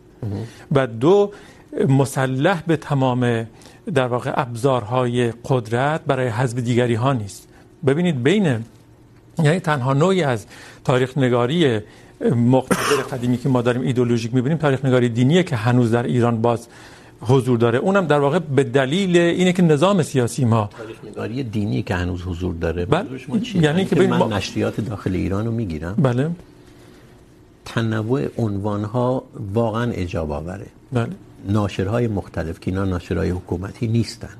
و 0.72 0.86
دو 0.86 1.32
مسلح 1.88 2.62
به 2.66 2.76
تمام 2.76 3.46
در 3.94 4.06
واقع 4.06 4.32
ابزارهای 4.34 5.32
قدرت 5.44 6.00
برای 6.06 6.28
حذف 6.28 6.58
دیگری 6.58 6.94
ها 6.94 7.12
نیست. 7.12 7.48
ببینید 7.86 8.22
بین 8.22 8.64
یعنی 9.38 9.60
تنها 9.60 9.92
نوعی 9.92 10.22
از 10.22 10.46
تاریخ 10.86 11.18
نگاری 11.18 11.80
مقتدر 12.36 13.02
قدیمی 13.12 13.38
که 13.38 13.48
ما 13.48 13.62
داریم 13.62 13.82
ایدئولوژیک 13.82 14.34
میبینیم 14.34 14.58
تاریخ 14.58 14.84
نگاری 14.84 15.08
دینیه 15.08 15.42
که 15.42 15.56
هنوز 15.56 15.90
در 15.90 16.02
ایران 16.02 16.42
باز 16.42 16.68
حضور 17.20 17.58
داره. 17.58 17.78
اونم 17.78 18.06
در 18.06 18.20
واقع 18.20 18.38
به 18.38 18.64
دلیل 18.64 19.16
اینه 19.16 19.52
که 19.52 19.62
نظام 19.62 20.02
سیاسی 20.02 20.44
ما 20.44 20.70
تاریخ 20.78 20.96
نگاری 21.04 21.42
دینی 21.42 21.82
که 21.82 21.94
هنوز 21.94 22.22
حضور 22.22 22.54
داره 22.54 22.86
بله. 22.86 23.06
یعنی 23.54 23.84
که 23.84 23.96
من 23.96 24.16
ما... 24.16 24.28
نشریات 24.28 24.80
داخل 24.80 25.14
ایران 25.14 25.46
رو 25.46 25.52
میگیرم. 25.52 25.94
بله. 25.98 26.30
تنوع 27.64 28.20
عنوان 28.38 28.84
ها 28.84 29.24
واقعا 29.54 29.92
اجاب 29.92 30.32
آوره. 30.32 30.66
بله. 30.92 31.08
ناشرهای 31.48 32.06
مختلف 32.08 32.60
که 32.60 32.70
اینا 32.70 32.84
ناشرهای 32.84 33.30
حکومتی 33.30 33.86
نیستن. 33.88 34.36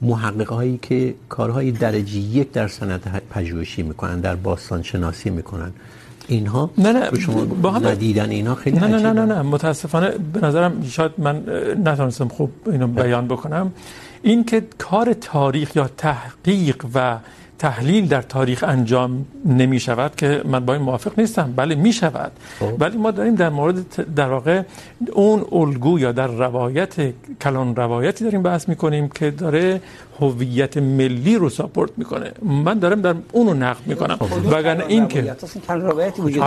محقق 0.00 0.48
هایی 0.48 0.78
که 0.82 1.14
کارهای 1.28 1.70
درجه 1.72 2.18
یک 2.18 2.52
در 2.52 2.68
صنعت 2.68 3.02
پژوهشی 3.30 3.82
میکنن 3.82 4.20
در 4.20 4.36
باستان 4.36 4.82
شناسی 4.82 5.30
میکنن. 5.30 5.72
اینها 6.28 6.70
نه 6.78 6.92
نه 6.92 7.18
شما 7.18 7.44
با 7.44 7.70
هم 7.70 7.86
ندیدن 7.86 8.30
اینها 8.30 8.54
خیلی 8.54 8.78
نه 8.78 8.86
نه 8.86 8.98
نه 8.98 9.12
نه 9.12 9.24
نه. 9.24 9.42
متاسفانه 9.42 10.10
به 10.32 10.40
نظرم 10.40 10.84
شاید 10.84 11.12
من 11.18 11.42
نتونستم 11.84 12.28
خوب 12.28 12.50
اینو 12.66 12.86
بیان 12.86 13.28
بکنم. 13.28 13.72
این 14.22 14.44
که 14.44 14.62
کار 14.78 15.12
تاریخ 15.12 15.76
یا 15.76 15.90
تحقیق 15.96 16.86
و 16.94 17.18
تحلیل 17.58 18.08
در 18.08 18.22
تاریخ 18.22 18.64
انجام 18.68 19.26
نمی 19.46 19.80
شود 19.80 20.16
که 20.16 20.42
من 20.44 20.64
با 20.64 20.72
این 20.72 20.82
موافق 20.82 21.18
نیستم. 21.18 21.52
بله 21.56 21.74
می 21.74 21.92
شود 21.92 22.32
ولی 22.78 22.96
ما 22.96 23.10
داریم 23.10 23.34
در 23.34 23.48
مورد 23.48 24.14
در 24.14 24.28
واقع 24.28 24.62
اون 25.12 25.44
الگو 25.52 25.98
یا 25.98 26.12
در 26.12 26.26
روایت 26.26 26.94
کلان 27.42 27.76
روایتی 27.76 28.24
داریم 28.24 28.42
بحث 28.42 28.68
می 28.68 28.76
کنیم 28.76 29.08
که 29.08 29.30
داره 29.30 29.80
هویت 30.20 30.76
ملی 30.76 31.36
رو 31.36 31.48
ساپورت 31.48 31.90
میکنه. 31.96 32.32
من 32.42 32.78
دارم 32.78 33.00
در 33.00 33.14
اونو 33.32 33.54
نقد 33.54 33.86
میکنم. 33.86 34.18
وگرنه 34.50 34.84
این 34.88 35.08
که 35.08 35.36
کلان 35.68 35.80
روایتی 35.80 36.22
وجود 36.22 36.42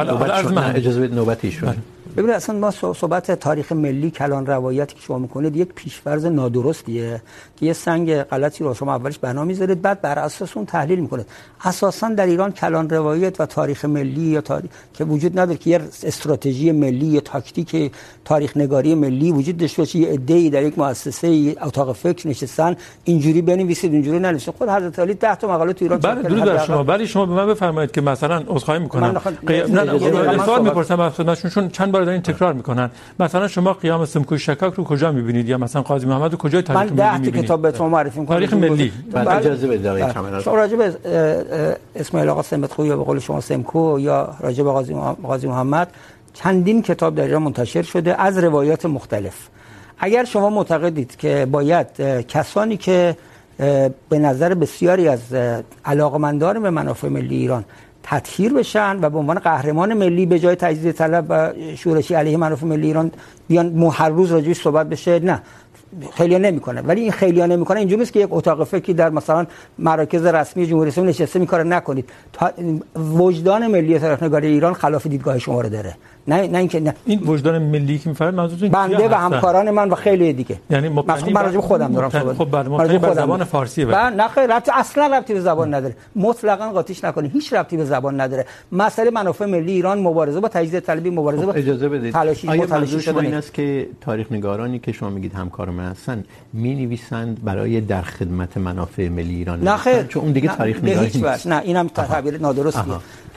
اجازه 0.76 1.00
بدید 1.00 1.16
نوبتی 1.16 1.52
شد 1.52 1.76
ببینید 2.18 2.36
اصلا 2.36 2.60
ما 2.60 2.72
صحبت 2.72 3.32
تاریخ 3.32 3.72
ملی 3.72 4.12
کلان 4.12 4.46
روایتی 4.46 4.96
که 4.96 5.02
شما 5.02 5.18
میکنید 5.18 5.56
یک 5.56 5.74
پیشفرض 5.76 6.26
نادرستیه 6.26 7.22
که 7.58 7.66
یه 7.66 7.74
سنگ 7.74 8.24
غلطی 8.24 8.64
رو 8.64 8.74
شما 8.74 8.96
اولش 8.96 9.18
بنا 9.20 9.46
میذارید 9.46 9.82
بعد 9.82 10.02
بر 10.02 10.20
اساس 10.20 10.58
اون 10.58 10.66
تحلیل 10.66 11.00
میکنید. 11.00 11.26
اساسا 11.66 12.10
در 12.10 12.26
ایران 12.26 12.52
کلان 12.52 12.90
روایت 12.90 13.42
و 13.42 13.46
تاریخ 13.46 13.86
ملی 13.86 14.22
یا 14.22 14.42
تاریخ 14.42 14.72
که 14.94 15.04
وجود 15.04 15.40
نداره 15.40 15.58
که 15.58 15.70
یه 15.70 15.82
استراتژی 16.04 16.72
ملی 16.72 17.06
یا 17.06 17.20
تاکتیک 17.20 17.92
تاریخ 18.26 18.58
نگاری 18.58 18.96
ملی 18.96 19.32
وجود 19.32 19.58
داشته 19.58 19.82
باشه 19.82 20.00
یه 20.00 20.10
عده‌ای 20.10 20.50
در 20.50 20.64
یک 20.64 20.80
مؤسسه 20.80 21.56
اتاق 21.62 21.96
فکر 21.96 22.28
نشستن 22.28 22.76
اینجوری 23.04 23.42
بنویسید 23.42 23.94
اینجوری 23.94 24.20
ننویسید. 24.20 24.54
خود 24.58 24.70
حضرت 24.70 25.00
علی 25.00 25.14
10 25.14 25.36
تا 25.36 25.48
مقاله 25.48 25.74
تو 25.74 25.86
ایران 25.86 26.00
بله 26.00 26.22
درود 26.22 26.44
بر 26.44 26.66
شما. 26.66 26.84
ولی 26.84 27.08
شما 27.08 27.26
به 27.26 27.34
من 27.34 27.48
بفرمایید 27.48 27.92
که 27.92 28.02
مثلا 28.02 28.44
عذرخواهی 28.48 28.80
میکنم. 28.80 29.22
نه 29.70 29.84
نه 29.84 30.46
سوال 30.46 30.62
میپرسم 30.62 31.00
از 31.00 31.14
خدمتشون 31.14 31.52
چون 31.52 31.70
چند 31.70 31.92
بار 31.92 32.01
دارین 32.06 32.22
تکرار 32.22 32.54
میکنن. 32.54 32.90
مثلا 33.20 33.48
شما 33.48 33.74
قیام 33.74 34.06
سمکوی 34.06 34.40
شکاک 34.40 34.74
رو 34.74 34.84
کجا 34.84 35.12
میبینید؟ 35.12 35.50
یا 35.50 35.58
مثلا 35.58 35.82
قاضی 35.82 36.06
محمد 36.06 36.32
رو 36.32 36.38
کجای 36.38 36.62
تاریخ 36.62 36.92
ملی 36.92 37.02
میبینید؟ 37.02 37.26
من 37.26 37.42
10 37.42 37.42
کتاب 37.42 37.62
بهتون 37.62 37.90
معرفی 37.90 38.20
میکنم 38.20 38.36
تاریخ 38.36 38.54
ملی. 38.54 38.92
اجازه 39.16 39.68
بدید 39.68 40.42
شما 40.42 40.56
راجع 40.56 40.76
به 40.76 40.94
اسماعیل 41.96 42.30
آقا 42.30 42.42
سمتخوی 42.42 42.88
یا 42.88 42.98
به 42.98 43.04
قول 43.04 43.20
شما 43.20 43.42
سمکو 43.42 44.00
یا 44.00 44.36
راجع 44.40 44.64
به 44.64 44.72
قاضی 44.72 44.96
قاضی 45.24 45.48
محمد 45.48 45.88
چندین 46.34 46.82
کتاب 46.82 47.16
در 47.16 47.24
ایران 47.24 47.44
منتشر 47.44 47.82
شده 47.82 48.22
از 48.22 48.38
روایات 48.38 48.86
مختلف. 48.86 49.36
اگر 50.00 50.24
شما 50.24 50.50
معتقدید 50.50 51.16
که 51.16 51.48
باید 51.52 51.88
کسانی 52.28 52.78
که 52.78 53.16
به 54.10 54.20
نظر 54.20 54.54
بسیاری 54.54 55.08
از 55.08 55.20
علاقمندان 55.86 56.62
به 56.62 56.70
منافع 56.70 57.08
ملی 57.08 57.36
ایران 57.36 57.66
تطهیر 58.04 58.54
بشن 58.54 59.00
و 59.02 59.10
به 59.10 59.18
عنوان 59.18 59.40
قهرمان 59.40 59.94
ملی 59.94 60.26
به 60.26 60.40
جای 60.40 60.56
تجدید 60.56 60.92
طلب 60.92 61.26
و 61.30 61.54
شورشی 61.76 62.14
علیه 62.14 62.38
منافع 62.38 62.66
ملی 62.66 62.88
ایران 62.88 63.12
بیان 63.48 63.84
هر 63.94 64.10
روز 64.10 64.32
راجعش 64.32 64.62
صحبت 64.62 64.90
بشه، 64.90 65.20
نه. 65.20 65.42
خیلی 66.14 66.40
نمیکنه. 66.40 66.82
ولی 66.82 67.02
این 67.02 67.12
خیلی 67.12 67.48
نمیکنه. 67.48 67.80
اینجوری 67.80 68.00
نیست 68.00 68.14
که 68.14 68.20
یک 68.20 68.28
اتاق 68.32 68.64
فکری 68.64 68.94
در 68.94 69.10
مثلا 69.10 69.46
مراکز 69.80 70.26
رسمی 70.26 70.68
جمهوری 70.68 70.90
اسلامی 70.90 71.10
نشسته، 71.10 71.40
میکاره 71.40 71.64
نکنید. 71.64 72.10
تا 72.34 72.52
وجدان 72.96 73.68
ملی 73.68 74.00
تاریخ 74.00 74.24
نگاری 74.24 74.48
ایران 74.48 74.74
خلاف 74.74 75.08
دیدگاه 75.08 75.40
شما 75.40 75.62
رو 75.62 75.70
داره. 75.70 75.96
نه 76.28 76.48
نه 76.48 76.58
اینکه 76.58 76.80
نه. 76.80 76.94
این 77.06 77.20
وجدان 77.20 77.62
ملی 77.62 77.98
که 77.98 78.10
میفرمایید 78.10 78.40
منظورتون 78.40 78.70
بنده 78.70 79.10
و 79.10 79.14
همکاران 79.14 79.72
من 79.72 79.90
و 79.90 79.96
خیلی 79.96 80.34
دیگه. 80.34 80.60
یعنی 80.70 80.90
مثلا 80.90 81.30
من 81.30 81.46
راجع 81.46 81.60
خودم 81.60 81.94
دارم 81.94 82.10
صحبت. 82.10 82.38
خب 82.38 82.48
بله 82.52 82.70
مبتنی 82.70 82.98
بر 82.98 83.14
زبان 83.14 83.44
فارسی 83.44 83.86
بله. 83.86 84.10
نه 84.10 84.28
خیر 84.28 84.56
ربطی 84.56 84.72
اصلا 84.74 85.08
ربطی 85.08 85.34
به 85.34 85.42
زبان 85.42 85.74
نداره. 85.74 85.96
مطلقاً 86.16 86.70
قاطیش 86.72 87.04
نکنید 87.04 87.32
هیچ 87.32 87.54
ربطی 87.54 87.78
به 87.78 87.86
زبان 87.86 88.22
نداره. 88.22 88.46
مسئله 88.72 89.12
منافع 89.12 89.46
ملی 89.46 89.72
ایران 89.72 90.00
مبارزه 90.00 90.40
با 90.40 90.48
تجدید 90.48 90.80
طلبی 90.80 91.10
مبارزه 91.10 91.46
با 91.46 91.54
اجازه 91.54 91.90
بدید. 91.90 92.14
تلاشی 92.14 92.48
آیا 92.48 92.66
تلاشی 92.66 93.02
شما 93.02 93.20
این 93.20 93.34
است 93.34 93.54
که 93.54 93.88
تاریخ 94.02 94.32
نگارانی 94.32 94.80
که 94.80 94.92
شما 94.92 95.10
میگید 95.10 95.34
همکار 95.34 95.70
من 95.70 95.92
هستن 95.92 96.24
می 96.54 96.76
نویسند 96.76 97.44
برای 97.44 97.82
در 97.82 98.02
خدمت 98.02 98.58
منافع 98.58 99.10
ملی 99.10 99.36
ایران؟ 99.36 99.64
نه 99.64 99.78
خیر. 99.78 100.04
چون 100.04 100.24
اون 100.24 100.32
دیگه 100.32 100.56
تاریخ 100.56 100.84
نگاری 100.84 101.12
نیست. 101.16 101.48
نه 101.48 101.62
اینم 101.66 101.88
تعبیر 101.88 102.38
نادرستیه. 102.38 102.84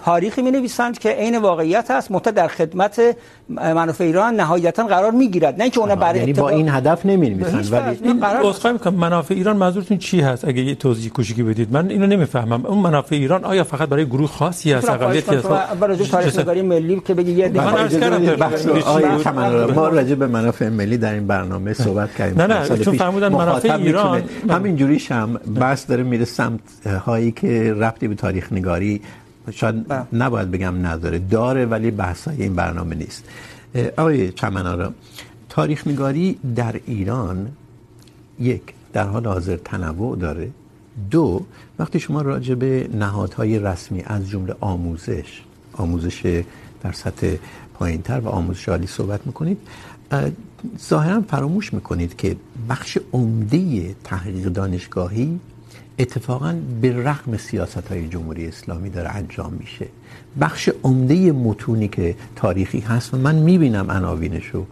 تاریخی 0.05 0.43
می 0.43 0.51
نویسند 0.51 0.99
که 0.99 1.09
عین 1.09 1.39
واقعیت 1.39 1.91
است. 1.91 2.11
مت 2.11 2.29
در 2.29 2.49
خدمت 2.49 3.01
منافع 3.49 4.05
ایران 4.05 4.35
نهایتا 4.35 4.87
قرار 4.87 5.11
میگیرد. 5.11 5.55
نه 5.57 5.63
اینکه 5.63 5.81
اونا 5.81 5.97
برای 5.97 6.19
یعنی 6.19 6.33
با 6.33 6.49
این 6.49 6.69
هدف 6.69 7.07
نمی 7.07 7.31
نویسند 7.31 7.73
ولی 7.73 7.99
این 8.03 8.25
عذرخواهی 8.25 8.73
میکنم. 8.73 8.95
منافع 8.95 9.35
ایران 9.35 9.57
منظورتون 9.57 9.99
چی 9.99 10.21
هست؟ 10.21 10.45
اگه 10.45 10.63
یه 10.63 10.75
توضیح 10.75 11.11
کوچیکی 11.13 11.43
بدید. 11.43 11.73
من 11.73 11.91
اینو 11.91 12.07
نمیفهمم. 12.07 12.67
اون 12.67 12.79
منافع 12.79 13.17
ایران 13.17 13.45
آیا 13.45 13.65
فقط 13.65 13.89
برای 13.89 14.07
گروه 14.07 14.29
خاصی 14.29 14.73
است 14.73 14.89
اقلیتی 14.89 15.37
است 15.37 15.47
اول 15.47 15.89
راجع 15.89 16.05
تاریخ 16.05 16.39
نگاری 16.39 16.63
ملی 16.63 17.01
که 17.07 17.15
بگی 17.15 17.33
یه 17.33 17.49
من 17.49 17.65
عرض 17.65 17.99
کردم 17.99 19.75
ما 19.75 19.89
راجع 19.89 20.15
به 20.15 20.27
منافع 20.27 20.69
ملی 20.69 20.99
در 20.99 21.15
این 21.15 21.27
برنامه 21.27 21.73
صحبت 21.73 22.15
کردیم. 22.15 22.43
نه 22.43 22.69
نه 22.69 22.79
چون 22.79 22.97
فرمودن 22.97 23.33
منافع 23.33 23.75
ایران 23.75 24.23
همین 24.51 24.77
جوریش 24.77 25.13
هم 25.13 25.41
بحث 25.61 25.91
داره 25.91 26.03
میره 26.03 26.25
سمت 26.25 26.61
هایی 27.07 27.33
که 27.33 27.75
ربطی 27.75 28.09
به 28.09 28.15
تاریخ 28.15 28.53
نگاری 28.53 29.01
شاید 29.51 29.93
نباید 30.13 30.51
بگم 30.51 30.87
نداره. 30.87 31.19
داره 31.19 31.67
ولی 31.67 31.91
بحثای 31.91 32.43
این 32.43 32.55
برنامه 32.55 32.95
نیست. 32.95 33.25
آقای 33.97 34.33
چمنارا 34.33 34.93
تاریخ 35.49 35.87
نگاری 35.87 36.39
در 36.57 36.81
ایران 36.87 37.49
یک 38.41 38.63
در 38.93 39.07
حال 39.07 39.27
حاضر 39.27 39.57
تنوع 39.57 40.17
داره. 40.17 40.51
دو 41.11 41.45
وقتی 41.79 42.01
شما 42.01 42.23
راجع 42.23 42.55
به 42.55 42.89
نهادهای 42.95 43.59
رسمی 43.59 44.03
از 44.07 44.29
جمله 44.29 44.55
آموزش 44.61 45.43
آموزش 45.73 46.45
در 46.83 46.93
سطح 46.93 47.37
پایینتر 47.75 48.21
و 48.21 48.29
آموزش 48.29 48.69
عالی 48.69 48.87
صحبت 48.87 49.27
میکنید 49.27 49.59
ظاهرا 50.89 51.21
فراموش 51.21 51.75
میکنید 51.75 52.17
که 52.17 52.37
بخش 52.69 52.99
عمده 53.13 53.95
تحقیق 54.05 54.49
دانشگاهی 54.49 55.41
اتفاقا 55.99 56.57
به 56.81 56.93
رغم 56.93 57.37
سیاست 57.37 57.89
های 57.89 58.09
جمهوری 58.09 58.49
اسلامی 58.49 58.91
داره 58.91 59.09
انجام 59.09 59.53
میشه. 59.53 59.87
بخش 60.41 60.71
عمده 60.83 61.33
متونی 61.33 61.89
که 61.89 62.15
تاریخی 62.37 62.81
هست 62.81 63.15
و 63.15 63.17
من 63.17 63.35
میبینم 63.35 63.91
عناوینشو 63.91 64.67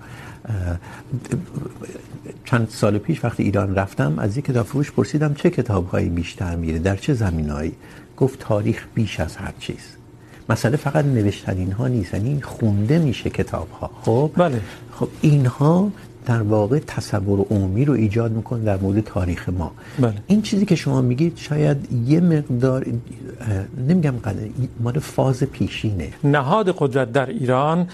چند 2.44 2.68
سال 2.70 2.98
پیش 2.98 3.24
وقتی 3.24 3.42
ایران 3.42 3.74
رفتم 3.74 4.18
از 4.18 4.36
یک 4.36 4.44
کتاب 4.44 4.66
فروش 4.66 4.92
پرسیدم 4.92 5.34
چه 5.34 5.50
کتاب 5.50 5.88
هایی 5.88 6.08
بیشتر 6.08 6.56
میره 6.56 6.78
در 6.78 6.96
چه 6.96 7.14
زمینهایی 7.14 7.72
گفت 8.16 8.38
تاریخ 8.38 8.86
بیش 8.94 9.20
از 9.20 9.36
هر 9.36 9.52
چیز. 9.60 9.96
مسئله 10.48 10.76
فقط 10.76 11.04
نوشتن 11.04 11.56
اینها 11.56 11.88
نیست 11.88 12.14
یعنی 12.14 12.42
خونده 12.42 12.98
میشه 12.98 13.30
کتاب 13.30 13.70
ها 13.70 13.90
خب؟ 14.02 14.30
بله. 14.36 14.60
خب 14.92 15.08
اینها 15.20 15.90
در 16.26 16.42
واقع 16.42 16.78
تصور 16.78 17.46
عمومی 17.50 17.84
رو 17.84 17.94
ایجاد 17.94 18.32
میکنه 18.32 18.64
در 18.64 18.76
مورد 18.76 19.00
تاریخ 19.00 19.48
ما. 19.48 19.72
بله. 20.00 20.14
این 20.26 20.42
چیزی 20.42 20.66
که 20.66 20.76
شما 20.76 21.02
میگید 21.02 21.36
شاید 21.36 21.76
یه 22.06 22.20
مقدار 22.20 22.86
نمیگم 23.88 24.14
قدر 24.24 24.38
مال 24.80 24.98
فاز 24.98 25.42
پیشینه. 25.42 26.08
نهاد 26.24 26.74
قدرت 26.78 27.12
در 27.12 27.26
ایران 27.26 27.88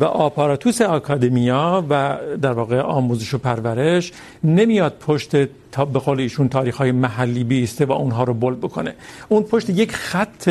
و 0.00 0.04
آپاراتوس 0.04 0.80
آکادمیا 0.82 1.84
و 1.90 2.18
در 2.42 2.52
واقع 2.52 2.80
آموزش 2.80 3.34
و 3.34 3.38
پرورش 3.38 4.12
نمیاد 4.44 4.96
پشت 5.06 5.36
تا 5.72 5.84
به 5.84 5.98
قول 5.98 6.20
ایشون 6.20 6.48
تاریخ 6.48 6.76
های 6.76 6.92
محلی 6.92 7.44
بیسته 7.44 7.84
و 7.84 7.92
اونها 7.92 8.24
رو 8.24 8.34
بلد 8.34 8.60
بکنه. 8.60 8.94
اون 9.28 9.42
پشت 9.42 9.70
یک 9.70 9.92
خط 9.92 10.50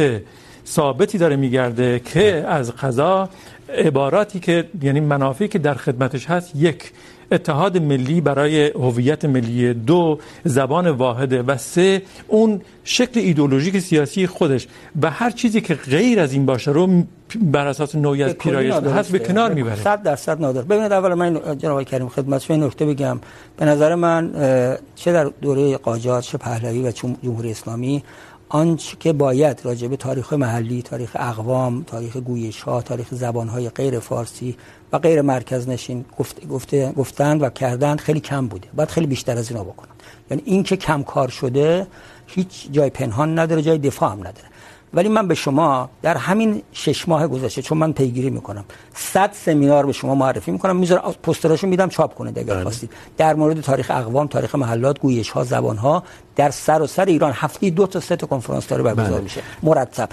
ثابتی 0.67 1.17
داره 1.17 1.35
میگرده 1.35 1.99
که 1.99 2.45
از 2.47 2.71
قضا 2.71 3.29
عباراتی 3.77 4.39
که 4.39 4.69
یعنی 4.81 4.99
منافعی 4.99 5.47
که 5.47 5.59
در 5.59 5.73
خدمتش 5.73 6.25
هست 6.25 6.55
یک 6.55 6.91
اتحاد 7.31 7.77
ملی 7.77 8.21
برای 8.21 8.67
هویت 8.67 9.25
ملی 9.25 9.73
دو 9.73 10.19
زبان 10.43 10.89
واحده 10.89 11.41
و 11.41 11.57
سه 11.57 12.01
اون 12.27 12.61
شکل 12.83 13.19
ایدئولوژیک 13.19 13.79
سیاسی 13.79 14.27
خودش. 14.27 14.67
و 15.01 15.09
هر 15.09 15.31
چیزی 15.31 15.61
که 15.61 15.75
غیر 15.75 16.19
از 16.19 16.33
این 16.33 16.45
باشه 16.45 16.71
رو 16.71 17.03
بر 17.41 17.67
اساس 17.67 17.95
نوعی 17.95 18.23
از 18.23 18.33
پیرایش 18.33 18.73
هست 18.73 19.11
به 19.11 19.19
کنار 19.19 19.53
میبره. 19.53 19.75
100 19.75 20.03
درصد 20.03 20.41
نادر 20.41 20.61
ببینید 20.61 20.91
اول 20.91 21.13
من 21.13 21.57
جناب 21.57 21.83
کریم 21.83 22.09
خدمت 22.09 22.41
شما 22.41 22.57
نکته 22.57 22.85
بگم. 22.85 23.19
به 23.57 23.65
نظر 23.65 23.95
من 23.95 24.31
چه 24.95 25.11
در 25.11 25.23
دوره 25.41 25.77
قاجار 25.77 26.21
چه 26.21 26.37
پهلوی 26.37 26.87
و 26.87 26.91
جمهوری 26.91 27.51
اسلامی 27.51 28.03
آنچه 28.53 28.97
که 28.99 29.13
باید 29.13 29.61
راجع 29.63 29.87
به 29.87 29.97
تاریخ 29.97 30.33
محلی، 30.33 30.81
تاریخ 30.81 31.11
اقوام، 31.19 31.83
تاریخ 31.83 32.17
گویش 32.17 32.61
ها، 32.61 32.81
تاریخ 32.81 33.07
زبان 33.11 33.47
های 33.47 33.69
غیر 33.69 33.99
فارسی 33.99 34.57
و 34.91 34.99
غیر 34.99 35.21
مرکز 35.21 35.69
نشین 35.69 36.05
گفت، 36.17 36.47
گفته، 36.47 36.91
گفتند 36.91 37.43
و 37.43 37.49
کردند 37.49 37.99
خیلی 37.99 38.19
کم 38.19 38.47
بوده. 38.47 38.67
باید 38.75 38.89
خیلی 38.89 39.07
بیشتر 39.07 39.37
از 39.37 39.51
اینا 39.51 39.63
بکنند. 39.63 40.03
یعنی 40.31 40.43
این 40.45 40.63
که 40.63 40.77
کم 40.77 41.03
کار 41.03 41.27
شده 41.27 41.87
هیچ 42.27 42.71
جای 42.71 42.89
پنهان 42.89 43.39
نداره، 43.39 43.61
جای 43.61 43.77
دفاع 43.77 44.11
هم 44.11 44.19
نداره. 44.19 44.51
ولی 44.93 45.09
من 45.09 45.27
به 45.27 45.35
شما 45.35 45.89
در 46.01 46.17
همین 46.17 46.61
شش 46.71 47.07
ماه 47.07 47.27
گذشته 47.27 47.61
چون 47.61 47.77
من 47.77 47.91
پیگیری 47.91 48.29
میکنم 48.29 48.65
100 48.93 49.31
سمینار 49.33 49.85
به 49.85 49.91
شما 49.91 50.15
معرفی 50.15 50.51
میکنم 50.51 50.75
میذارم 50.75 51.15
پوستراشو 51.23 51.67
میدم 51.67 51.89
چاپ 51.89 52.15
کنید 52.15 52.39
اگر 52.39 52.63
خواستید 52.63 52.89
در 53.17 53.33
مورد 53.33 53.61
تاریخ 53.61 53.91
اقوام 53.91 54.27
تاریخ 54.27 54.55
محلات 54.55 54.99
گویش 54.99 55.29
ها 55.29 55.43
زبان 55.43 55.77
ها 55.77 56.03
در 56.41 56.51
سر 56.51 56.81
و 56.81 56.87
سر 56.87 57.05
ایران 57.05 57.31
هفته 57.35 57.69
دو 57.69 57.87
تا 57.87 57.99
سه 57.99 58.15
تا 58.15 58.27
کنفرانس 58.27 58.67
داره 58.67 58.83
برگزار 58.83 59.21
میشه. 59.21 59.41
مرتب. 59.63 60.09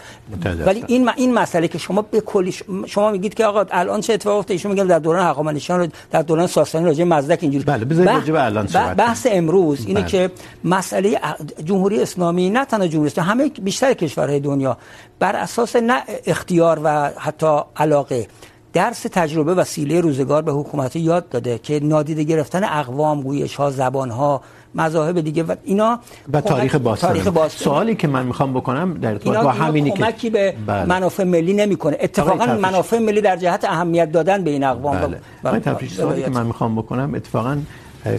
ولی 0.67 0.85
این 0.87 1.11
این 1.17 1.35
مسئله 1.35 1.69
که 1.69 1.79
شما 1.79 2.03
به 2.03 2.21
کلی 2.21 2.55
شما 2.87 3.11
میگید 3.11 3.35
که 3.35 3.47
آقا 3.47 3.65
الان 3.71 4.01
چه 4.01 4.13
اتفاقی 4.13 4.39
افتاد 4.39 4.53
ایشون 4.53 4.73
میگن 4.73 4.87
در 4.87 4.99
دوران 4.99 5.27
هخامنشیان 5.27 5.81
رو 5.81 5.89
در 6.11 6.23
دوران 6.23 6.47
ساسانی 6.47 6.87
راجع 6.87 7.05
مزدک 7.05 7.39
اینجوری 7.43 7.65
بله 7.65 7.85
بذارید 7.85 8.11
راجع 8.11 8.33
به 8.33 8.45
الان 8.45 8.67
صحبت 8.67 8.97
بحث 8.97 9.27
امروز 9.31 9.87
اینه 9.87 10.05
که 10.05 10.31
مسئله 10.65 11.21
جمهوری 11.65 12.03
اسلامی 12.03 12.51
نه 12.51 12.65
تنها 12.65 12.87
جمهوری 12.87 13.11
اسلامی 13.11 13.31
همه 13.31 13.49
بیشتر 13.49 13.95
کشورهای 13.95 14.41
دنیا 14.41 14.79
بر 15.19 15.37
اساس 15.37 15.77
نه 15.77 16.03
اختیار 16.27 16.81
و 16.85 17.11
حتی 17.17 17.61
علاقه 17.77 18.27
درس 18.73 19.03
تجربه 19.03 19.55
وسیله 19.55 20.01
روزگار 20.01 20.43
به 20.43 20.53
حکومت 20.53 20.97
یاد 20.97 21.29
داده 21.29 21.59
که 21.59 21.81
نادیده 21.83 22.23
گرفتن 22.23 22.65
اقوام 22.65 23.23
گویش 23.23 23.55
ها 23.55 23.71
زبان 23.71 24.11
ها 24.11 24.43
مذاهب 24.75 25.21
دیگه 25.21 25.43
و 25.43 25.55
اینا 25.65 26.01
و 26.33 26.41
تاریخ 26.41 26.75
باستان 26.75 27.11
تاریخ 27.11 27.27
باستان 27.27 27.65
سوالی 27.65 27.95
که 27.95 28.09
من 28.09 28.27
میخوام 28.27 28.53
بکنم 28.53 28.95
در 28.95 29.11
ارتباط 29.11 29.37
با 29.37 29.51
همینی 29.51 29.91
که 29.91 29.97
کمکی 29.97 30.31
به 30.31 30.55
بله. 30.67 30.85
منافع 30.85 31.25
ملی 31.25 31.53
نمیکنه. 31.53 31.97
اتفاقا 32.01 32.47
منافع 32.47 32.99
ملی 32.99 33.21
در 33.21 33.37
جهت 33.37 33.65
اهمیت 33.65 34.13
دادن 34.13 34.45
به 34.45 34.51
این 34.51 34.65
اقوام 34.65 34.97
بله. 34.97 35.21
و 35.45 35.59
تفریش 35.59 35.93
سوالی 35.93 36.23
که 36.23 36.31
من 36.31 36.47
میخوام 36.47 36.77
بکنم 36.77 37.15
اتفاقا 37.15 37.59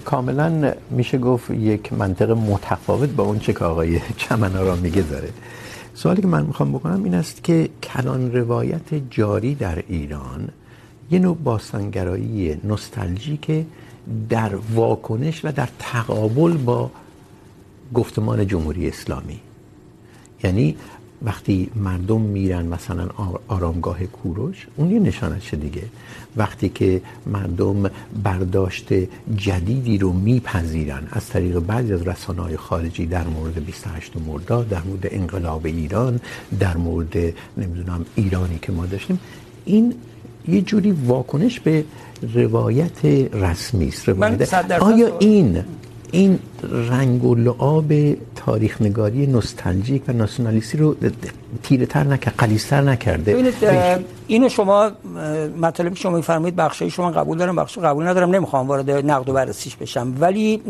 کاملا 0.05 0.73
میشه 0.89 1.17
گفت 1.17 1.51
یک 1.51 1.93
منطق 1.93 2.31
متفاوت 2.31 3.09
با 3.09 3.23
اون 3.23 3.39
چه 3.39 3.53
که 3.53 3.65
آقای 3.65 4.01
چمنارا 4.17 4.75
میگه 4.75 5.01
داره. 5.01 5.29
سوالی 5.93 6.21
که 6.21 6.27
من 6.27 6.45
میخوام 6.45 6.71
بکنم 6.71 7.03
این 7.03 7.13
است 7.13 7.43
که 7.43 7.69
کلان 7.83 8.31
روایت 8.31 9.09
جاری 9.09 9.55
در 9.55 9.83
ایران 9.87 10.49
یه 11.11 11.19
نوع 11.19 11.37
باستانگرایی 11.43 12.57
نوستالژیکه 12.63 13.65
در 14.29 14.55
واکنش 14.55 15.45
و 15.45 15.51
در 15.51 15.69
تقابل 15.79 16.57
با 16.57 16.91
گفتمان 17.93 18.47
جمهوری 18.47 18.87
اسلامی. 18.87 19.39
یعنی 20.43 20.75
وقتی 21.21 21.69
مردم 21.75 22.21
میرن 22.21 22.65
مثلا 22.65 23.09
آرامگاه 23.47 24.05
کوروش، 24.05 24.67
اون 24.75 24.91
یه 24.91 24.99
نشانش 24.99 25.53
دیگه. 25.53 25.83
وقتی 26.37 26.69
که 26.69 27.01
مردم 27.25 27.89
برداشت 28.23 28.93
جدیدی 29.35 29.97
رو 29.97 30.13
میپذیرن، 30.13 31.07
از 31.11 31.27
طریق 31.27 31.59
بعضی 31.59 31.93
از 31.93 32.07
رسانه‌های 32.07 32.57
خارجی 32.57 33.05
در 33.05 33.27
مورد 33.27 33.65
28 33.65 34.17
مرداد 34.27 34.69
در 34.69 34.81
مورد 34.81 35.07
انقلاب 35.11 35.65
ایران، 35.65 36.19
در 36.59 36.77
مورد 36.77 37.33
نمیدونم 37.57 38.05
ایرانی 38.15 38.59
که 38.61 38.71
ما 38.71 38.85
داشتیم، 38.85 39.19
این 39.65 39.93
یه 40.55 40.61
جوری 40.61 40.91
واکنش 40.91 41.59
به 41.59 41.83
روایت 42.35 43.05
رسمی 43.33 43.87
است 43.87 44.09
روایت. 44.09 44.53
آیا 44.79 45.17
این 45.19 45.63
این 46.11 46.39
رنگ 46.89 47.23
و 47.23 47.35
لعاب 47.35 47.93
تاریخ 48.35 48.81
نگاری 48.81 49.27
نوستالژیک 49.27 50.01
و 50.07 50.13
ناسیونالیستی 50.13 50.77
رو 50.77 50.95
تیره 51.63 51.85
تر 51.85 52.03
نکرد 52.03 52.33
قلیزتر 52.37 52.81
نکرده؟ 52.81 53.33
ببینید 53.33 53.53
اینو 54.27 54.49
شما 54.49 54.91
مطالبی 55.61 55.95
شما 55.95 56.17
میفرمایید 56.17 56.55
بخشای 56.55 56.89
شما 56.89 57.11
قبول 57.11 57.37
دارم 57.37 57.55
بخش 57.55 57.77
قبول 57.77 58.07
ندارم 58.07 58.35
نمیخوام 58.35 58.67
وارد 58.67 58.89
نقد 58.89 59.29
و 59.29 59.33
بررسیش 59.33 59.75
بشم. 59.75 60.13
ولی 60.19 60.61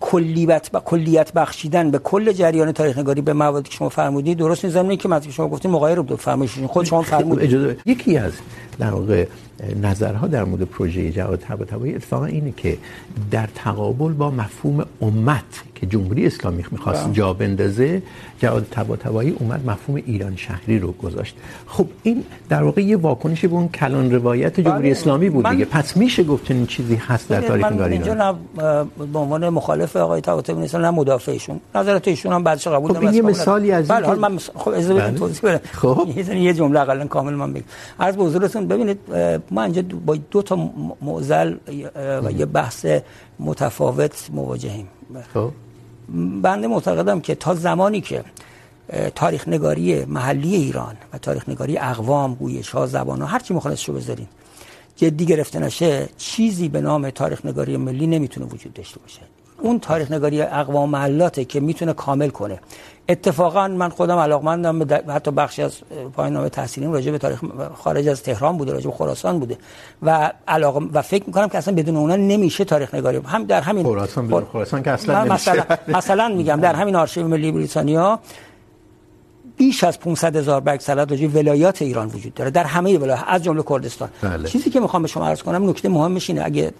کلیت 0.00 0.70
با 0.70 0.80
کلیت 0.80 1.32
بخشیدن 1.32 1.90
به 1.90 1.98
کل 1.98 2.32
جریان 2.32 2.72
تاریخ 2.72 2.98
نگاری 2.98 3.20
به 3.20 3.32
مواردی 3.32 3.70
که 3.70 3.76
شما 3.76 3.88
فرمودید 3.88 4.38
درست 4.38 4.64
نیست 4.64 4.74
زمینی 4.74 4.96
که 4.96 5.08
مطلب 5.08 5.32
شما 5.32 5.48
گفتید 5.48 5.70
مغایر 5.70 5.96
رو 5.96 6.16
فرمایشتون 6.16 6.66
خود 6.66 6.84
شما 6.84 7.02
فرمودید. 7.02 7.78
یکی 7.86 8.18
از 8.18 8.32
در 8.78 8.90
واقع 8.90 9.26
نظرها 9.82 10.26
در 10.26 10.44
مورد 10.44 10.62
پروژه 10.62 11.12
جواد 11.12 11.40
طباطبایی 11.40 11.94
اتفاقا 11.94 12.24
اینه 12.24 12.52
که 12.56 12.78
در 13.30 13.48
تقابل 13.54 14.12
با 14.12 14.30
مفهوم 14.30 14.86
امت 15.02 15.62
که 15.74 15.86
جمهوری 15.86 16.26
اسلامی 16.26 16.64
میخواست 16.70 17.12
جا 17.12 17.32
بندازه 17.32 18.02
جواد 18.38 18.66
طباطبایی 18.70 19.36
اومد 19.40 19.66
مفهوم 19.66 20.02
ایران 20.06 20.36
شهری 20.36 20.78
رو 20.78 20.92
گذاشت. 20.92 21.36
خب 21.66 21.86
این 22.02 22.24
در 22.48 22.62
واقع 22.62 22.82
یه 22.82 22.96
واکنش 22.96 23.44
به 23.44 23.52
اون 23.52 23.68
کلان 23.68 24.12
روایت 24.12 24.60
جمهوری 24.60 24.90
اسلامی 24.90 25.30
بود 25.30 25.48
دیگه. 25.48 25.64
پس 25.64 25.96
میشه 25.96 26.24
گفت 26.24 26.44
چنین 26.44 26.66
چیزی 26.66 26.94
هست 26.94 27.28
در 27.28 27.40
تاریخ 27.40 27.66
نگاری 27.66 27.98
ایران؟ 27.98 28.18
من 28.18 28.24
اینجا 28.24 28.82
به 29.12 29.18
عنوان 29.18 29.48
مخالف 29.48 29.96
آقای 29.96 30.20
طباطبایی 30.20 30.62
نیستم 30.62 30.78
نه 30.78 30.90
مدافعشون 30.90 31.60
نظرات 31.74 32.08
ایشون 32.08 32.32
هم 32.32 32.44
بعدش 32.44 32.68
قبول 32.68 32.92
خب 32.92 33.14
یه 33.14 33.22
مثالی 33.22 33.72
از 33.72 33.88
بله 33.88 34.06
حالا 34.06 34.28
من 34.28 34.38
خب 34.38 34.68
اجازه 34.68 34.94
بدید 34.94 35.18
توضیح 35.18 35.40
بدم. 35.42 35.60
خب. 35.72 36.08
یه 36.48 36.54
جمله 36.54 36.80
اقلا 36.80 37.06
کامل 37.06 37.34
من 37.34 37.52
بگم. 37.52 37.64
عرض 38.00 38.16
به 38.16 38.24
حضورتون 38.24 38.68
ببینید 38.68 38.98
ما 39.50 39.62
اینجا 39.62 39.82
با 40.06 40.16
دو 40.30 40.42
تا 40.42 40.70
معضل 41.02 41.54
و 42.24 42.30
یه 42.32 42.46
بحث 42.46 42.86
متفاوت 43.40 44.28
مواجهیم. 44.32 44.88
خب. 45.34 45.50
بنده 46.42 46.66
معتقدم 46.66 47.20
که 47.20 47.34
تا 47.34 47.54
زمانی 47.54 48.00
که 48.00 48.24
تاریخ 49.14 49.48
نگاری 49.48 50.04
محلی 50.04 50.54
ایران 50.54 50.96
و 51.12 51.18
تاریخ 51.18 51.48
نگاری 51.48 51.78
اقوام 51.78 52.34
گویش 52.34 52.70
ها 52.70 52.86
زبان 52.86 53.20
ها 53.20 53.26
هر 53.26 53.38
چی 53.38 53.54
مخالفش 53.54 53.88
رو 53.88 53.94
بذارین، 53.94 54.26
جدی 54.96 55.26
گرفته 55.26 55.58
نشه، 55.58 56.08
چیزی 56.16 56.68
به 56.68 56.80
نام 56.80 57.10
تاریخ 57.10 57.46
نگاری 57.46 57.76
ملی 57.76 58.06
نمیتونه 58.06 58.46
وجود 58.46 58.72
داشته 58.72 58.98
باشه. 59.00 59.20
اون 59.58 59.80
تاریخ 59.80 60.10
نگاری 60.10 60.42
اقوام 60.42 60.90
محلاته 60.90 61.44
که 61.44 61.60
میتونه 61.60 61.92
کامل 61.92 62.28
کنه. 62.28 62.60
اتفاقا 63.08 63.68
من 63.68 63.88
خودم 63.88 64.18
علاقمندم 64.18 64.78
به 64.78 65.02
حتی 65.08 65.30
بخشی 65.30 65.62
از 65.62 65.72
پایان 66.16 66.32
نامه 66.32 66.48
تحصیلیم 66.48 66.92
راجع 66.92 67.10
به 67.10 67.18
تاریخ 67.18 67.40
خارج 67.74 68.08
از 68.08 68.22
تهران 68.22 68.56
بوده 68.56 68.72
راجع 68.72 68.90
به 68.90 68.96
خراسان 68.96 69.38
بوده. 69.38 69.58
و 70.02 70.32
علاقه 70.48 70.80
و 70.92 71.02
فکر 71.02 71.24
میکنم 71.26 71.48
که 71.48 71.58
اصلا 71.58 71.74
بدون 71.74 71.96
اونا 71.96 72.16
نمیشه 72.16 72.64
تاریخ 72.64 72.94
نگاری 72.94 73.20
هم 73.26 73.44
در 73.44 73.60
همین 73.60 73.84
خراسان 73.84 74.28
بدون 74.28 74.44
خراسان 74.52 74.82
که 74.82 74.90
اصلا 74.90 75.24
نمیشه. 75.24 75.34
مثلا 75.34 75.64
مثلا 75.88 76.28
میگم 76.28 76.60
در 76.60 76.74
همین 76.74 76.96
آرشیو 76.96 77.28
ملی 77.28 77.52
بریتانیا 77.52 78.18
بیش 79.56 79.84
از 79.84 80.00
500 80.00 80.36
هزار 80.36 80.60
برگ 80.60 80.80
سند 80.80 81.10
راجع 81.10 81.26
ولایات 81.26 81.82
ایران 81.82 82.08
وجود 82.08 82.34
داره. 82.34 82.50
در 82.50 82.64
همه 82.64 82.98
ولایات 82.98 83.24
از 83.26 83.44
جمله 83.44 83.62
کردستان. 83.68 84.08
بله. 84.22 84.48
چیزی 84.48 84.70
که 84.70 84.80
میخوام 84.80 85.02
به 85.02 85.08
شما 85.08 85.28
عرض 85.28 85.42
کنم 85.42 85.70
نکته 85.70 85.88
مهمش 85.88 86.30
اینه. 86.30 86.44
اگه 86.44 86.72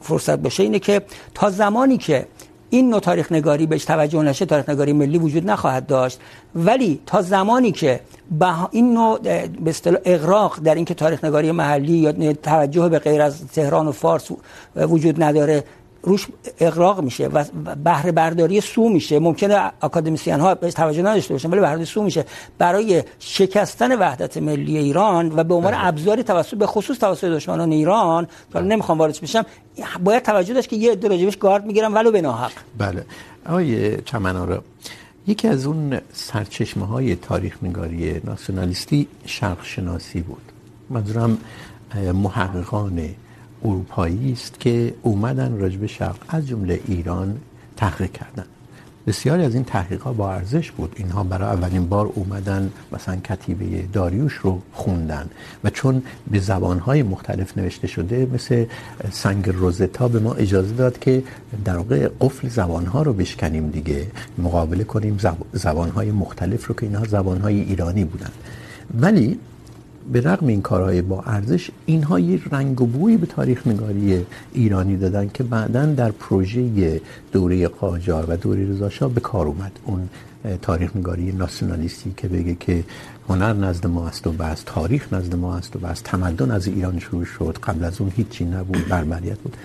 فرصت 0.00 0.38
باشه 0.38 0.62
اینه 0.62 0.78
که 0.78 1.02
تا 1.34 1.50
زمانی 1.50 1.98
که 1.98 2.26
این 2.72 2.90
نوع 2.90 3.00
تاریخ 3.00 3.32
نگاری 3.32 3.66
بهش 3.66 3.84
توجه 3.84 4.22
نشه 4.22 4.46
تاریخ 4.46 4.68
نگاری 4.68 4.92
ملی 4.92 5.18
وجود 5.18 5.50
نخواهد 5.50 5.86
داشت. 5.86 6.20
ولی 6.54 7.00
تا 7.06 7.22
زمانی 7.22 7.72
که 7.72 8.00
به 8.30 8.68
این 8.70 8.94
نوع، 8.94 9.18
به 9.18 9.70
اصطلاح 9.70 10.00
اغراق 10.04 10.60
در 10.60 10.74
اینکه 10.74 10.94
تاریخ 10.94 11.24
نگاری 11.24 11.52
محلی 11.52 11.92
یا 11.92 12.32
توجه 12.32 12.88
به 12.88 12.98
غیر 12.98 13.22
از 13.22 13.46
تهران 13.46 13.88
و 13.88 13.92
فارس 13.92 14.30
وجود 14.76 15.22
نداره 15.22 15.64
روش 16.02 16.26
اقراق 16.60 17.00
میشه 17.00 17.26
و 17.26 17.44
بهره 17.84 18.12
برداری 18.12 18.60
سو 18.60 18.88
میشه. 18.88 19.18
ممکنه 19.18 19.72
اکادمیسین 19.82 20.40
ها 20.40 20.54
بهش 20.54 20.74
توجه 20.74 21.02
نداشته 21.02 21.34
باشن، 21.34 21.50
ولی 21.50 21.60
بهره 21.60 21.84
سو 21.84 22.02
میشه. 22.02 22.24
برای 22.58 23.02
شکستن 23.18 23.98
وحدت 23.98 24.36
ملی 24.36 24.78
ایران 24.78 25.32
و 25.36 25.44
به 25.44 25.54
عنوان 25.54 25.74
ابزاری 25.76 26.22
توسط، 26.22 26.54
به 26.54 26.66
خصوص 26.66 26.98
توسط 26.98 27.24
دشمنان 27.24 27.72
ایران 27.72 28.26
حالا 28.54 28.66
نمیخوام 28.66 28.98
وارد 28.98 29.20
بشم، 29.22 29.44
باید 30.04 30.22
توجه 30.22 30.54
داشت 30.54 30.68
که 30.68 30.76
یه 30.76 30.92
عده 30.92 31.08
راجبش 31.08 31.36
گارد 31.36 31.66
میگیرن 31.66 31.92
ولو 31.92 32.10
به 32.10 32.20
ناحق. 32.20 32.52
بله. 32.78 33.04
آقای 33.46 34.02
چمنارا، 34.02 34.62
یکی 35.26 35.48
از 35.48 35.66
اون 35.66 36.00
سرچشمه 36.12 36.86
های 36.86 37.16
تاریخ 37.16 37.56
نگاری 37.62 38.20
ناسیونالیستی 38.24 39.08
شرق 39.26 39.64
شناسی 39.64 40.20
بود. 40.20 40.42
منظورم 40.90 41.38
محققان 42.14 43.08
اروپایی 43.64 44.32
است 44.32 44.60
که 44.60 44.94
اومدن 45.02 45.58
راجب 45.58 45.86
شرق 45.86 46.16
از 46.28 46.48
جمله 46.48 46.80
ایران 46.86 47.38
تحقیق 47.76 48.12
کردن. 48.12 48.44
بسیاری 49.06 49.44
از 49.44 49.54
این 49.54 49.64
تحقیقات 49.64 50.16
با 50.16 50.32
ارزش 50.32 50.70
بود. 50.70 50.94
اینها 50.96 51.22
برای 51.22 51.48
اولین 51.48 51.88
بار 51.88 52.06
اومدن، 52.14 52.70
مثلا 52.92 53.16
کتیبه 53.16 53.82
داریوش 53.92 54.32
رو 54.32 54.62
خوندن 54.72 55.30
و 55.64 55.70
چون 55.70 56.02
به 56.30 56.38
زبانهای 56.38 57.02
مختلف 57.02 57.58
نوشته 57.58 57.86
شده، 57.86 58.28
مثل 58.34 58.64
سنگ 59.10 59.48
روزتا 59.48 60.08
به 60.08 60.20
ما 60.20 60.34
اجازه 60.34 60.74
داد 60.74 60.98
که 60.98 61.22
در 61.64 61.76
واقع 61.76 62.08
قفل 62.20 62.48
زبانها 62.48 63.02
رو 63.02 63.12
بشکنیم 63.12 63.70
دیگه، 63.70 64.06
مقابله 64.38 64.84
کنیم 64.84 65.18
زبانهای 65.52 66.10
مختلف 66.10 66.66
رو 66.66 66.74
که 66.74 66.86
اینها 66.86 67.04
زبانهای 67.04 67.60
ایرانی 67.60 68.04
بودن 68.04 68.30
ولی 69.00 69.38
به 70.12 70.20
رغم 70.20 70.46
این 70.46 70.62
کارهای 70.62 71.02
با 71.02 71.22
ارزش، 71.22 71.70
اینها 71.86 72.20
یه 72.20 72.40
رنگ 72.50 72.80
و 72.80 72.86
بوی 72.86 73.16
به 73.16 73.26
تاریخ 73.26 73.66
نگاری 73.66 74.26
ایرانی 74.52 74.96
دادن 74.96 75.30
که 75.34 75.42
بعدا 75.42 75.86
در 75.86 76.10
پروژه 76.10 77.00
دوره 77.32 77.68
قاجار 77.68 78.30
و 78.30 78.36
دوره 78.36 78.68
رضا 78.68 78.88
شاه 78.88 79.10
به 79.10 79.20
کار 79.20 79.46
اومد. 79.46 79.72
اون 79.84 80.08
تاریخ 80.62 80.96
نگاری 80.96 81.32
ناسیونالیستی 81.32 82.14
که 82.16 82.28
بگه 82.28 82.54
که 82.54 82.84
هنر 83.28 83.52
نزد 83.52 83.86
ما 83.86 84.08
است 84.08 84.26
و 84.26 84.32
بس، 84.32 84.62
تاریخ 84.66 85.12
نزد 85.12 85.34
ما 85.34 85.56
است 85.56 85.76
و 85.76 85.78
بس، 85.78 86.00
تمدن 86.04 86.50
از 86.50 86.66
ایران 86.66 86.98
شروع 86.98 87.24
شد. 87.24 87.58
قبل 87.62 87.84
از 87.84 88.00
اون 88.00 88.12
هیچی 88.16 88.44
نبود، 88.44 88.88
بربریت 88.88 89.38
بود. 89.38 89.56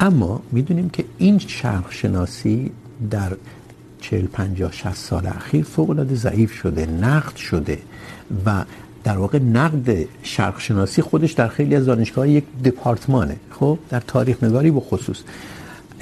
اما 0.00 0.40
میدونیم 0.52 0.90
که 0.90 1.04
این 1.18 1.38
شرق 1.38 1.90
شناسی 1.90 2.70
در 3.10 3.32
40 4.00 4.26
50 4.26 4.72
60 4.72 4.94
سال 4.94 5.26
اخیر 5.26 5.64
فوق 5.64 5.90
العاده 5.90 6.14
ضعیف 6.14 6.52
شده، 6.52 6.86
نقد 6.86 7.36
شده 7.36 7.78
و 8.46 8.64
در 9.04 9.18
واقع 9.18 9.38
نقد 9.38 10.04
شرق 10.22 10.60
شناسی 10.60 11.02
خودش 11.02 11.32
در 11.32 11.48
خیلی 11.48 11.74
از 11.76 11.86
دانشگاه 11.86 12.28
یک 12.28 12.44
دپارتمانه، 12.64 13.36
خب؟ 13.50 13.78
در 13.90 14.00
تاریخ 14.00 14.42
نگاری 14.44 14.70
به 14.70 14.80
خصوص. 14.80 15.22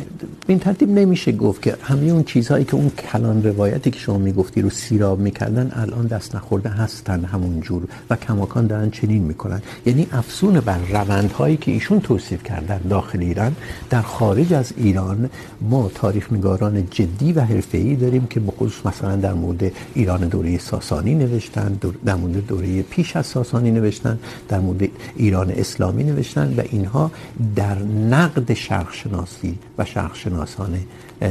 به 0.01 0.47
این 0.47 0.59
ترتیب 0.59 0.91
نمیشه 0.91 1.33
گفت 1.33 1.63
که 1.63 1.77
همه 1.83 2.11
اون 2.11 2.25
چیزهایی 2.25 2.65
که 2.65 2.75
اون 2.75 2.91
کلان 2.91 3.43
روایتی 3.43 3.91
که 3.91 3.99
شما 3.99 4.19
میگفتی 4.19 4.63
رو 4.63 4.71
سیراب 4.71 5.19
میکردن 5.19 5.73
الان 5.75 6.07
دست 6.07 6.37
نخورده 6.37 6.69
هستن 6.69 7.25
همون 7.25 7.61
جور 7.61 7.83
و 8.11 8.17
کماکان 8.17 8.67
دارن 8.67 8.91
چنین 8.91 9.23
میکنن. 9.23 9.63
یعنی 9.87 10.07
افسون 10.13 10.61
بر 10.61 10.79
روندهایی 10.93 11.57
که 11.57 11.73
ایشون 11.73 12.01
توصیف 12.01 12.43
کرد 12.43 12.67
در 12.67 12.79
داخل 12.79 13.21
ایران، 13.21 13.57
در 13.91 14.03
خارج 14.03 14.53
از 14.53 14.73
ایران 14.77 15.31
ما 15.61 15.91
تاریخ 15.95 16.33
نگاران 16.33 16.87
جدی 16.91 17.33
و 17.33 17.41
حرفه‌ای 17.41 17.97
داریم 17.97 18.27
که 18.27 18.41
به 18.41 18.53
خصوص 18.53 18.87
مثلا 18.87 19.17
در 19.17 19.33
مورد 19.33 19.73
ایران 19.95 20.21
دوره 20.21 20.59
ساسانی 20.59 21.15
نوشتن 21.15 21.79
در 22.05 22.15
مورد 22.15 22.47
دوره 22.47 22.83
پیش 22.83 23.17
از 23.17 23.27
ساسانی 23.27 23.71
نوشتن، 23.71 24.19
در 24.49 24.61
مورد 24.61 24.89
ایران 25.17 25.51
اسلامی 25.51 26.05
نوشتن 26.05 26.55
و 26.57 26.63
اینها 26.71 27.11
در 27.57 27.79
نقد 28.11 28.55
شرق 28.55 28.93
شناسی 28.93 29.59
و 29.79 29.85
شرق 29.95 30.15
شناسانه 30.23 30.81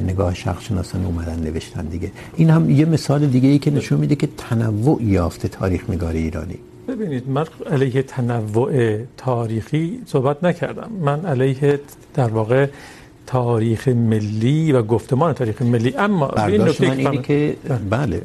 نگاه 0.09 0.33
شرق 0.43 0.61
شناسانه 0.67 1.05
اومدن 1.11 1.39
نوشتن 1.47 1.85
دیگه. 1.85 2.11
این 2.35 2.49
هم 2.49 2.69
یه 2.79 2.85
مثال 2.95 3.27
دیگه 3.35 3.49
ای 3.49 3.59
که 3.59 3.71
نشون 3.71 3.99
میده 3.99 4.15
که 4.15 4.29
تنوع 4.37 5.03
یافته 5.03 5.47
تاریخ 5.47 5.89
نگاری 5.89 6.19
ایرانی. 6.27 6.59
ببینید 6.87 7.29
من 7.29 7.45
علیه 7.71 8.03
تنوع 8.13 8.71
تاریخی 9.17 9.83
صحبت 10.05 10.43
نکردم. 10.43 10.91
من 11.01 11.25
علیه 11.25 11.79
در 12.13 12.27
واقع 12.27 12.67
تاریخ 13.27 13.87
ملی 13.87 14.71
و 14.71 14.81
گفتمان 14.81 15.33
تاریخ 15.33 15.61
ملی 15.61 15.93
اما 15.97 16.29
این 16.47 16.61
نکته 16.61 16.91
اینه 16.91 17.21
که 17.21 17.57
بله 17.89 18.21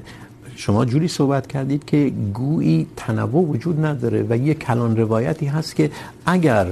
شما 0.57 0.85
جوری 0.85 1.09
صحبت 1.09 1.47
کردید 1.47 1.85
که 1.85 2.13
گویی 2.35 2.87
تنوع 2.97 3.45
وجود 3.49 3.85
نداره 3.85 4.27
و 4.29 4.37
یه 4.37 4.55
کلان 4.55 4.97
روایتی 4.97 5.47
هست 5.47 5.77
که 5.77 5.91
اگر 6.27 6.67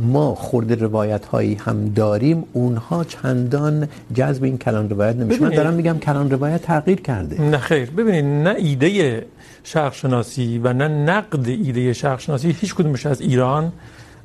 ما 0.00 0.34
خورده 0.34 0.74
روایت 0.74 1.24
هایی 1.24 1.54
هم 1.54 1.88
داریم 1.88 2.44
اونها 2.52 3.04
چندان 3.04 3.88
جذب 4.14 4.44
این 4.44 4.58
کلان 4.58 4.90
روایت 4.90 5.16
نمیشه. 5.16 5.42
من 5.42 5.50
دارم 5.50 5.74
میگم 5.74 5.98
کلان 5.98 6.30
روایت 6.30 6.62
تغییر 6.62 7.00
کرده. 7.00 7.42
نه 7.42 7.58
خیر. 7.58 7.90
ببینید 7.90 8.24
نه 8.24 8.54
ایده 8.58 9.26
شرق 9.64 9.94
شناسی 9.94 10.58
و 10.58 10.72
نه 10.72 10.88
نقد 10.88 11.48
ایده 11.48 11.92
شرق 11.92 12.20
شناسی 12.20 12.56
هیچ 12.60 12.74
کدومش 12.74 13.06
از 13.06 13.20
ایران 13.20 13.72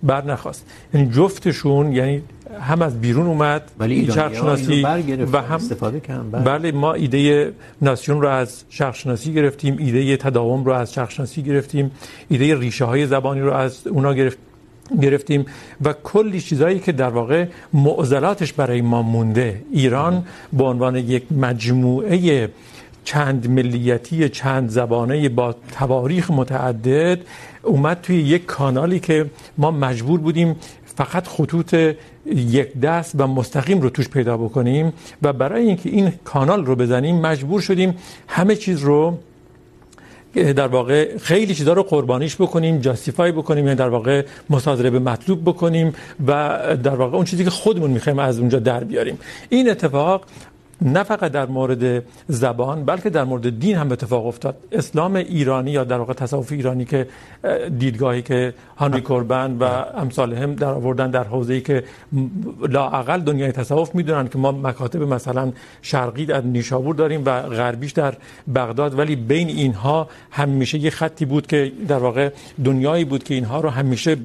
بر 0.04 0.26
نخواست. 0.26 0.66
یعنی 0.94 1.12
جفتشون 1.12 1.92
یعنی 1.92 2.22
هم 2.62 2.82
از 2.82 3.02
بیرون 3.02 3.26
اومد 3.26 3.72
ولی 3.80 4.12
شرق 4.12 4.34
شناسی 4.34 4.84
و 5.34 5.42
هم 5.42 5.56
استفاده 5.56 6.00
کردن. 6.00 6.44
بله. 6.44 6.72
ما 6.72 6.94
ایده 6.94 7.54
ناسیون 7.82 8.22
رو 8.22 8.28
از 8.28 8.64
شرق 8.70 8.96
شناسی 8.96 9.34
گرفتیم 9.34 9.78
ایده 9.78 10.18
تداوم 10.18 10.66
رو 10.66 10.72
از 10.72 10.94
شرق 10.94 11.10
شناسی 11.10 11.44
گرفتیم 11.44 11.92
ایده 12.30 12.60
ریشه 12.60 12.86
های 12.86 13.08
زبانی 13.08 13.42
رو 13.42 13.54
از 13.54 13.88
اونا 13.88 14.14
گرفتیم. 14.14 14.46
گرفتیم 15.02 15.46
و 15.82 15.94
کلی 16.04 16.42
چیزایی 16.42 16.80
که 16.80 16.92
در 16.92 17.10
واقع 17.10 17.46
معضلاتش 17.74 18.54
برای 18.54 18.82
ما 18.82 19.02
مونده. 19.02 19.62
ایران 19.72 20.26
به 20.54 20.64
عنوان 20.64 20.96
یک 20.96 21.24
مجموعه 21.32 22.50
چند 23.04 23.50
ملیتی، 23.50 24.30
چند 24.30 24.70
زبانه 24.70 25.30
با 25.30 25.56
تواریخ 25.72 26.32
متعدد 26.32 27.20
اومد 27.64 28.02
توی 28.02 28.22
یک 28.22 28.46
کانالی 28.46 29.00
که 29.00 29.26
ما 29.58 29.72
مجبور 29.72 30.20
بودیم 30.20 30.56
فقط 30.96 31.28
خطوط 31.28 31.76
یک 32.26 32.80
دست 32.80 33.16
و 33.18 33.28
مستقیم 33.28 33.82
رو 33.82 33.90
توش 33.90 34.10
پیدا 34.10 34.38
بکنیم 34.38 34.94
و 35.22 35.34
برای 35.34 35.68
اینکه 35.68 35.90
این 35.90 36.14
کانال 36.24 36.66
رو 36.66 36.76
بزنیم 36.76 37.22
مجبور 37.22 37.62
شدیم 37.62 37.96
همه 38.28 38.56
چیز 38.56 38.80
رو 38.80 39.18
در 40.36 40.68
واقع 40.68 41.18
خیلی 41.18 41.56
چیزا 41.56 41.74
رو 41.74 41.84
قربانیش 41.84 42.36
بکنیم 42.36 42.78
جاستیفای 42.78 43.32
بکنیم 43.32 43.66
یعنی 43.66 43.78
در 43.78 43.90
واقع 43.90 44.26
مصادره 44.50 44.90
به 44.90 45.00
مطلوب 45.00 45.42
بکنیم 45.42 45.94
و 46.28 46.60
در 46.84 46.96
واقع 46.96 47.16
اون 47.16 47.26
چیزی 47.26 47.44
که 47.44 47.50
خودمون 47.50 47.92
میخوایم 47.92 48.20
از 48.20 48.40
اونجا 48.40 48.60
در 48.60 48.84
بیاریم. 48.84 49.20
این 49.50 49.70
اتفاق 49.70 50.26
نه 50.82 51.04
فقط 51.04 51.32
در 51.32 51.46
مورد 51.46 52.04
زبان، 52.28 52.86
بلکه 52.86 53.10
در 53.10 53.24
مورد 53.24 53.60
دین 53.60 53.76
هم 53.76 53.92
اتفاق 53.92 54.26
افتاد. 54.26 54.58
اسلام 54.72 55.16
ایرانی 55.16 55.72
یا 55.72 55.84
در 55.84 55.98
واقع 55.98 56.14
تصوف 56.14 56.52
ایرانی 56.52 56.86
که 56.86 57.08
دیدگاهی 57.80 58.22
که 58.22 58.54
هانری 58.78 59.02
کوربن 59.02 59.58
و 59.60 59.64
امثال 59.98 60.34
هم 60.34 60.56
در 60.56 60.68
آوردن 60.68 61.12
در 61.12 61.24
حوزه‌ای 61.24 61.62
که 61.62 61.84
لااقل 62.70 63.20
دنیای 63.20 63.52
تصوف 63.52 63.96
میدونن 63.96 64.28
که 64.28 64.38
ما 64.38 64.52
مکاتب 64.52 65.02
مثلا 65.02 65.52
شرقی 65.82 66.26
در 66.26 66.42
نیشابور 66.42 66.96
داریم 66.96 67.22
و 67.26 67.42
غربیش 67.42 67.92
در 67.92 68.14
بغداد. 68.56 69.00
ولی 69.00 69.16
بین 69.16 69.48
اینها 69.48 70.08
همیشه 70.32 70.78
یه 70.78 70.90
خطی 70.90 71.26
بود 71.26 71.48
که 71.48 71.72
در 71.88 71.98
واقع 71.98 72.30
دنیایی 72.66 73.06
بود 73.06 73.24
که 73.24 73.34
اینها 73.34 73.60
رو 73.60 73.70
همیشه 73.70 74.18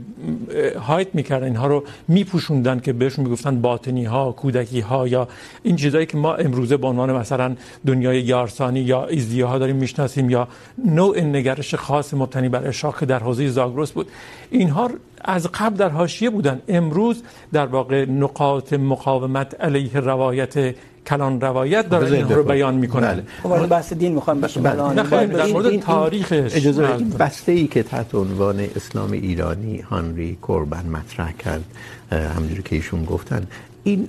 هایت 0.86 1.14
میکردن، 1.14 1.46
اینها 1.46 1.66
رو 1.66 1.84
میپوشوندن 2.08 2.80
که 2.80 2.92
بهشون 2.92 3.24
میگفتن 3.24 3.60
باطنی 3.60 4.04
ها 4.04 4.32
کودکی 4.32 4.80
ها 4.80 5.08
یا 5.08 5.28
این 5.62 5.76
چیزایی 5.76 6.06
که 6.06 6.16
ما 6.16 6.39
امروزه 6.40 6.76
به 6.76 6.86
عنوان 6.86 7.12
مثلا 7.12 7.56
دنیای 7.86 8.20
یارسانی 8.20 8.80
یا 8.80 9.06
ایزدیه 9.06 9.44
ها 9.44 9.58
داریم 9.58 9.76
میشناسیم 9.76 10.30
یا 10.30 10.48
نوع 10.84 11.20
نگرش 11.20 11.74
خاص 11.74 12.14
مبتنی 12.14 12.48
بر 12.48 12.66
اشراق 12.66 13.04
در 13.04 13.18
حوزه 13.18 13.48
زاگرس 13.48 13.92
بود. 13.92 14.08
اینها 14.50 14.90
از 15.24 15.46
قبل 15.46 15.76
در 15.76 15.88
حاشیه 15.88 16.30
بودن. 16.30 16.62
امروز 16.68 17.22
در 17.52 17.66
واقع 17.66 18.04
نقاط 18.04 18.72
مقاومت 18.72 19.60
علیه 19.60 20.00
روایت 20.00 20.74
کلان 21.06 21.40
روایت 21.40 21.88
داره 21.88 22.12
این 22.12 22.28
رو 22.28 22.42
بیان 22.42 22.74
میکنه 22.74 23.22
وارد 23.44 23.68
بحث 23.68 23.92
دین 23.92 24.12
میخوام 24.12 24.40
بشیم 24.40 24.62
بله. 24.62 25.26
در 25.26 25.46
مورد 25.46 25.80
تاریخش 25.80 26.56
اجازه 26.56 26.82
بدید. 26.82 27.18
بسته 27.18 27.52
ای 27.52 27.66
که 27.66 27.82
تحت 27.82 28.14
عنوان 28.14 28.60
اسلام 28.76 29.12
ایرانی 29.12 29.78
هانری 29.78 30.38
کوربن 30.42 30.86
مطرح 30.86 31.32
کرد 31.32 31.64
همونجوری 32.12 32.62
که 32.62 32.76
ایشون 32.76 33.04
گفتن 33.04 33.46
این 33.84 34.08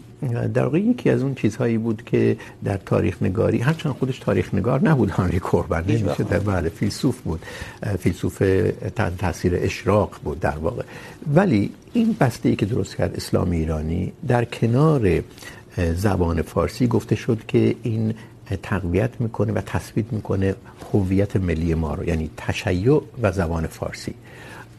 در 0.54 0.64
واقع 0.64 0.80
یکی 0.80 1.10
از 1.10 1.22
اون 1.22 1.36
چیزهایی 1.36 1.78
بود 1.78 2.04
که 2.06 2.38
در 2.64 2.78
تاریخ 2.78 3.24
نگاری 3.24 3.58
هرچند 3.58 3.94
خودش 3.94 4.20
تاریخ 4.20 4.54
نگار 4.54 4.84
نبود 4.84 5.10
هانری 5.10 5.40
کوربن 5.40 5.84
نمیشه 5.88 6.24
در 6.24 6.40
بله 6.40 6.70
فیلسوف 6.70 7.22
بود 7.22 7.42
فیلسوف 8.00 8.38
تحت 8.96 9.18
تاثیر 9.18 9.56
اشراق 9.56 10.20
بود 10.24 10.40
در 10.40 10.58
واقع. 10.58 10.84
ولی 11.36 11.72
این 11.94 12.16
بسته 12.20 12.50
ای 12.50 12.56
که 12.56 12.66
درست 12.66 12.96
کرد 12.96 13.16
اسلام 13.16 13.52
ایرانی 13.52 14.12
در 14.28 14.46
کنار 14.46 15.24
زبان 15.96 16.42
فارسی 16.42 16.88
گفته 16.88 17.16
شد 17.16 17.40
که 17.48 17.76
این 17.84 18.14
تقویت 18.64 19.22
میکنه 19.22 19.54
و 19.54 19.62
تثبیت 19.62 20.14
میکنه 20.14 20.56
هویت 20.94 21.36
ملی 21.36 21.74
ما 21.74 21.94
رو 21.94 22.08
یعنی 22.08 22.30
تشیع 22.38 23.02
و 23.22 23.32
زبان 23.32 23.68
فارسی. 23.68 24.14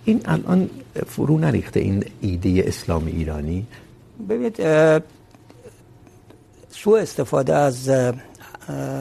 این 0.04 0.20
الان 0.24 0.70
فرو 1.06 1.38
نریخته 1.38 1.80
این 1.80 2.04
ایده 2.20 2.64
اسلام 2.66 3.06
ایرانی. 3.06 3.66
ببینید 4.28 4.56
سوء 6.70 7.00
استفاده 7.00 7.54
از 7.54 7.90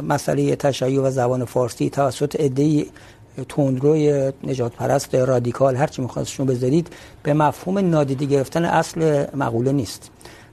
مسئله 0.03 0.55
تشیع 0.55 1.01
و 1.01 1.11
زبان 1.11 1.45
فارسی 1.45 1.89
توسط 1.89 2.35
عده‌ای 2.35 2.85
تندروی 3.49 4.31
نجات 4.43 4.73
پرست 4.73 5.15
رادیکال، 5.15 5.75
هر 5.75 5.87
چی 5.87 6.01
میخواستشون 6.01 6.45
بذارید، 6.45 6.87
به 7.23 7.33
مفهوم 7.33 7.77
نادیده 7.77 8.25
گرفتن 8.25 8.65
اصل 8.65 9.25
مقوله 9.35 9.71
نیست. 9.71 10.09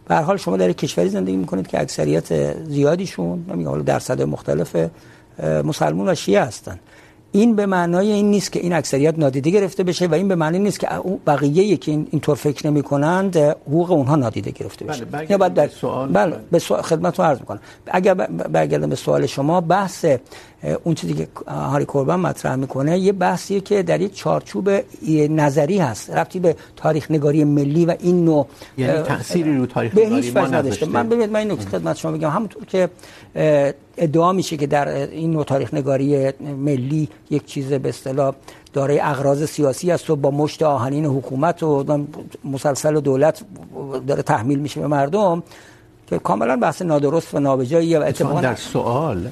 به 0.09 0.15
هر 0.15 0.23
حال 0.23 0.37
شما 0.37 0.57
در 0.57 0.73
کشوری 0.73 1.09
زندگی 1.09 1.37
میکنید 1.37 1.67
که 1.67 1.81
اکثریت 1.81 2.55
زیادیشون، 2.65 3.45
نمیگم 3.49 3.71
حالا 3.71 3.83
درصد 3.83 4.23
مختلف 4.23 4.77
مسلمان 5.65 6.09
و 6.09 6.15
شیعه 6.15 6.43
هستن. 6.43 6.79
این 7.33 7.57
به 7.57 7.67
معنای 7.67 8.13
این 8.13 8.31
نیست 8.31 8.53
که 8.53 8.61
این 8.61 8.73
اکثریت 8.73 9.19
نادیده 9.19 9.51
گرفته 9.51 9.83
بشه 9.83 10.07
و 10.07 10.15
این 10.15 10.29
به 10.29 10.35
معنی 10.35 10.59
نیست 10.59 10.81
که 10.81 10.89
بقیه 11.27 11.77
که 11.77 11.91
این 11.91 12.09
اینطور 12.11 12.37
فکر 12.37 12.67
نمی 12.67 12.83
کنند 12.83 13.37
حقوق 13.37 13.91
اونها 13.91 14.17
نادیده 14.17 14.51
گرفته 14.51 14.85
بشه. 14.85 15.05
بله 15.05 15.37
بعد 15.37 15.55
در 15.55 15.69
سوال 15.69 16.09
بله 16.09 16.37
به 16.51 16.59
سوال 16.59 16.83
خدمتتون 16.83 17.27
عرض 17.27 17.41
میکنم. 17.41 17.61
اگر 17.87 18.15
برگردم 18.15 18.89
به 18.89 18.97
سوال 18.97 19.27
شما 19.27 19.61
بحث 19.61 20.07
اون 20.85 20.95
چیزی 20.95 21.15
که 21.15 21.29
هاری 21.47 21.85
کوربان 21.85 22.21
مطرح 22.21 22.55
میکنه 22.55 22.99
یه 22.99 23.13
بحثیه 23.13 23.61
که 23.61 23.83
در 23.83 24.01
یک 24.01 24.15
چارچوب 24.15 24.71
نظری 25.31 25.79
هست 25.79 26.11
ربطی 26.11 26.39
به 26.39 26.57
تاریخ 26.77 27.11
نگاری 27.11 27.45
ملی 27.45 27.87
و 27.87 27.95
این 28.01 28.25
نوع 28.25 28.47
یعنی 28.79 29.03
تأثیری 29.03 29.57
رو 29.57 29.67
تاریخ 29.67 29.95
نگاری 29.95 30.31
ما 30.31 30.47
نداشته. 30.47 30.87
من 30.87 31.09
ببینید 31.09 31.31
من 31.31 31.41
این 31.41 31.51
نکته 31.51 31.69
خدمت 31.69 31.97
شما 31.97 32.13
بگم 32.13 32.31
همونطور 32.31 32.65
که 32.65 32.89
ادعا 33.99 34.33
میشه 34.33 34.57
که 34.57 34.67
در 34.67 34.89
این 34.89 35.31
نوع 35.31 35.45
تاریخ 35.45 35.75
نگاری 35.75 36.33
ملی 36.41 37.09
یک 37.31 37.45
چیز 37.45 37.73
به 37.73 37.89
اصطلاح 37.89 38.35
دارای 38.73 39.01
اغراض 39.01 39.45
سیاسی 39.45 39.91
است 39.91 40.11
و 40.11 40.17
با 40.17 40.31
مشت 40.31 40.63
آهنین 40.63 41.07
حکومت 41.07 41.63
و 41.63 42.07
مسلسل 42.45 43.01
دولت 43.01 43.43
داره 44.07 44.23
تحمیل 44.23 44.59
میشه 44.59 44.81
به 44.81 44.87
مردم 44.87 45.43
که 46.07 46.19
کاملا 46.19 46.57
بحث 46.57 46.83
نادرست 46.83 47.35
و 47.35 47.41
نابجاییه 47.41 47.99
و 47.99 48.03
اتفاقا 48.03 48.41
در 48.41 48.55
سوال 48.55 49.29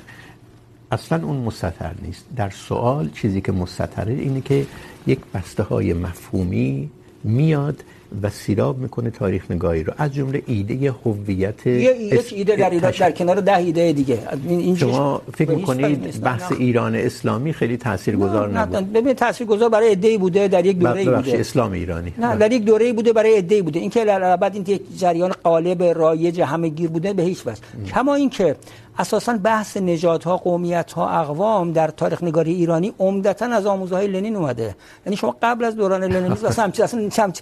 اصلا 0.93 1.27
اون 1.27 1.37
مستتر 1.37 1.95
نیست. 2.03 2.25
در 2.37 2.51
سوال 2.51 3.11
چیزی 3.11 3.41
که 3.41 3.53
مستتره 3.53 4.13
اینه 4.13 4.41
که 4.41 4.67
یک 5.07 5.19
بسته 5.35 5.63
های 5.63 5.93
مفهومی 5.93 6.91
میاد 7.25 7.85
و 8.23 8.31
سیراب 8.31 8.79
میکنه 8.79 9.11
تاریخ 9.11 9.51
نگاری 9.51 9.85
رو. 9.85 9.93
از 9.99 10.15
جمله 10.15 10.43
ایده 10.47 10.95
هویت 11.05 11.67
یک 11.67 12.33
ایده 12.33 12.57
در 12.57 12.71
ایده 12.71 12.91
در 12.91 13.11
کنار 13.11 13.41
ده 13.41 13.57
ایده 13.57 13.93
دیگه. 13.93 14.19
این 14.49 14.77
شما 14.77 15.23
فکر 15.35 15.51
میکنید 15.51 16.21
بحث 16.21 16.53
ایران 16.53 16.95
اسلامی 16.95 17.53
خیلی 17.53 17.77
تاثیرگذار 17.77 18.59
نبود؟ 18.59 18.77
نه. 18.77 18.83
ببین 18.83 19.13
تاثیرگذار 19.13 19.69
برای 19.69 19.89
ایده 19.89 20.19
بوده 20.19 20.49
در 20.49 20.67
یک 20.67 20.79
دوره 20.79 21.05
بوده. 21.05 21.41
اسلام 21.41 21.73
ایرانی. 21.73 22.13
نه 22.19 22.37
در 22.37 22.53
یک 22.53 22.65
دوره 22.65 22.93
بوده 22.93 23.13
برای 23.13 23.35
ایده 23.35 23.63
بوده. 23.63 23.81
این 23.81 23.91
که 23.91 24.05
بعد 24.41 24.55
این 24.55 24.65
یک 24.67 24.99
جریان 24.99 25.33
قالب 25.45 25.83
رایج 25.83 26.41
همه 26.41 26.69
گیر 26.69 26.91
بوده 26.91 27.13
به 27.13 27.23
هیچ 27.23 27.47
وجه. 27.47 27.61
کما 27.95 28.15
اینکه 28.15 28.57
اساسا 28.99 29.39
بحث 29.43 29.77
نژادها 29.77 30.37
قومیت 30.37 30.93
ها 30.93 31.11
اقوام 31.11 31.73
در 31.73 31.89
تاریخ 31.89 32.23
نگاری 32.23 32.55
ایرانی 32.55 32.93
عمدتا 32.99 33.47
از 33.47 33.67
آموزه 33.67 33.95
های 33.95 34.07
لنین 34.07 34.37
اومده. 34.37 34.77
یعنی 35.07 35.17
شما 35.17 35.37
قبل 35.43 35.65
از 35.65 35.77
دوران 35.77 36.05
لنینیسم 36.05 36.47
اصلا 36.57 36.73
اصلا 36.85 37.33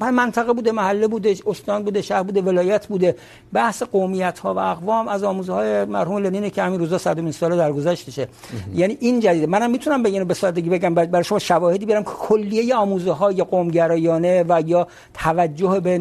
منطقه 0.00 0.52
بوده 0.52 0.72
محله 0.72 1.06
بوده 1.08 1.36
استان 1.46 1.84
بوده 1.84 2.02
شهر 2.02 2.22
بوده 2.22 2.42
ولایت 2.42 2.86
بوده. 2.86 3.16
بحث 3.52 3.82
قومیت 3.82 4.38
ها 4.38 4.54
و 4.54 4.58
اقوام 4.58 5.08
از 5.08 5.24
آموزه 5.24 5.52
های 5.52 5.84
مرحوم 5.84 6.18
لنین 6.18 6.50
که 6.50 6.62
همین 6.62 6.80
روزا 6.80 6.98
100 6.98 7.30
سال 7.30 7.56
در 7.56 7.72
گذشتشه. 7.72 8.28
یعنی 8.74 8.96
این 9.00 9.20
جدیده. 9.20 9.46
منم 9.46 9.70
میتونم 9.70 10.02
بگم 10.02 10.24
به 10.24 10.34
سادگی 10.34 10.70
بگم 10.70 10.94
برای 10.94 11.24
شما 11.24 11.38
شواهدی 11.38 11.86
بیارم 11.86 12.04
که 12.04 12.10
کلیه 12.10 12.74
آموزه 12.74 13.12
های 13.12 13.42
قومگرایانه 13.42 14.44
و 14.48 14.62
یا 14.66 14.86
توجه 15.14 15.80
به 15.80 15.98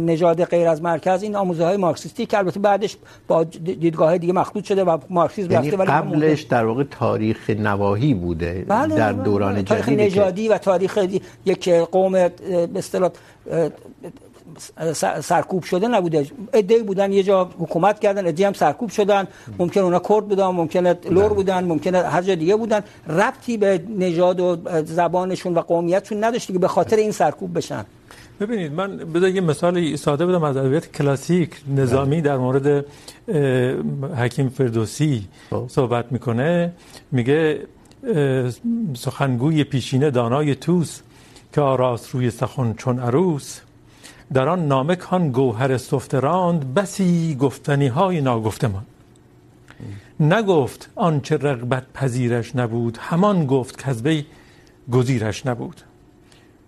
نژاد 0.00 0.44
غیر 0.44 0.68
از 0.68 0.82
مرکز 0.82 1.22
این 1.22 1.36
آموزه 1.36 1.64
های 1.64 1.76
مارکسیستی 1.76 2.26
که 2.26 2.38
البته 2.38 2.60
بعدش 2.60 2.96
با 3.28 3.44
دیدگاه 3.44 4.18
دیگه 4.18 4.32
مخلوط 4.32 4.64
شده 4.64 4.84
و 4.84 4.98
مارکسیسم 5.10 5.52
رفته 5.56 5.76
ولی 5.76 5.90
قبلش 5.90 6.42
در 6.42 6.64
واقع 6.64 6.84
تاریخ 6.84 7.50
نواحی 7.50 8.14
بوده 8.14 8.64
بله 8.68 8.96
در 8.96 9.12
دوران 9.12 9.54
جدید 9.54 9.66
تاریخ 9.66 9.88
نژادی 9.88 10.48
و 10.48 10.58
تاریخ 10.58 10.98
یک 11.44 11.68
قوم 11.68 12.28
اصطلاح 12.94 13.12
سرکوب 15.20 15.62
شده 15.64 15.88
نبوده. 15.88 16.26
ایده 16.54 16.82
بودن 16.82 17.12
یه 17.12 17.22
جا 17.22 17.50
حکومت 17.58 18.00
کردن 18.00 18.26
ایده 18.26 18.46
هم 18.46 18.52
سرکوب 18.52 18.90
شدن. 18.90 19.28
ممکن 19.58 19.80
اونا 19.80 19.98
کرد 19.98 20.28
بودن 20.28 20.46
ممکنه 20.46 20.98
لور 21.10 21.32
بودن 21.32 21.64
ممکنه 21.64 21.98
هر 21.98 22.22
جا 22.22 22.34
دیگه 22.34 22.56
بودن. 22.56 22.80
ربطی 23.08 23.56
به 23.56 23.80
نژاد 23.98 24.40
و 24.40 24.56
زبانشون 24.84 25.54
و 25.54 25.60
قومیتشون 25.60 26.24
نداشت 26.24 26.52
که 26.52 26.58
به 26.58 26.68
خاطر 26.68 26.96
این 26.96 27.12
سرکوب 27.12 27.56
بشن. 27.56 27.84
ببینید 28.40 28.72
من 28.72 28.96
بذار 28.96 29.28
یه 29.28 29.40
مثال 29.40 29.96
ساده 29.96 30.26
بدم 30.26 30.42
از 30.42 30.56
ادبیات 30.56 30.92
کلاسیک. 30.92 31.50
نظامی 31.76 32.20
در 32.20 32.38
مورد 32.38 32.84
حکیم 34.16 34.48
فردوسی 34.48 35.28
صحبت 35.68 36.12
میکنه. 36.12 36.72
میگه 37.12 37.60
سخنگوی 38.94 39.64
پیشینه 39.64 40.10
دانای 40.10 40.54
توس 40.54 41.00
که 41.52 41.60
آراست 41.60 42.10
روی 42.10 42.30
سخن 42.30 42.74
چون 42.74 42.98
عروس، 42.98 43.60
در 44.32 44.48
آن 44.48 44.68
نامه 44.68 44.96
کان 44.96 45.30
گوهر 45.30 45.76
سفته 45.76 46.20
راند 46.20 46.74
بسی 46.74 47.34
گفتنی 47.34 47.86
های 47.86 48.20
ناگفته 48.20 48.68
ناگفتمان 48.68 48.86
نگفت 50.20 50.90
آنچه 50.94 51.36
رغبت 51.36 51.84
پذیرش 51.94 52.56
نبود، 52.56 52.98
همان 53.00 53.46
گفت 53.46 53.78
که 53.78 53.88
از 53.88 54.02
وی 54.02 54.24
گزیرش 54.92 55.46
نبود. 55.46 55.80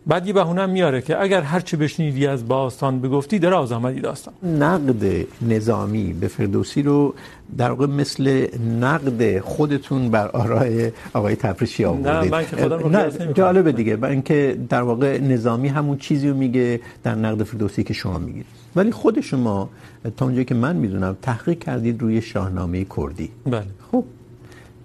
بعد 0.07 0.27
یه 0.27 0.33
بهونه 0.33 0.67
میاره 0.67 1.03
که 1.03 1.23
اگر 1.23 1.41
هر 1.41 1.61
چه 1.61 1.77
بشنیدی 1.77 2.27
از 2.27 2.49
باستان 2.49 3.01
بگفتی 3.01 3.39
دراز 3.39 3.73
آمدی 3.73 4.01
داستان. 4.01 4.35
نقد 4.43 5.27
نظامی 5.43 6.13
به 6.13 6.29
فردوسی 6.29 6.83
رو 6.83 7.15
در 7.59 7.71
واقع 7.71 7.87
مثل 7.87 8.47
نقد 8.81 9.39
خودتون 9.41 10.09
بر 10.09 10.29
آرای 10.29 10.93
آقای 11.13 11.37
تفریشی 11.37 11.85
آوردید. 11.85 12.09
نه 12.09 12.31
من 12.31 12.47
که 12.47 12.57
خودم 12.57 12.97
نمی‌کنم. 12.97 13.33
جالبه 13.33 13.73
دیگه. 13.73 13.97
برای 13.97 14.13
اینکه 14.13 14.59
در 14.69 14.83
واقع 14.83 15.19
نظامی 15.19 15.69
همون 15.69 15.99
چیزی 15.99 16.29
رو 16.29 16.37
میگه 16.37 16.81
در 17.03 17.15
نقد 17.15 17.43
فردوسی 17.43 17.83
که 17.85 17.95
شما 17.95 18.19
میگید. 18.19 18.47
ولی 18.77 18.93
خود 18.93 19.21
شما 19.21 19.71
تا 20.17 20.25
اونجایی 20.25 20.45
که 20.45 20.55
من 20.55 20.77
میدونم 20.77 21.17
تحقیق 21.23 21.59
کردید 21.59 22.03
روی 22.03 22.23
شاهنامه 22.23 22.87
کردی. 22.97 23.31
بله. 23.47 23.63
خب 23.93 24.05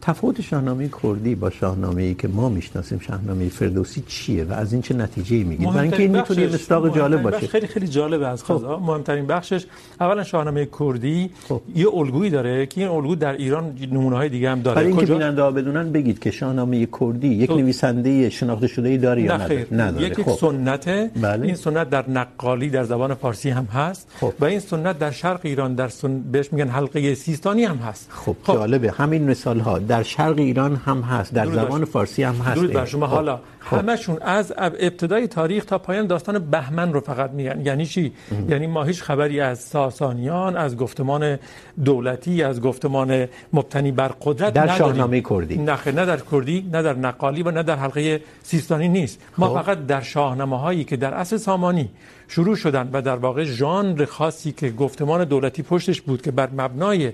تفاوت 0.01 0.41
شاهنامه 0.41 0.89
کردی 1.03 1.35
با 1.35 1.49
شاهنامه 1.49 2.01
ای 2.01 2.13
که 2.13 2.27
ما 2.27 2.49
میشناسیم 2.49 2.99
شاهنامه 2.99 3.49
فردوسی 3.49 4.03
چیه 4.07 4.43
و 4.43 4.53
از 4.53 4.73
این 4.73 4.81
چه 4.81 4.93
نتیجه 4.93 5.43
میگیرید 5.43 5.69
برای 5.69 5.81
اینکه 5.81 6.03
این 6.03 6.17
میتونه 6.17 6.47
مصداق 6.47 6.95
جالب 6.95 7.21
باشه. 7.21 7.47
خیلی 7.47 7.67
خیلی 7.67 7.87
جالبه 7.87 8.27
از 8.27 8.43
قضا. 8.43 8.79
مهمترین 8.79 9.27
بخشش 9.27 9.65
اولا 9.99 10.23
شاهنامه 10.23 10.67
کردی 10.79 11.29
یه 11.75 11.87
الگویی 11.93 12.29
داره 12.29 12.65
که 12.65 12.81
این 12.81 12.89
الگو 12.89 13.15
در 13.15 13.33
ایران 13.33 13.75
نمونه 13.91 14.15
های 14.15 14.29
دیگه 14.29 14.49
هم 14.49 14.61
داره. 14.61 14.75
برای 14.75 14.87
اینکه 14.87 15.05
بیننده 15.05 15.41
ها 15.41 15.51
بدونن 15.51 15.91
بگید 15.91 16.19
که 16.19 16.31
شاهنامه 16.31 16.87
کردی 16.99 17.27
یک 17.27 17.51
نویسنده 17.51 18.29
شناخته 18.29 18.67
شده 18.67 18.89
ای 18.89 18.97
داره 18.97 19.21
یا 19.21 19.35
نداره؟ 19.37 19.67
نداره. 19.71 20.05
یک 20.05 20.29
سنته. 20.29 21.11
بله. 21.21 21.45
این 21.45 21.55
سنت 21.55 21.89
در 21.89 22.09
نقالی 22.09 22.69
در 22.69 22.83
زبان 22.83 23.13
فارسی 23.13 23.49
هم 23.49 23.65
هست 23.65 24.07
خب. 24.19 24.33
و 24.39 24.45
این 24.45 24.59
سنت 24.59 24.99
در 24.99 25.11
شرق 25.11 25.39
ایران 25.43 25.75
در 25.75 25.87
سن... 25.87 26.19
بهش 26.31 26.53
میگن 26.53 26.67
حلقه 26.67 27.15
سیستانی 27.15 27.63
هم 27.63 27.77
هست. 27.77 28.07
خب, 28.11 28.35
خب. 28.43 28.53
جالبه. 28.53 28.91
همین 28.91 29.29
مثال 29.29 29.59
ها 29.59 29.79
در 29.89 30.03
شرق 30.03 30.37
ایران 30.37 30.75
هم 30.75 31.01
هست 31.01 31.33
در 31.33 31.45
زبان 31.45 31.85
فارسی 31.85 32.23
هم 32.23 32.35
هست. 32.35 32.61
بر 32.61 32.85
شما 32.85 33.07
حالا 33.07 33.39
همشون 33.59 34.17
از 34.21 34.53
ابتدای 34.57 35.27
تاریخ 35.27 35.65
تا 35.65 35.77
پایان 35.77 36.07
داستان 36.07 36.39
بهمن 36.39 36.93
رو 36.93 36.99
فقط 36.99 37.31
میگن 37.31 37.61
یعنی 37.65 37.85
چی؟ 37.85 38.13
یعنی 38.49 38.67
ما 38.67 38.83
هیچ 38.83 39.03
خبری 39.03 39.39
از 39.39 39.59
ساسانیان 39.59 40.57
از 40.57 40.77
گفتمان 40.77 41.39
دولتی 41.85 42.43
از 42.43 42.61
گفتمان 42.61 43.27
مبتنی 43.53 43.91
بر 43.91 44.07
قدرت 44.21 44.53
در 44.53 44.67
شاهنامه 44.67 45.21
کردی. 45.21 45.57
نه 45.57 45.77
نه 45.85 46.05
در 46.05 46.19
کردی 46.31 46.69
نه 46.73 46.81
در 46.81 46.93
نقالی 46.93 47.43
و 47.43 47.51
نه 47.51 47.63
در 47.63 47.75
حلقه 47.75 48.21
سیستانی 48.43 48.87
نیست. 48.87 49.19
ما 49.37 49.53
فقط 49.53 49.85
در 49.85 50.01
شاهنامه 50.01 50.59
هایی 50.59 50.83
که 50.83 50.97
در 50.97 51.13
اصل 51.13 51.37
سامانی 51.37 51.89
شروع 52.27 52.55
شدن 52.55 52.89
و 52.93 53.01
در 53.01 53.15
واقع 53.15 53.43
ژانر 53.43 54.05
خاصی 54.05 54.51
که 54.51 54.69
گفتمان 54.69 55.23
دولتی 55.23 55.63
پشتش 55.63 56.01
بود 56.01 56.21
که 56.21 56.31
بر 56.31 56.49
مبنای 56.57 57.11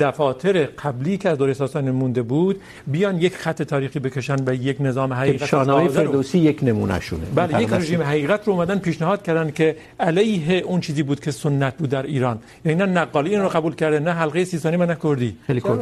دفاتر 0.00 0.64
قبلی 0.64 1.18
که 1.18 1.28
از 1.28 1.38
دوره 1.38 1.54
ساسانی 1.54 1.90
مونده 1.90 2.22
بود 2.22 2.60
بیان 2.86 3.20
یک 3.20 3.36
خط 3.36 3.62
تاریخی 3.62 3.98
بکشن 3.98 4.36
به 4.36 4.56
یک 4.56 4.76
نظام 4.80 5.12
حقیقت 5.12 5.46
شاهنامه 5.46 5.85
فردوسی 5.88 6.38
یک 6.38 6.58
نمونه 6.62 7.00
شونه 7.00 7.22
بله 7.34 7.62
یک 7.62 7.72
رژیم 7.72 8.02
حقیقت 8.02 8.46
رو 8.46 8.52
اومدن 8.52 8.78
پیشنهاد 8.78 9.22
کردن 9.22 9.50
که 9.50 9.76
علیه 10.00 10.58
اون 10.58 10.80
چیزی 10.80 11.02
بود 11.02 11.20
که 11.20 11.30
سنت 11.30 11.76
بود 11.76 11.90
در 11.90 12.02
ایران 12.02 12.38
یعنی 12.64 12.78
نه 12.78 12.86
نقالی 12.86 13.30
این 13.30 13.40
رو 13.40 13.48
قبول 13.48 13.74
کرده 13.74 13.98
نه 13.98 14.10
حلقه 14.10 14.44
سیستانی 14.44 14.76
من 14.76 14.94
کردی 14.94 15.36
خیلی 15.46 15.60
خوب 15.60 15.78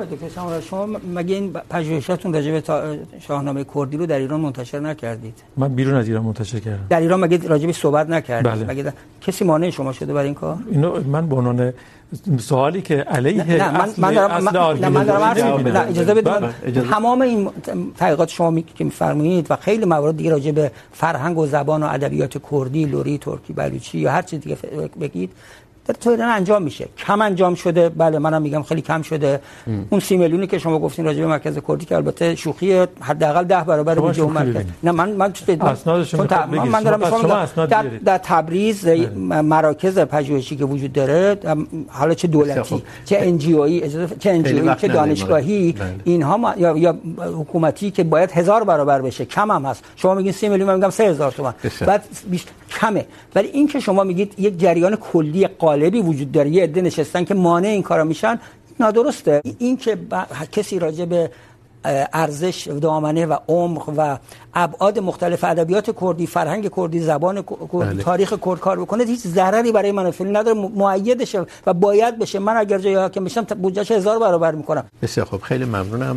شما 0.61 0.87
مگه 1.15 1.35
این 1.35 1.53
پژوهشاتون 1.71 2.35
راجع 2.35 2.53
به 2.53 2.63
شاهنامه 3.21 3.65
کردی 3.75 3.97
رو 3.97 4.07
در 4.07 4.19
ایران 4.19 4.41
منتشر 4.41 4.81
نکردید 4.81 5.43
من 5.57 5.75
بیرون 5.75 5.95
از 5.95 6.09
ایران 6.09 6.23
منتشر 6.23 6.59
کردم 6.59 6.87
در 6.91 7.01
ایران 7.01 7.21
مگه 7.21 7.49
راجع 7.49 7.67
به 7.67 7.73
صحبت 7.73 8.09
نکردید 8.09 8.53
بله. 8.53 8.65
مگه 8.65 8.93
کسی 9.21 9.45
مانع 9.45 9.71
شما 9.71 9.93
شده 9.93 10.13
برای 10.13 10.27
این 10.27 10.35
کار 10.35 10.59
اینو 10.71 11.01
من 11.01 11.29
به 11.29 11.37
عنوان 11.37 11.73
سوالی 12.39 12.83
که 12.83 12.95
علیه 12.95 13.45
نه 13.45 13.79
من 13.79 13.89
من 13.99 14.15
دارم 14.15 14.49
نه 14.81 14.89
من 14.89 15.05
دارم 15.05 15.25
نه 15.69 15.81
اجازه 15.89 16.15
بدید 16.15 16.91
تمام 16.91 17.21
این 17.21 17.51
تحقیقات 17.97 18.29
شما 18.29 18.61
که 18.61 18.85
میفرمایید 18.85 19.47
و 19.51 19.57
خیلی 19.57 19.85
موارد 19.85 20.17
دیگه 20.17 20.31
راجع 20.31 20.51
به 20.51 20.71
فرهنگ 20.93 21.39
و 21.39 21.47
زبان 21.47 21.83
و 21.83 21.87
ادبیات 21.87 22.51
کردی 22.51 22.85
لوری 22.85 23.19
ترکی 23.19 23.53
بلوچی 23.53 23.99
یا 23.99 24.11
هر 24.11 24.23
چیز 24.23 24.41
دیگه 24.41 24.59
بگید. 25.01 25.31
در 25.87 25.95
تو 25.95 26.11
ایران 26.11 26.29
انجام 26.29 26.63
میشه. 26.63 26.89
کم 26.99 27.23
انجام 27.23 27.55
شده. 27.55 27.89
بله 27.89 28.19
منم 28.19 28.43
میگم 28.43 28.63
خیلی 28.63 28.81
کم 28.81 29.03
شده. 29.03 29.41
ام. 29.67 29.87
اون 29.91 30.01
سی 30.01 30.17
میلیونی 30.17 30.47
که 30.47 30.59
شما 30.59 30.79
گفتین 30.79 31.05
راجع 31.05 31.21
به 31.21 31.27
مرکز 31.27 31.59
کردی 31.69 31.87
که 31.87 31.97
البته 31.97 32.35
شوخی 32.35 32.87
حداقل 33.01 33.45
10 33.45 33.65
برابر 33.65 33.95
بودجه 33.95 34.23
اون 34.23 34.33
مرکز. 34.33 34.65
نه 34.83 34.93
من 34.93 35.11
من 35.11 35.33
اسناد 35.61 36.05
شما 36.05 36.27
من, 36.51 36.69
من 36.69 36.83
دارم 36.83 37.11
شما 37.11 37.67
در, 37.67 37.83
در 38.05 38.19
تبریز 38.19 38.87
مراکز 39.43 39.99
پژوهشی 39.99 40.57
که 40.57 40.65
وجود 40.65 40.93
داره 40.93 41.39
حالا 41.89 42.15
چه 42.15 42.29
دولتی 42.29 42.83
چه 43.05 43.19
ان 43.21 43.39
جی 43.39 43.53
اویی 43.53 43.91
چه 44.19 44.31
ان 44.31 44.43
جی 44.43 44.71
چه 44.81 44.89
دانشگاهی 44.89 45.75
اینها 46.05 46.55
یا 46.57 46.79
یا 46.79 46.99
حکومتی 47.41 47.91
که 47.91 48.05
باید 48.05 48.31
هزار 48.33 48.65
برابر 48.65 49.03
بشه. 49.03 49.25
کم 49.25 49.51
هم 49.51 49.65
هست. 49.65 49.85
شما 49.97 50.15
میگین 50.15 50.33
30 50.33 50.49
میلیون 50.49 50.69
من 50.69 50.75
میگم 50.75 50.91
3000 50.91 51.33
تومان. 51.33 51.55
بعد 51.87 52.05
بیشتر 52.31 52.53
کمه. 52.81 53.07
ولی 53.35 53.49
این 53.49 53.69
که 53.69 53.81
شما 53.81 54.05
میگید 54.05 54.35
یک 54.39 54.59
جریان 54.59 54.97
کلی 54.97 55.49
قالبی 55.75 56.01
وجود 56.01 56.33
داره. 56.33 56.51
یه 56.51 56.63
عده 56.63 56.81
نشستن 56.81 57.25
که 57.25 57.35
مانع 57.35 57.69
این 57.69 57.83
کارا 57.83 58.05
میشن 58.05 58.41
نادرسته. 58.81 59.43
این 59.59 59.77
که 59.77 59.99
کسی 60.53 60.79
راجع 60.79 61.05
به 61.05 61.31
ارزش 62.13 62.69
دامنه 62.81 63.27
و 63.27 63.37
عمق 63.49 63.93
و 63.97 64.19
ابعاد 64.55 64.99
مختلف 64.99 65.45
ادبیات 65.45 66.01
کردی 66.01 66.27
فرهنگ 66.27 66.71
کردی 66.77 67.01
زبان 67.01 67.45
کردی 67.73 68.03
تاریخ 68.03 68.31
کرد 68.45 68.61
کار 68.61 68.81
بکنه 68.81 69.05
هیچ 69.05 69.21
ضرری 69.21 69.73
برای 69.73 69.93
من 69.93 70.11
فیلم 70.11 70.37
نداره. 70.37 70.59
مؤیدشه 70.59 71.47
و 71.67 71.75
باید 71.75 72.19
بشه. 72.19 72.39
من 72.39 72.57
اگر 72.57 72.79
جای 72.79 72.95
حاکم 72.95 73.25
بشم 73.25 73.43
بودجهش 73.43 73.91
هزار 73.91 74.19
برابر 74.19 74.55
میکنم. 74.55 74.85
بسیار 75.03 75.27
خب 75.27 75.41
خیلی 75.41 75.65
ممنونم. 75.65 76.17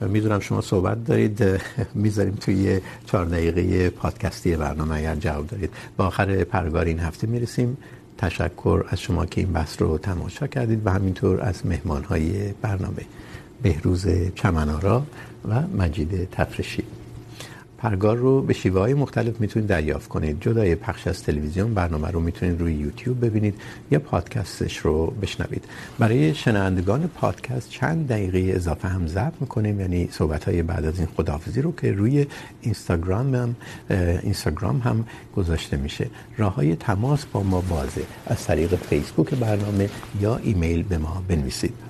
میدونم 0.00 0.40
شما 0.40 0.60
صحبت 0.60 1.04
دارید. 1.04 1.60
میذاریم 1.94 2.34
توی 2.40 2.80
چهار 3.06 3.24
دقیقه 3.24 3.90
پادکستی 3.90 4.56
برنامه 4.56 4.96
اگر 4.96 5.14
جواب 5.14 5.46
دارید. 5.46 5.70
با 5.96 6.06
آخر 6.06 6.44
پرگار 6.44 6.84
این 6.84 6.98
هفته 6.98 7.26
میرسیم. 7.26 7.76
تشکر 8.18 8.84
از 8.88 9.00
شما 9.00 9.26
که 9.26 9.40
این 9.40 9.52
بحث 9.52 9.82
رو 9.82 9.98
تماشا 9.98 10.46
کردید 10.46 10.86
و 10.86 10.90
همینطور 10.90 11.40
از 11.40 11.66
مهمانهای 11.66 12.52
برنامه 12.52 13.02
بهروز 13.62 14.06
چمنارا 14.34 15.02
و 15.48 15.62
مجید 15.76 16.30
تفرشی. 16.30 16.84
پرگار 17.78 18.16
رو 18.16 18.42
به 18.42 18.52
شیوه 18.52 18.80
های 18.80 18.94
مختلف 18.94 19.40
میتونید 19.40 19.68
دریافت 19.68 20.08
کنید. 20.08 20.40
جدای 20.40 20.74
پخش 20.74 21.06
از 21.06 21.22
تلویزیون 21.22 21.74
برنامه 21.74 22.08
رو 22.08 22.20
میتونید 22.20 22.60
روی 22.60 22.74
یوتیوب 22.74 23.24
ببینید 23.24 23.54
یا 23.90 23.98
پادکستش 23.98 24.78
رو 24.78 25.06
بشنوید. 25.06 25.64
برای 25.98 26.34
شنوندگان 26.34 27.06
پادکست 27.06 27.70
چند 27.70 28.08
دقیقه 28.08 28.52
اضافه 28.56 28.88
هم 28.88 29.06
ضبط 29.06 29.34
میکنیم. 29.40 29.80
یعنی 29.80 30.08
صحبت 30.12 30.44
های 30.44 30.62
بعد 30.62 30.84
از 30.84 30.98
این 30.98 31.08
خداحافظی 31.16 31.62
رو 31.62 31.72
که 31.72 31.92
روی 31.92 32.26
اینستاگرام 32.60 33.34
هم 33.34 33.56
اینستاگرام 34.22 34.78
هم 34.78 35.04
گذاشته 35.36 35.76
میشه. 35.76 36.06
راه 36.36 36.54
های 36.54 36.76
تماس 36.76 37.26
با 37.26 37.42
ما 37.42 37.60
بازه 37.60 38.02
از 38.26 38.44
طریق 38.44 38.74
فیسبوک 38.74 39.34
برنامه 39.34 39.90
یا 40.20 40.36
ایمیل 40.36 40.82
به 40.82 40.98
ما 40.98 41.22
بنویسید. 41.28 41.87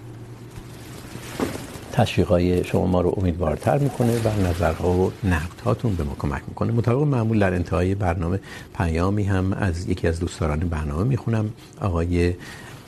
تشویقای 1.99 2.65
شما 2.65 2.87
ما 2.87 3.01
رو 3.01 3.15
امیدوارتر 3.17 3.79
میکنه 3.79 4.19
و 4.19 4.49
نظرها 4.49 4.91
و 4.91 5.13
نقدهاتون 5.25 5.95
به 5.95 6.05
ما 6.05 6.17
کمک 6.19 6.43
میکنه. 6.49 6.73
مطابق 6.73 7.03
معمول 7.03 7.39
در 7.39 7.55
انتهای 7.55 7.95
برنامه 7.95 8.41
پیامی 8.77 9.25
هم 9.25 9.53
از 9.53 9.89
یکی 9.89 10.09
از 10.09 10.21
دوستداران 10.21 10.59
برنامه 10.59 11.05
میخونم، 11.05 11.51
آقای 11.81 12.35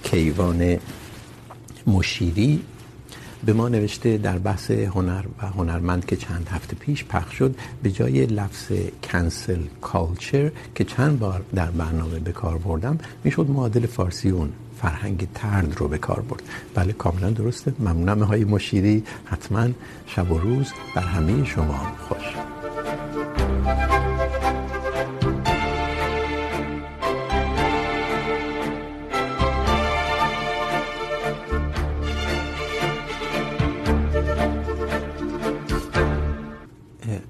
کیوان 0.02 0.76
مشیری. 1.86 2.62
به 3.44 3.52
ما 3.52 3.68
نوشته، 3.68 4.18
در 4.18 4.38
بحث 4.38 4.70
هنر 4.70 5.24
و 5.42 5.46
هنرمند 5.46 6.06
که 6.06 6.16
چند 6.16 6.48
هفته 6.50 6.76
پیش 6.76 7.04
پخش 7.04 7.38
شد، 7.38 7.54
به 7.82 7.90
جای 7.90 8.26
لفظ 8.26 8.72
کنسل 9.02 9.60
کالچر 9.80 10.50
که 10.74 10.84
چند 10.84 11.18
بار 11.18 11.42
در 11.54 11.70
برنامه 11.70 12.18
به 12.18 12.32
کار 12.32 12.58
بردم، 12.58 12.98
میشد 13.24 13.46
معادل 13.50 13.86
فارسی 13.86 14.30
اون 14.30 14.52
فرهنگ 14.82 15.28
ترد 15.34 15.76
رو 15.78 15.88
به 15.88 15.98
کار 15.98 16.20
برد. 16.20 16.42
بله، 16.74 16.92
کاملا 16.92 17.30
درسته. 17.30 17.72
ممنونم 17.78 18.22
های 18.22 18.44
مشیری. 18.44 19.04
حتما 19.24 19.68
شب 20.06 20.30
و 20.30 20.38
روز 20.38 20.72
بر 20.94 21.02
همه 21.02 21.44
شما 21.44 21.92
خوش. 22.08 22.18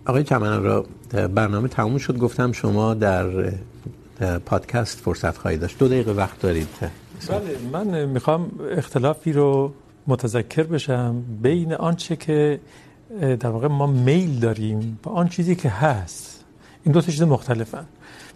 آقای 0.06 0.24
چمنان 0.24 0.62
را 0.62 0.86
برنامه 1.34 1.68
تموم 1.68 1.98
شد. 1.98 2.18
گفتم 2.18 2.52
شما 2.52 2.94
در 2.94 3.52
پادکست 4.46 4.98
فرصت 4.98 5.38
خواهید 5.38 5.60
داشت. 5.60 5.78
دو 5.78 5.88
دقیقه 5.88 6.12
وقت 6.12 6.40
دارید. 6.40 6.68
بله، 7.28 7.58
من 7.72 8.04
میخوام 8.04 8.50
اختلافی 8.70 9.32
رو 9.32 9.72
متذکر 10.06 10.62
بشم 10.62 11.24
بین 11.42 11.72
آنچه 11.74 12.16
که 12.16 12.60
در 13.20 13.48
واقع 13.50 13.68
ما 13.68 13.86
میل 13.86 14.40
داریم 14.40 14.98
با 15.02 15.12
آن 15.12 15.28
چیزی 15.28 15.54
که 15.54 15.68
هست. 15.68 16.44
این 16.84 16.92
دو 16.92 17.00
تا 17.00 17.12
چیز 17.12 17.22
مختلفن. 17.22 17.84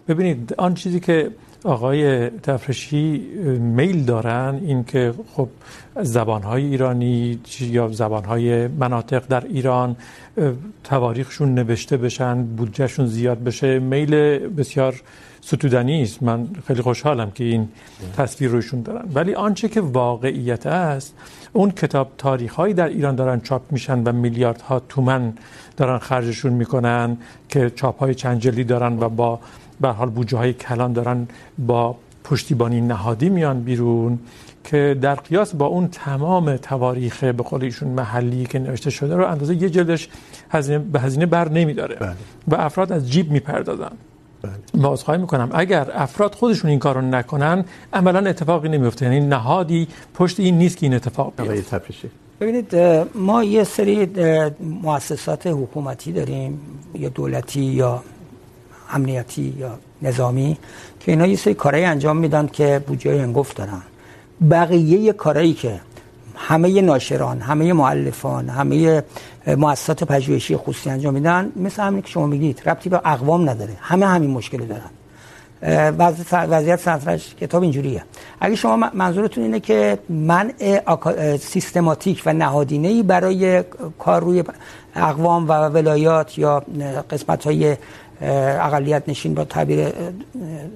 ببینید، 0.07 0.53
آن 0.57 0.73
چیزی 0.73 0.99
که 0.99 1.31
آقای 1.65 2.29
تفرشی 2.29 3.17
میل 3.59 4.03
دارن 4.03 4.61
این 4.65 4.83
که 4.83 5.13
خب 5.33 5.49
زبانهای 6.01 6.63
ایرانی 6.63 7.39
یا 7.59 7.87
زبانهای 7.87 8.67
مناطق 8.67 9.27
در 9.27 9.43
ایران 9.45 9.95
تواریخشون 10.83 11.53
نوشته 11.53 11.97
بشن، 11.97 12.43
بودجهشون 12.43 13.07
زیاد 13.07 13.43
بشه. 13.43 13.79
میل 13.79 14.37
بسیار 14.37 15.01
ستودنی 15.41 16.01
است 16.01 16.23
من 16.23 16.47
خیلی 16.67 16.81
خوشحالم 16.81 17.31
که 17.31 17.43
این 17.43 17.69
تصویر 18.17 18.49
روشون 18.49 18.81
دارن. 18.81 19.05
ولی 19.13 19.33
آنچه 19.33 19.69
که 19.69 19.81
واقعیت 19.81 20.65
است، 20.65 21.15
اون 21.53 21.71
کتاب 21.71 22.11
تاریخ 22.17 22.53
هایی 22.53 22.73
در 22.73 22.87
ایران 22.87 23.15
دارن 23.15 23.39
چاپ 23.39 23.61
میشن 23.71 24.03
و 24.03 24.11
میلیاردها 24.11 24.79
تومن 24.79 25.33
دارن 25.77 25.97
خرجشون 25.97 26.53
میکنن 26.53 27.17
که 27.49 27.69
چاپ 27.69 27.99
های 27.99 28.15
چند 28.15 28.39
جلی 28.39 28.63
دارن 28.63 28.99
و 28.99 29.09
با 29.09 29.39
به 29.81 29.89
حال 29.89 30.09
بودجه 30.09 30.37
های 30.37 30.53
کلان 30.53 30.93
دارن 30.93 31.27
با 31.57 31.95
پشتیبانی 32.23 32.81
نهادی 32.81 33.29
میان 33.29 33.61
بیرون 33.61 34.19
که 34.63 34.97
در 35.01 35.15
قیاس 35.15 35.55
با 35.55 35.65
اون 35.65 35.87
تمام 35.87 36.57
تواریخ 36.57 37.23
به 37.23 37.43
قول 37.43 37.63
ایشون 37.63 37.89
محلی 37.89 38.45
که 38.45 38.59
نوشته 38.59 38.89
شده 38.89 39.15
رو 39.15 39.27
اندازه 39.27 39.55
یه 39.55 39.69
جلدش 39.69 40.09
هزینه 40.49 40.79
به 40.79 40.99
هزینه 40.99 41.25
بر 41.25 41.49
نمیداره. 41.49 41.95
بله. 41.95 42.15
و 42.47 42.55
افراد 42.55 42.91
از 42.91 43.11
جیب 43.11 43.31
میپردازن. 43.31 43.91
ما 44.73 44.93
عذرخواهی 44.93 45.21
میکنم 45.21 45.49
اگر 45.53 45.91
افراد 45.93 46.35
خودشون 46.35 46.69
این 46.69 46.79
کارو 46.79 47.01
نکنن 47.01 47.65
عملا 47.93 48.29
اتفاقی 48.29 48.69
نمیفته 48.69 49.05
یعنی 49.05 49.19
نهادی 49.19 49.87
پشت 50.13 50.39
این 50.39 50.57
نیست 50.57 50.77
که 50.77 50.85
این 50.85 50.93
اتفاق 50.93 51.33
بیفته. 51.37 51.81
ببینید 52.41 52.75
ما 53.15 53.43
یه 53.43 53.63
سری 53.63 54.09
مؤسسات 54.59 55.47
حکومتی 55.47 56.11
داریم 56.11 56.59
یا 56.93 57.09
دولتی 57.09 57.61
یا 57.61 58.03
امنیتی 58.95 59.53
یا 59.59 59.71
نظامی 60.01 60.57
که 60.99 61.11
اینا 61.11 61.27
یه 61.27 61.35
سری 61.35 61.53
کارهایی 61.53 61.85
انجام 61.85 62.17
میدن 62.17 62.47
که 62.47 62.81
بودجه 62.87 63.21
هنگفت 63.23 63.57
دارن. 63.57 63.81
بقیه 64.51 65.13
کارهایی 65.13 65.53
که 65.53 65.79
همه 66.35 66.81
ناشران، 66.81 67.39
همه 67.39 67.73
معلفان 67.73 68.49
همه 68.49 69.03
مؤسسات 69.47 70.03
پژوهشی 70.03 70.57
خصوصی 70.57 70.89
انجام 70.89 71.13
میدن، 71.13 71.51
مثل 71.55 71.83
همین 71.83 72.01
که 72.01 72.07
شما 72.07 72.27
میگید، 72.27 72.61
ربطی 72.65 72.89
به 72.89 73.01
اقوام 73.05 73.49
نداره. 73.49 73.73
همه 73.81 74.05
همین 74.05 74.29
مشکل 74.29 74.61
دارن. 74.65 74.89
وضعیت 76.31 76.79
سنترش 76.79 77.35
کتاب 77.35 77.61
اینجوریه. 77.63 78.03
اگه 78.39 78.55
شما 78.55 78.89
منظورتون 78.93 79.43
اینه 79.43 79.59
که 79.59 79.99
منع 80.09 80.81
سیستماتیک 81.37 82.23
و 82.25 82.33
نهادینه 82.33 83.03
برای 83.03 83.63
کار 83.99 84.21
روی 84.21 84.43
اقوام 84.95 85.49
و 85.49 85.51
ولایات 85.51 86.37
یا 86.37 86.63
قسمت 87.09 87.47
های 87.47 87.77
اقلیت 88.21 89.03
نشین 89.07 89.33
با 89.33 89.43
تعبیر 89.43 89.89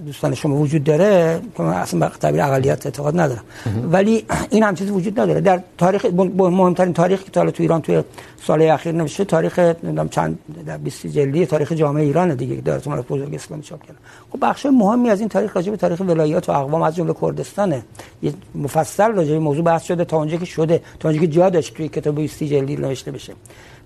دوستان 0.06 0.36
شما 0.36 0.56
وجود 0.56 0.84
داره 0.84 1.42
که 1.58 1.64
من 1.64 1.74
اصلا 1.74 2.00
به 2.00 2.16
تعبیر 2.20 2.42
اقلیت 2.42 2.86
اعتقاد 2.86 3.20
ندارم. 3.20 3.44
ولی 3.92 4.26
این 4.50 4.64
هم 4.64 4.76
چیزی 4.76 4.92
وجود 4.92 5.20
نداره. 5.20 5.42
در 5.42 5.62
تاریخ 5.78 6.06
مهمترین 6.38 6.94
تاریخی 6.94 7.24
که 7.24 7.32
تا 7.32 7.52
تو 7.52 7.64
ایران 7.64 7.82
توی 7.82 8.04
سال 8.44 8.62
اخیر 8.62 8.92
نوشته 8.92 9.26
تاریخ 9.26 9.60
نمیدونم 9.60 10.10
چند 10.10 10.40
در 10.66 10.78
20 10.78 11.08
جلدی 11.08 11.46
تاریخ 11.46 11.72
جامعه 11.72 12.04
ایران 12.04 12.36
دیگه 12.36 12.56
دارت 12.56 12.88
مال 12.88 13.02
بزرگ 13.02 13.36
اسلامی 13.36 13.64
چاپ 13.64 13.82
کرده 13.82 14.00
خب 14.32 14.40
بخش 14.42 14.66
مهمی 14.66 15.10
از 15.10 15.20
این 15.20 15.30
تاریخ 15.30 15.56
راجع 15.56 15.72
به 15.72 15.78
تاریخ 15.78 16.00
ولایات 16.00 16.50
و 16.50 16.52
اقوام 16.52 16.82
از 16.82 16.96
جمله 16.96 17.14
کردستانه. 17.22 17.84
یه 18.22 18.34
مفصل 18.56 19.12
راجع 19.12 19.32
به 19.32 19.40
موضوع 19.40 19.64
بحث 19.64 19.84
شده 19.84 20.06
تا 20.06 20.18
اونجا 20.18 20.38
که 20.38 20.46
شده 20.46 20.82
تا 21.00 21.10
اونجا 21.10 21.22
که 21.22 21.28
جا 21.28 21.50
داشت 21.50 21.74
توی 21.74 21.88
کتاب 21.88 22.16
20 22.16 22.44
جلدی 22.44 22.76
نوشته 22.76 23.12
بشه. 23.12 23.34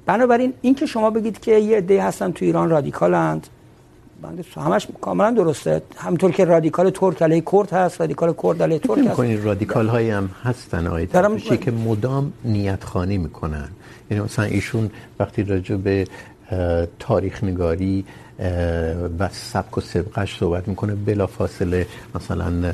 بنابراین 0.05 0.53
این 0.61 0.75
که 0.75 0.85
شما 0.85 1.09
بگید 1.09 1.39
که 1.39 1.51
یه 1.51 1.77
عده 1.77 2.03
هستن 2.03 2.31
تو 2.31 2.45
ایران 2.45 2.69
رادیکالند 2.69 3.47
بنده 4.21 4.43
همش 4.55 4.87
کاملا 5.01 5.31
درسته. 5.31 5.81
همونطور 5.97 6.31
که 6.31 6.45
رادیکال 6.45 6.89
ترک 6.89 7.21
علیه 7.21 7.43
کرد 7.51 7.73
هست 7.73 8.01
رادیکال 8.01 8.33
کرد 8.43 8.61
علیه 8.61 8.79
ترک 8.79 8.97
هست. 8.97 9.07
میکنین 9.07 9.43
رادیکال 9.43 9.87
هایی 9.87 10.09
هم 10.09 10.29
هستن 10.43 10.87
آقای 10.87 11.05
تفریشی 11.05 11.57
که 11.57 11.71
مدام 11.71 12.33
نیت 12.45 12.83
خانی 12.83 13.17
میکنن؟ 13.17 13.67
یعنی 14.11 14.23
مثلا 14.23 14.45
ایشون 14.45 14.91
وقتی 15.19 15.43
راجع 15.43 15.75
به 15.75 16.07
تاریخ 16.99 17.43
نگاری 17.43 18.05
و 19.19 19.29
سبک 19.31 19.77
و 19.77 19.81
سبقش 19.81 20.37
صحبت 20.39 20.67
میکنه. 20.67 20.95
بلا 20.95 21.27
فاصله 21.27 21.87
مثلا 22.15 22.73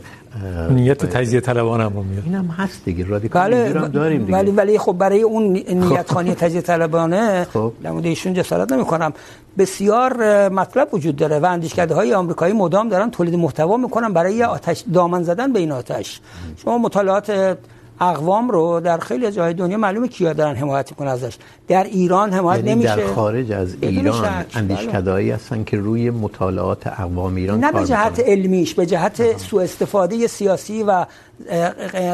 نیت 0.69 1.05
تجزیه 1.05 1.41
طلبان 1.41 1.81
هم 1.81 1.91
میاد. 1.91 2.23
اینم 2.25 2.45
هست 2.45 2.85
دیگه. 2.85 3.05
رادیکال 3.05 3.51
بله 3.51 3.87
داریم 3.87 4.25
دیگه. 4.25 4.37
ولی 4.37 4.51
ولی 4.51 4.77
خب 4.77 4.93
برای 4.93 5.21
اون 5.21 5.43
نیت 5.69 6.11
خانی 6.11 6.35
تجزیه 6.35 6.61
طلبانه 6.61 7.47
خب. 7.53 7.73
مورد 7.83 8.05
ایشون 8.05 8.33
جسارت 8.33 8.71
نمیکنم. 8.71 9.13
بسیار 9.57 10.13
مطلب 10.49 10.93
وجود 10.93 11.15
داره 11.15 11.39
و 11.39 11.45
اندیشکده 11.45 11.93
های 11.95 12.13
آمریکایی 12.13 12.53
مدام 12.53 12.89
دارن 12.89 13.11
تولید 13.11 13.35
محتوا 13.35 13.77
میکنن 13.77 14.13
برای 14.13 14.43
آتش 14.43 14.83
دامن 14.93 15.23
زدن 15.23 15.53
به 15.53 15.59
این 15.59 15.71
آتش. 15.71 16.19
شما 16.57 16.77
مطالعات 16.77 17.57
اقوام 18.01 18.49
رو 18.49 18.79
در 18.79 18.97
خیلی 18.97 19.25
از 19.25 19.33
جاهای 19.35 19.53
دنیا 19.53 19.77
معلومه 19.77 20.07
کیا 20.07 20.33
دارن 20.33 20.55
حمایت 20.55 20.91
میکنن 20.91 21.07
ازش. 21.07 21.37
در 21.67 21.83
ایران 21.83 22.33
حمایت 22.33 22.65
یعنی 22.65 22.71
نمیشه. 22.71 22.95
در 22.95 23.13
خارج 23.13 23.51
از 23.51 23.75
ایران 23.81 24.45
اندیشکدهایی 24.53 25.31
هستن 25.31 25.63
که 25.63 25.77
روی 25.77 26.09
مطالعات 26.09 26.87
اقوام 26.87 27.35
ایران 27.35 27.59
نه 27.59 27.71
به 27.71 27.85
جهت 27.85 28.19
علمیش 28.19 28.73
به 28.73 28.85
جهت 28.85 29.37
سوء 29.37 29.63
استفاده 29.63 30.27
سیاسی 30.27 30.83
و 30.83 31.05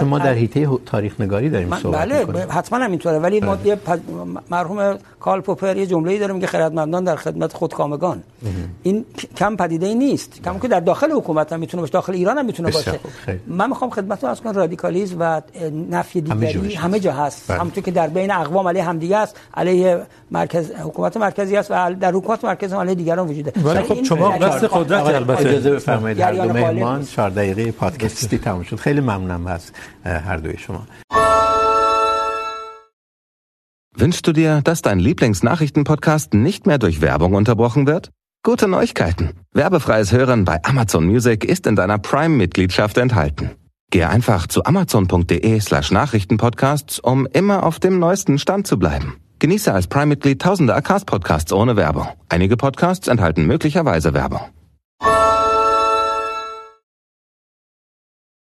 ما 0.06 0.20
در 0.20 0.34
حیطه 0.34 0.68
تاریخ 0.86 1.22
نگاری 1.22 1.50
داریم 1.50 1.76
صحبت 1.76 2.00
بله 2.00 2.20
میکنیم. 2.20 2.48
حتما 2.50 2.80
همینطوره. 2.80 3.20
ولی 3.20 3.40
ما 3.40 3.58
یه 3.66 3.78
مرحوم 4.50 4.98
کارل 5.20 5.42
پوپر 5.42 5.78
یه 5.78 5.86
جمله‌ای 5.86 6.20
داره 6.20 6.34
میگه 6.34 6.48
خردمندان 6.48 7.04
در 7.04 7.16
خدمت 7.16 7.54
خودکامگان. 7.54 8.24
این 8.84 9.06
کم 9.38 9.56
پدیده 9.56 9.86
ای 9.86 9.96
نیست. 9.96 10.42
کم 10.46 10.60
که 10.60 10.68
در 10.68 10.80
داخل 10.80 11.12
حکومت 11.12 11.54
هم 11.54 11.60
میتونه 11.60 11.82
باشه. 11.82 11.94
داخل 11.94 12.14
ایران 12.14 12.38
هم 12.38 12.46
میتونه 12.46 12.72
باشه. 12.72 13.00
من 13.48 13.70
میخوام 13.70 13.90
خدمتتون 13.90 14.30
عرض 14.30 14.42
کنم 14.42 14.54
رادیکالیسم 14.54 15.16
و 15.20 15.42
نفی 15.90 16.22
دیگری 16.22 16.76
همه 16.76 17.00
جا 17.00 17.14
هست. 17.14 17.52
همونطور 17.52 17.84
که 17.84 17.92
در 17.92 18.08
بین 18.08 18.32
اقوام 18.32 18.68
علیه 18.68 18.84
همدیگه 18.84 19.18
است 19.18 19.36
علیه 19.54 20.02
مرکز 20.32 20.72
حکومت 20.72 21.18
مرکزی 21.18 21.58
است 21.58 21.72
و 21.72 21.96
در 22.00 22.12
حکومت 22.12 22.46
مرکزی 22.46 22.74
هم 22.74 22.80
علیه 22.80 22.96
دیگران 22.96 23.28
وجود 23.28 23.46
داره. 23.46 23.78
ولی 23.78 23.84
خب 23.84 24.04
شما 24.04 24.30
قصد 24.30 24.68
قدرت 24.68 25.06
البته. 25.06 25.50
اجازه 25.50 25.72
بفرمایید. 25.72 26.20
هر 26.20 26.32
دو 26.32 26.54
مهمان 26.54 27.06
4 27.06 27.30
دقیقه 27.30 27.72
پادکستی 27.72 28.38
تموم 28.48 28.64
شد. 28.64 28.76
خیلی 28.76 29.02
ممنونم 29.18 29.48
از 29.48 29.72
هر 30.04 30.38
دوی 30.38 30.58
شما 30.58 30.88
Wünschst 33.98 34.28
du 34.28 34.34
dir, 34.34 34.62
dass 34.62 34.82
dein 34.82 35.00
Lieblingsnachrichtenpodcast 35.00 36.34
nicht 36.34 36.68
mehr 36.68 36.78
durch 36.78 37.00
Werbung 37.00 37.34
unterbrochen 37.34 37.88
wird? 37.88 38.12
Gute 38.44 38.68
Neuigkeiten. 38.68 39.32
Werbefreies 39.54 40.12
Hören 40.12 40.44
bei 40.44 40.60
Amazon 40.64 41.06
Music 41.06 41.46
ist 41.46 41.66
in 41.66 41.78
deiner 41.78 41.98
Prime-Mitgliedschaft 41.98 42.98
enthalten. 42.98 43.52
Gehe 43.92 44.10
einfach 44.10 44.48
zu 44.48 44.66
amazon.de 44.66 45.60
slash 45.62 45.92
Nachrichtenpodcasts, 45.92 47.00
um 47.00 47.26
immer 47.26 47.64
auf 47.64 47.80
dem 47.80 47.98
neuesten 47.98 48.38
Stand 48.38 48.68
zu 48.68 48.78
bleiben. 48.78 49.16
Genieße 49.40 49.74
als 49.74 49.88
Prime-Mitglied 49.88 50.42
tausende 50.42 50.76
Acast-Podcasts 50.76 51.54
ohne 51.54 51.76
Werbung. 51.76 52.08
Einige 52.30 52.58
Podcasts 52.58 53.08
enthalten 53.08 53.48
möglicherweise 53.48 54.14
Werbung. 54.14 54.42